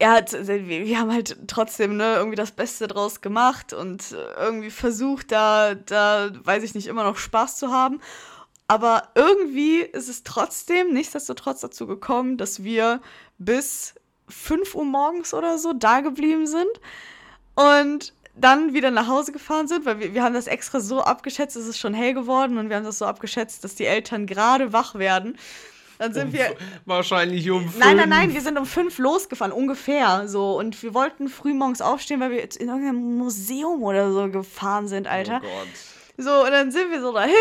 ja, 0.00 0.20
wir 0.20 0.98
haben 0.98 1.12
halt 1.12 1.36
trotzdem 1.46 1.96
ne, 1.96 2.16
irgendwie 2.16 2.36
das 2.36 2.52
Beste 2.52 2.86
draus 2.86 3.22
gemacht 3.22 3.72
und 3.72 4.14
irgendwie 4.38 4.70
versucht, 4.70 5.32
da, 5.32 5.74
da, 5.74 6.30
weiß 6.44 6.62
ich 6.64 6.74
nicht, 6.74 6.86
immer 6.86 7.04
noch 7.04 7.16
Spaß 7.16 7.56
zu 7.56 7.72
haben. 7.72 8.00
Aber 8.68 9.08
irgendwie 9.14 9.78
ist 9.78 10.08
es 10.08 10.22
trotzdem 10.22 10.92
nichtsdestotrotz 10.92 11.60
dazu 11.60 11.86
gekommen, 11.86 12.36
dass 12.36 12.62
wir 12.62 13.00
bis 13.38 13.94
5 14.28 14.74
Uhr 14.74 14.84
morgens 14.84 15.32
oder 15.32 15.56
so 15.58 15.72
da 15.72 16.00
geblieben 16.00 16.46
sind 16.46 16.80
und 17.54 18.12
dann 18.34 18.74
wieder 18.74 18.90
nach 18.90 19.06
Hause 19.06 19.32
gefahren 19.32 19.66
sind, 19.66 19.86
weil 19.86 19.98
wir, 19.98 20.14
wir 20.14 20.22
haben 20.22 20.34
das 20.34 20.46
extra 20.46 20.80
so 20.80 21.00
abgeschätzt, 21.00 21.56
es 21.56 21.66
ist 21.66 21.78
schon 21.78 21.94
hell 21.94 22.12
geworden 22.12 22.58
und 22.58 22.68
wir 22.68 22.76
haben 22.76 22.84
das 22.84 22.98
so 22.98 23.06
abgeschätzt, 23.06 23.64
dass 23.64 23.76
die 23.76 23.86
Eltern 23.86 24.26
gerade 24.26 24.72
wach 24.72 24.96
werden. 24.96 25.38
Dann 25.98 26.12
sind 26.12 26.26
um, 26.26 26.32
wir. 26.32 26.56
Wahrscheinlich 26.84 27.50
um 27.50 27.62
fünf. 27.62 27.78
Nein, 27.78 27.96
nein, 27.96 28.08
nein, 28.08 28.34
wir 28.34 28.40
sind 28.40 28.58
um 28.58 28.66
fünf 28.66 28.98
losgefahren, 28.98 29.52
ungefähr 29.52 30.28
so. 30.28 30.58
Und 30.58 30.82
wir 30.82 30.94
wollten 30.94 31.28
früh 31.28 31.54
morgens 31.54 31.80
aufstehen, 31.80 32.20
weil 32.20 32.30
wir 32.30 32.38
jetzt 32.38 32.56
in 32.56 32.68
irgendeinem 32.68 33.18
Museum 33.18 33.82
oder 33.82 34.12
so 34.12 34.28
gefahren 34.28 34.88
sind, 34.88 35.06
Alter. 35.06 35.40
Oh 35.42 35.46
Gott. 35.46 35.95
So, 36.18 36.44
und 36.44 36.50
dann 36.50 36.70
sind 36.70 36.90
wir 36.90 37.00
so 37.00 37.12
dahin 37.12 37.34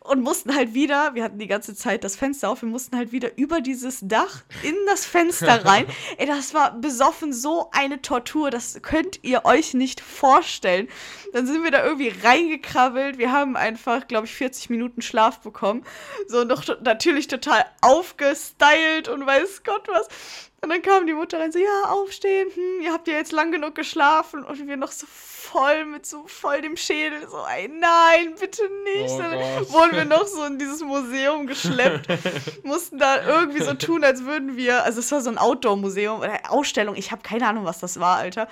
und 0.00 0.22
mussten 0.22 0.54
halt 0.54 0.72
wieder, 0.72 1.14
wir 1.14 1.22
hatten 1.22 1.38
die 1.38 1.46
ganze 1.46 1.74
Zeit 1.74 2.02
das 2.02 2.16
Fenster 2.16 2.48
auf, 2.48 2.62
wir 2.62 2.68
mussten 2.68 2.96
halt 2.96 3.12
wieder 3.12 3.36
über 3.36 3.60
dieses 3.60 4.00
Dach 4.02 4.42
in 4.62 4.74
das 4.86 5.04
Fenster 5.04 5.64
rein. 5.66 5.86
Ey, 6.16 6.26
das 6.26 6.54
war 6.54 6.72
besoffen 6.80 7.32
so 7.32 7.68
eine 7.72 8.00
Tortur, 8.00 8.50
das 8.50 8.78
könnt 8.82 9.22
ihr 9.22 9.44
euch 9.44 9.74
nicht 9.74 10.00
vorstellen. 10.00 10.88
Dann 11.32 11.46
sind 11.46 11.62
wir 11.62 11.70
da 11.70 11.84
irgendwie 11.84 12.12
reingekrabbelt, 12.22 13.18
wir 13.18 13.32
haben 13.32 13.56
einfach, 13.56 14.08
glaube 14.08 14.26
ich, 14.26 14.34
40 14.34 14.70
Minuten 14.70 15.02
Schlaf 15.02 15.40
bekommen. 15.40 15.84
So, 16.26 16.44
noch 16.44 16.64
natürlich 16.80 17.28
total 17.28 17.64
aufgestylt 17.82 19.08
und 19.08 19.26
weiß 19.26 19.62
Gott 19.64 19.88
was. 19.88 20.08
Und 20.66 20.70
dann 20.70 20.82
kam 20.82 21.06
die 21.06 21.14
Mutter 21.14 21.38
rein 21.38 21.52
so, 21.52 21.60
ja, 21.60 21.90
aufstehen, 21.90 22.48
hm, 22.52 22.80
ihr 22.82 22.92
habt 22.92 23.06
ja 23.06 23.14
jetzt 23.14 23.30
lang 23.30 23.52
genug 23.52 23.76
geschlafen. 23.76 24.42
Und 24.42 24.66
wir 24.66 24.76
noch 24.76 24.90
so 24.90 25.06
voll 25.06 25.84
mit 25.84 26.04
so 26.04 26.26
voll 26.26 26.60
dem 26.60 26.76
Schädel, 26.76 27.28
so, 27.28 27.36
ey, 27.46 27.68
nein, 27.68 28.34
bitte 28.40 28.62
nicht. 28.82 29.14
Oh 29.14 29.18
dann 29.18 29.30
Gott. 29.30 29.72
wurden 29.72 29.92
wir 29.92 30.04
noch 30.04 30.26
so 30.26 30.42
in 30.42 30.58
dieses 30.58 30.82
Museum 30.82 31.46
geschleppt, 31.46 32.08
mussten 32.64 32.98
da 32.98 33.24
irgendwie 33.24 33.62
so 33.62 33.74
tun, 33.74 34.02
als 34.02 34.24
würden 34.24 34.56
wir, 34.56 34.82
also 34.82 34.98
es 34.98 35.12
war 35.12 35.20
so 35.20 35.30
ein 35.30 35.38
Outdoor-Museum 35.38 36.18
oder 36.18 36.40
Ausstellung, 36.50 36.96
ich 36.96 37.12
habe 37.12 37.22
keine 37.22 37.46
Ahnung, 37.46 37.64
was 37.64 37.78
das 37.78 38.00
war, 38.00 38.16
Alter. 38.16 38.48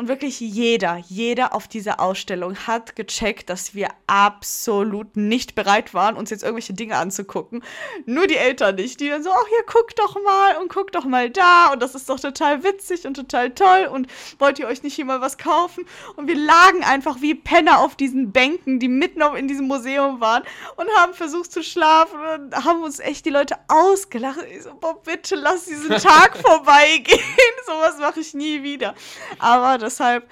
Und 0.00 0.08
wirklich 0.08 0.40
jeder, 0.40 0.96
jeder 1.08 1.54
auf 1.54 1.68
dieser 1.68 2.00
Ausstellung 2.00 2.56
hat 2.66 2.96
gecheckt, 2.96 3.50
dass 3.50 3.74
wir 3.74 3.88
absolut 4.06 5.14
nicht 5.14 5.54
bereit 5.54 5.92
waren, 5.92 6.16
uns 6.16 6.30
jetzt 6.30 6.42
irgendwelche 6.42 6.72
Dinge 6.72 6.96
anzugucken. 6.96 7.62
Nur 8.06 8.26
die 8.26 8.38
Eltern 8.38 8.76
nicht, 8.76 8.98
die 9.00 9.10
dann 9.10 9.22
so, 9.22 9.28
ach 9.30 9.46
hier, 9.46 9.62
guck 9.66 9.94
doch 9.96 10.16
mal 10.24 10.56
und 10.56 10.70
guck 10.70 10.90
doch 10.92 11.04
mal 11.04 11.28
da 11.28 11.70
und 11.70 11.82
das 11.82 11.94
ist 11.94 12.08
doch 12.08 12.18
total 12.18 12.64
witzig 12.64 13.06
und 13.06 13.12
total 13.12 13.50
toll 13.50 13.90
und 13.92 14.06
wollt 14.38 14.58
ihr 14.58 14.68
euch 14.68 14.82
nicht 14.82 14.94
hier 14.94 15.04
mal 15.04 15.20
was 15.20 15.36
kaufen? 15.36 15.84
Und 16.16 16.28
wir 16.28 16.34
lagen 16.34 16.82
einfach 16.82 17.20
wie 17.20 17.34
Penner 17.34 17.80
auf 17.80 17.94
diesen 17.94 18.32
Bänken, 18.32 18.78
die 18.78 18.88
mitten 18.88 19.20
in 19.36 19.48
diesem 19.48 19.66
Museum 19.66 20.18
waren 20.22 20.44
und 20.76 20.88
haben 20.96 21.12
versucht 21.12 21.52
zu 21.52 21.62
schlafen 21.62 22.18
und 22.18 22.64
haben 22.64 22.82
uns 22.82 23.00
echt 23.00 23.26
die 23.26 23.30
Leute 23.30 23.56
ausgelacht. 23.68 24.38
Ich 24.50 24.62
so, 24.62 24.72
boah, 24.80 24.98
bitte 25.02 25.34
lass 25.34 25.66
diesen 25.66 25.90
Tag 25.98 26.38
vorbeigehen. 26.42 27.20
Sowas 27.66 27.98
mache 27.98 28.20
ich 28.20 28.32
nie 28.32 28.62
wieder. 28.62 28.94
Aber 29.38 29.76
deshalb 29.90 30.28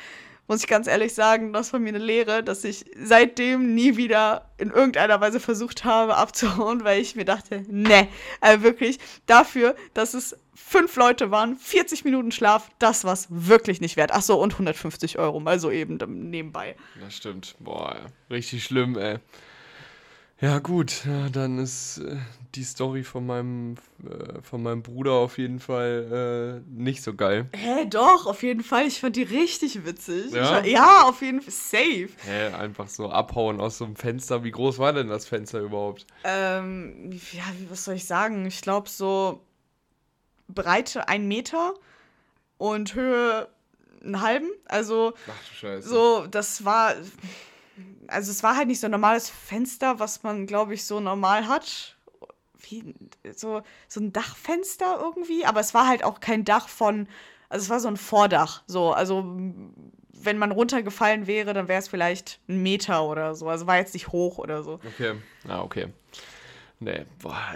muss 0.47 0.61
ich 0.61 0.67
ganz 0.67 0.87
ehrlich 0.87 1.13
sagen, 1.13 1.53
das 1.53 1.75
war 1.75 1.81
mir 1.81 1.91
eine 1.91 1.99
Lehre, 1.99 2.43
dass 2.43 2.65
ich 2.65 2.87
seitdem 2.97 3.75
nie 3.75 3.99
wieder 3.99 4.51
in 4.57 4.71
irgendeiner 4.71 5.21
Weise 5.21 5.41
versucht 5.41 5.85
habe 5.85 6.17
abzuhauen, 6.17 6.85
weil 6.85 7.03
ich 7.03 7.17
mir 7.17 7.27
dachte, 7.27 7.65
ne, 7.69 8.09
also 8.41 8.63
wirklich 8.63 8.99
dafür, 9.27 9.77
dass 9.93 10.15
es 10.15 10.37
fünf 10.55 10.97
Leute 10.97 11.31
waren, 11.31 11.57
40 11.59 12.05
Minuten 12.05 12.33
Schlaf, 12.33 12.71
das 12.79 13.05
war's 13.05 13.27
wirklich 13.29 13.83
nicht 13.83 13.97
wert. 13.97 14.11
Ach 14.15 14.23
so, 14.23 14.41
und 14.41 14.55
150 14.55 15.19
Euro, 15.19 15.39
mal 15.39 15.61
so 15.61 15.71
eben 15.71 15.99
nebenbei. 16.31 16.77
Das 16.99 17.15
stimmt. 17.15 17.55
Boah, 17.59 18.07
richtig 18.31 18.65
schlimm, 18.65 18.97
ey. 18.97 19.19
Ja, 20.41 20.61
gut, 20.61 21.03
dann 21.33 21.59
ist 21.59 21.99
äh, 21.99 22.17
die 22.55 22.65
Story 22.65 23.05
von 23.05 23.27
meinem, 23.27 23.77
äh, 24.05 24.41
von 24.43 24.63
meinem 24.63 24.83
Bruder 24.83 25.13
auf 25.13 25.39
jeden 25.39 25.61
Fall 25.61 26.63
äh, 26.67 26.71
nicht 26.71 27.03
so 27.03 27.15
geil. 27.15 27.47
Hä, 27.55 27.87
doch, 27.87 28.27
auf 28.27 28.43
jeden 28.43 28.63
Fall. 28.63 28.87
Ich 28.87 29.01
fand 29.01 29.17
die 29.17 29.23
richtig 29.23 29.85
witzig. 29.85 30.33
Ja? 30.33 30.61
Ich, 30.61 30.73
ja, 30.73 31.03
auf 31.03 31.21
jeden 31.23 31.41
Fall. 31.43 31.53
Safe. 31.53 32.09
Hä, 32.25 32.49
einfach 32.55 32.89
so 32.89 33.11
abhauen 33.11 33.61
aus 33.61 33.79
so 33.79 33.85
einem 33.85 33.97
Fenster. 33.97 34.45
Wie 34.45 34.51
groß 34.51 34.79
war 34.79 34.93
denn 34.93 35.09
das 35.09 35.27
Fenster 35.27 35.61
überhaupt? 35.61 36.07
Ähm, 36.25 37.13
ja, 37.33 37.45
was 37.69 37.85
soll 37.85 37.95
ich 37.95 38.07
sagen? 38.07 38.47
Ich 38.47 38.63
glaube, 38.63 38.89
so 38.89 39.43
Breite 40.49 41.09
ein 41.09 41.29
Meter 41.29 41.75
und 42.57 42.95
Höhe 42.95 43.49
einen 44.03 44.21
halben. 44.21 44.49
Also, 44.67 45.13
Ach 45.27 45.49
du 45.51 45.55
Scheiße. 45.55 45.89
so, 45.89 46.27
das 46.27 46.65
war. 46.65 46.95
Also, 48.07 48.31
es 48.31 48.43
war 48.43 48.57
halt 48.57 48.69
nicht 48.69 48.81
so 48.81 48.87
ein 48.87 48.91
normales 48.91 49.29
Fenster, 49.29 49.99
was 50.01 50.23
man, 50.23 50.47
glaube 50.47 50.75
ich, 50.75 50.85
so 50.85 50.99
normal 50.99 51.47
hat. 51.47 51.97
Wie, 52.61 52.95
so, 53.35 53.63
so 53.89 54.01
ein 54.01 54.13
Dachfenster 54.13 54.99
irgendwie. 55.01 55.45
Aber 55.45 55.61
es 55.61 55.75
war 55.75 55.87
halt 55.87 56.05
auch 56.05 56.21
kein 56.21 56.45
Dach 56.45 56.69
von. 56.69 57.09
Also, 57.49 57.65
es 57.65 57.71
war 57.71 57.81
so 57.81 57.89
ein 57.89 57.97
Vordach. 57.97 58.63
So, 58.67 58.93
also, 58.93 59.25
wenn 60.13 60.39
man 60.39 60.51
runtergefallen 60.53 61.27
wäre, 61.27 61.55
dann 61.55 61.69
wäre 61.69 61.79
es 61.79 61.89
vielleicht 61.89 62.41
ein 62.49 62.63
Meter 62.63 63.05
oder 63.05 63.35
so. 63.35 63.49
Also, 63.49 63.67
war 63.67 63.77
jetzt 63.77 63.95
nicht 63.95 64.09
hoch 64.09 64.39
oder 64.39 64.63
so. 64.63 64.81
Okay. 64.87 65.15
Ah, 65.47 65.63
okay. 65.63 65.89
Nee, 66.81 67.07
boah, 67.21 67.55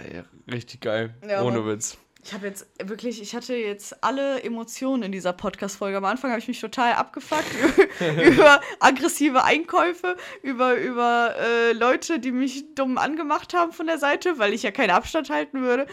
richtig 0.51 0.81
geil. 0.81 1.13
Ja, 1.27 1.43
Ohne 1.43 1.65
Witz. 1.65 1.97
Ich 2.25 2.33
habe 2.33 2.47
jetzt 2.47 2.65
wirklich, 2.81 3.21
ich 3.21 3.35
hatte 3.35 3.53
jetzt 3.53 4.01
alle 4.01 4.41
Emotionen 4.43 5.03
in 5.03 5.11
dieser 5.11 5.33
Podcast-Folge. 5.33 5.97
Am 5.97 6.05
Anfang 6.05 6.31
habe 6.31 6.39
ich 6.39 6.47
mich 6.47 6.61
total 6.61 6.93
abgefuckt 6.93 7.43
über 8.25 8.61
aggressive 8.79 9.43
Einkäufe, 9.43 10.15
über, 10.41 10.75
über 10.75 11.35
äh, 11.37 11.73
Leute, 11.73 12.19
die 12.19 12.31
mich 12.31 12.75
dumm 12.75 12.97
angemacht 12.97 13.53
haben 13.53 13.73
von 13.73 13.87
der 13.87 13.97
Seite, 13.97 14.39
weil 14.39 14.53
ich 14.53 14.63
ja 14.63 14.71
keinen 14.71 14.91
Abstand 14.91 15.29
halten 15.29 15.61
würde. 15.61 15.85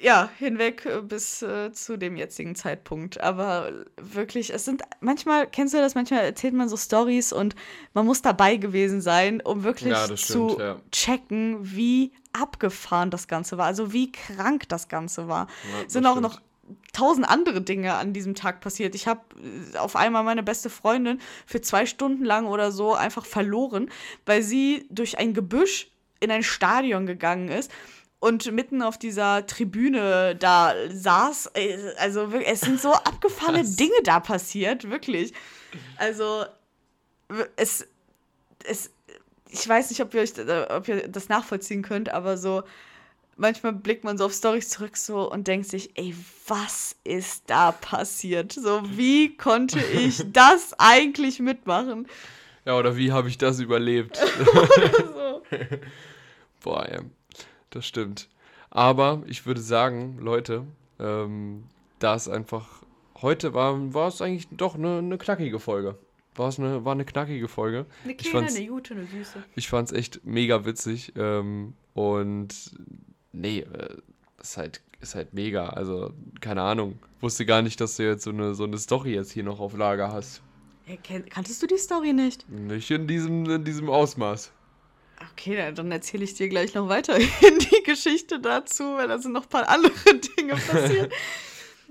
Ja, 0.00 0.30
hinweg 0.38 0.86
äh, 0.86 1.00
bis 1.02 1.42
äh, 1.42 1.72
zu 1.72 1.96
dem 1.96 2.16
jetzigen 2.16 2.54
Zeitpunkt. 2.54 3.20
Aber 3.20 3.72
wirklich, 4.00 4.54
es 4.54 4.64
sind 4.64 4.82
manchmal, 5.00 5.48
kennst 5.48 5.74
du 5.74 5.78
das, 5.78 5.96
manchmal 5.96 6.20
erzählt 6.20 6.54
man 6.54 6.68
so 6.68 6.76
Stories 6.76 7.32
und 7.32 7.56
man 7.94 8.06
muss 8.06 8.22
dabei 8.22 8.56
gewesen 8.56 9.00
sein, 9.00 9.40
um 9.40 9.64
wirklich 9.64 9.92
Ja, 9.92 10.04
stimmt, 10.04 10.20
zu 10.20 10.56
ja. 10.60 10.80
checken, 10.92 11.58
wie 11.62 12.12
abgefahren 12.40 13.10
das 13.10 13.28
Ganze 13.28 13.58
war, 13.58 13.66
also 13.66 13.92
wie 13.92 14.12
krank 14.12 14.68
das 14.68 14.88
Ganze 14.88 15.28
war. 15.28 15.46
Ja, 15.82 15.88
sind 15.88 16.06
auch 16.06 16.12
stimmt. 16.12 16.22
noch 16.22 16.40
tausend 16.92 17.28
andere 17.28 17.62
Dinge 17.62 17.94
an 17.94 18.12
diesem 18.12 18.34
Tag 18.34 18.60
passiert. 18.60 18.94
Ich 18.94 19.06
habe 19.06 19.20
auf 19.78 19.96
einmal 19.96 20.22
meine 20.22 20.42
beste 20.42 20.68
Freundin 20.68 21.20
für 21.46 21.60
zwei 21.60 21.86
Stunden 21.86 22.24
lang 22.24 22.46
oder 22.46 22.72
so 22.72 22.94
einfach 22.94 23.24
verloren, 23.24 23.90
weil 24.26 24.42
sie 24.42 24.86
durch 24.90 25.18
ein 25.18 25.32
Gebüsch 25.32 25.90
in 26.20 26.30
ein 26.30 26.42
Stadion 26.42 27.06
gegangen 27.06 27.48
ist 27.48 27.70
und 28.20 28.50
mitten 28.52 28.82
auf 28.82 28.98
dieser 28.98 29.46
Tribüne 29.46 30.36
da 30.36 30.74
saß. 30.90 31.52
Äh, 31.54 31.78
Also 31.98 32.28
es 32.44 32.60
sind 32.60 32.80
so 32.80 32.92
abgefahrene. 32.92 33.64
Dinge 33.64 34.02
da 34.04 34.20
passiert, 34.20 34.90
wirklich. 34.90 35.32
Also 35.96 36.44
es, 37.56 37.86
es, 38.64 38.90
ich 39.50 39.68
weiß 39.68 39.90
nicht, 39.90 40.00
ob 40.00 40.14
ihr, 40.14 40.22
euch, 40.22 40.36
äh, 40.38 40.66
ob 40.70 40.88
ihr 40.88 41.08
das 41.08 41.28
nachvollziehen 41.28 41.82
könnt, 41.82 42.10
aber 42.10 42.36
so 42.36 42.62
manchmal 43.38 43.72
blickt 43.72 44.04
man 44.04 44.18
so 44.18 44.26
auf 44.26 44.32
Stories 44.32 44.68
zurück 44.68 44.96
so 44.96 45.30
und 45.30 45.48
denkt 45.48 45.68
sich, 45.68 45.90
ey, 45.94 46.14
was 46.46 46.96
ist 47.04 47.44
da 47.46 47.72
passiert? 47.72 48.52
So, 48.52 48.82
wie 48.84 49.36
konnte 49.36 49.80
ich 49.80 50.22
das 50.32 50.74
eigentlich 50.78 51.38
mitmachen? 51.38 52.06
Ja, 52.64 52.76
oder 52.76 52.96
wie 52.96 53.12
habe 53.12 53.28
ich 53.28 53.38
das 53.38 53.60
überlebt? 53.60 54.18
So. 55.14 55.42
Boah, 56.62 56.86
ja, 56.90 57.00
das 57.70 57.86
stimmt. 57.86 58.28
Aber 58.70 59.22
ich 59.26 59.46
würde 59.46 59.60
sagen, 59.60 60.18
Leute, 60.20 60.64
ähm, 60.98 61.64
da 61.98 62.14
es 62.14 62.28
einfach 62.28 62.82
heute 63.22 63.54
war, 63.54 63.94
war 63.94 64.08
es 64.08 64.20
eigentlich 64.20 64.48
doch 64.50 64.74
eine, 64.74 64.98
eine 64.98 65.18
knackige 65.18 65.58
Folge. 65.60 65.96
War 66.38 66.48
es 66.48 66.58
eine, 66.58 66.84
war 66.84 66.92
eine 66.92 67.04
knackige 67.04 67.48
Folge. 67.48 67.84
Eine 68.04 68.12
Ich 68.12 68.18
kleine, 68.18 68.46
fand's- 68.46 68.56
eine 68.56 68.66
gute, 68.68 68.94
eine 68.94 69.06
süße. 69.06 69.42
Ich 69.56 69.68
fand 69.68 69.90
es 69.90 69.96
echt 69.96 70.24
mega 70.24 70.64
witzig. 70.64 71.12
Ähm, 71.16 71.74
und 71.94 72.48
nee, 73.32 73.60
äh, 73.60 73.96
ist 74.40 74.56
halt, 74.56 74.80
ist 75.00 75.14
halt 75.14 75.34
mega. 75.34 75.68
Also, 75.70 76.12
keine 76.40 76.62
Ahnung. 76.62 76.98
Wusste 77.20 77.44
gar 77.44 77.60
nicht, 77.62 77.80
dass 77.80 77.96
du 77.96 78.04
jetzt 78.04 78.22
so 78.24 78.30
eine, 78.30 78.54
so 78.54 78.64
eine 78.64 78.78
Story 78.78 79.14
jetzt 79.14 79.32
hier 79.32 79.42
noch 79.42 79.58
auf 79.60 79.76
Lager 79.76 80.12
hast. 80.12 80.42
Kanntest 81.30 81.62
du 81.62 81.66
die 81.66 81.76
Story 81.76 82.12
nicht? 82.14 82.48
Nicht 82.48 82.90
in 82.90 83.06
diesem, 83.06 83.44
in 83.50 83.64
diesem 83.64 83.90
Ausmaß. 83.90 84.52
Okay, 85.32 85.56
dann, 85.56 85.74
dann 85.74 85.90
erzähle 85.92 86.22
ich 86.24 86.34
dir 86.34 86.48
gleich 86.48 86.72
noch 86.74 86.88
weiter 86.88 87.16
in 87.18 87.26
die 87.58 87.82
Geschichte 87.84 88.38
dazu, 88.40 88.84
weil 88.94 89.08
da 89.08 89.18
sind 89.18 89.32
noch 89.32 89.42
ein 89.42 89.48
paar 89.48 89.68
andere 89.68 89.92
Dinge 90.38 90.54
passiert. 90.54 91.12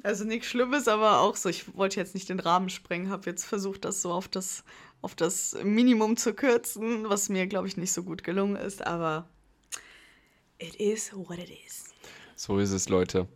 Also 0.08 0.24
nichts 0.24 0.48
Schlimmes, 0.48 0.88
aber 0.88 1.20
auch 1.20 1.36
so, 1.36 1.50
ich 1.50 1.76
wollte 1.76 2.00
jetzt 2.00 2.14
nicht 2.14 2.30
den 2.30 2.40
Rahmen 2.40 2.70
sprengen, 2.70 3.10
habe 3.10 3.30
jetzt 3.30 3.44
versucht, 3.44 3.84
das 3.84 4.02
so 4.02 4.14
auf 4.14 4.30
das, 4.30 4.64
auf 5.02 5.16
das 5.16 5.58
Minimum 5.66 6.16
zu 6.16 6.34
kürzen, 6.34 7.10
was 7.10 7.28
mir, 7.28 7.46
glaube 7.46 7.68
ich, 7.68 7.76
nicht 7.76 7.92
so 7.92 8.04
gut 8.04 8.24
gelungen 8.24 8.56
ist, 8.56 8.88
aber 8.88 9.28
it 10.60 10.76
is 10.76 11.12
what 11.14 11.38
it 11.38 11.50
is. 11.50 11.94
So 12.38 12.58
ist 12.58 12.72
es, 12.72 12.88
Leute. 12.88 13.28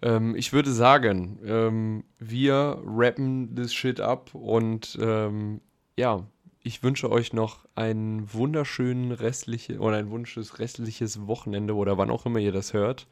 Ähm, 0.00 0.36
ich 0.36 0.52
würde 0.52 0.70
sagen, 0.70 1.40
ähm, 1.44 2.04
wir 2.20 2.80
rappen 2.86 3.56
das 3.56 3.74
Shit 3.74 3.98
ab 3.98 4.32
und 4.32 4.96
ähm, 5.02 5.60
ja, 5.96 6.24
ich 6.62 6.84
wünsche 6.84 7.10
euch 7.10 7.32
noch 7.32 7.66
einen 7.74 8.32
wunderschönen 8.32 9.10
restlichen 9.10 9.80
oder 9.80 9.96
ein 9.96 10.12
wunschtes 10.12 10.60
restliches 10.60 11.26
Wochenende 11.26 11.74
oder 11.74 11.98
wann 11.98 12.12
auch 12.12 12.26
immer 12.26 12.38
ihr 12.38 12.52
das 12.52 12.74
hört. 12.74 13.08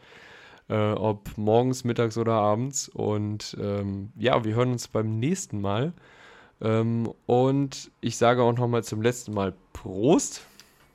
Äh, 0.71 0.93
ob 0.93 1.37
morgens, 1.37 1.83
mittags 1.83 2.17
oder 2.17 2.35
abends. 2.35 2.89
Und 2.89 3.57
ähm, 3.61 4.13
ja, 4.17 4.45
wir 4.45 4.55
hören 4.55 4.71
uns 4.71 4.87
beim 4.87 5.19
nächsten 5.19 5.61
Mal. 5.61 5.93
Ähm, 6.61 7.13
und 7.27 7.91
ich 8.01 8.17
sage 8.17 8.43
auch 8.43 8.57
nochmal 8.57 8.85
zum 8.85 9.03
letzten 9.03 9.35
Mal 9.35 9.53
Prost. 9.73 10.43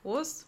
Prost. 0.02 0.48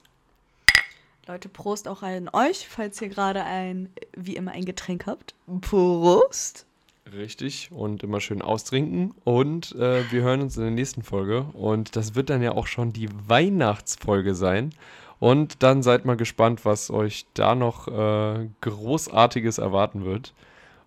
Leute, 1.28 1.49
Prost 1.49 1.89
auch 1.89 2.03
an 2.03 2.30
euch, 2.32 2.69
falls 2.69 3.01
ihr 3.01 3.09
gerade 3.09 3.43
ein, 3.43 3.89
wie 4.15 4.38
immer, 4.38 4.51
ein 4.51 4.63
Getränk 4.63 5.07
habt. 5.07 5.36
Prost. 5.59 6.65
Richtig, 7.11 7.69
und 7.71 8.03
immer 8.03 8.21
schön 8.21 8.41
austrinken. 8.41 9.13
Und 9.25 9.75
äh, 9.75 10.09
wir 10.09 10.21
hören 10.21 10.41
uns 10.41 10.55
in 10.55 10.63
der 10.63 10.71
nächsten 10.71 11.03
Folge. 11.03 11.47
Und 11.51 11.97
das 11.97 12.15
wird 12.15 12.30
dann 12.30 12.41
ja 12.41 12.53
auch 12.53 12.67
schon 12.67 12.93
die 12.93 13.09
Weihnachtsfolge 13.28 14.36
sein. 14.36 14.73
Und 15.20 15.63
dann 15.63 15.84
seid 15.84 16.05
mal 16.05 16.18
gespannt, 16.18 16.65
was 16.65 16.91
euch 16.91 17.26
da 17.34 17.55
noch 17.55 17.88
äh, 17.88 18.47
Großartiges 18.61 19.57
erwarten 19.57 20.05
wird. 20.05 20.34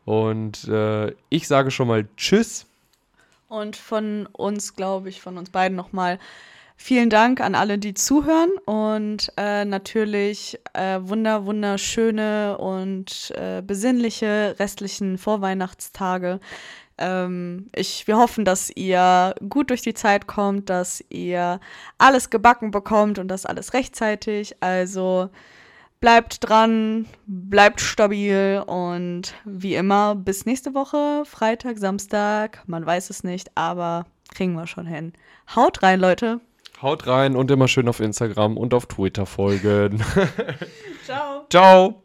Und 0.05 0.69
äh, 0.69 1.13
ich 1.29 1.49
sage 1.49 1.71
schon 1.71 1.89
mal 1.89 2.09
Tschüss. 2.17 2.67
Und 3.49 3.77
von 3.77 4.27
uns, 4.27 4.77
glaube 4.77 5.09
ich, 5.09 5.21
von 5.21 5.37
uns 5.37 5.51
beiden 5.51 5.77
nochmal 5.77 6.19
Vielen 6.83 7.11
Dank 7.11 7.43
an 7.43 7.55
alle, 7.55 7.77
die 7.77 7.93
zuhören 7.93 8.53
und 8.65 9.31
äh, 9.37 9.67
natürlich 9.67 10.59
äh, 10.73 10.99
wunder, 11.03 11.45
wunderschöne 11.45 12.57
und 12.57 13.33
äh, 13.37 13.61
besinnliche 13.61 14.57
restlichen 14.59 15.19
Vorweihnachtstage. 15.19 16.41
Ähm, 17.01 17.69
ich, 17.75 18.07
wir 18.07 18.19
hoffen, 18.19 18.45
dass 18.45 18.71
ihr 18.71 19.35
gut 19.49 19.71
durch 19.71 19.83
die 19.83 19.95
Zeit 19.95 20.27
kommt, 20.27 20.71
dass 20.71 21.03
ihr 21.09 21.59
alles 21.99 22.31
gebacken 22.31 22.71
bekommt 22.71 23.19
und 23.19 23.29
das 23.29 23.47
alles 23.47 23.73
rechtzeitig. 23.73 24.55
Also 24.61 25.31
bleibt 26.01 26.49
dran, 26.49 27.07
bleibt 27.27 27.81
stabil 27.81 28.63
und 28.67 29.35
wie 29.45 29.75
immer 29.75 30.15
bis 30.15 30.47
nächste 30.47 30.75
Woche, 30.75 31.25
Freitag, 31.25 31.79
Samstag, 31.79 32.63
man 32.67 32.85
weiß 32.85 33.11
es 33.11 33.25
nicht, 33.25 33.51
aber 33.55 34.07
kriegen 34.35 34.55
wir 34.55 34.67
schon 34.67 34.87
hin. 34.87 35.13
Haut 35.55 35.83
rein, 35.83 36.01
Leute. 36.01 36.41
Haut 36.81 37.07
rein 37.07 37.37
und 37.37 37.51
immer 37.51 37.69
schön 37.69 37.89
auf 37.89 38.01
Instagram 38.01 38.57
und 38.57 38.73
auf 38.73 38.87
Twitter 38.87 39.27
folgen. 39.27 40.03
Ciao. 41.05 41.47
Ciao. 41.51 42.03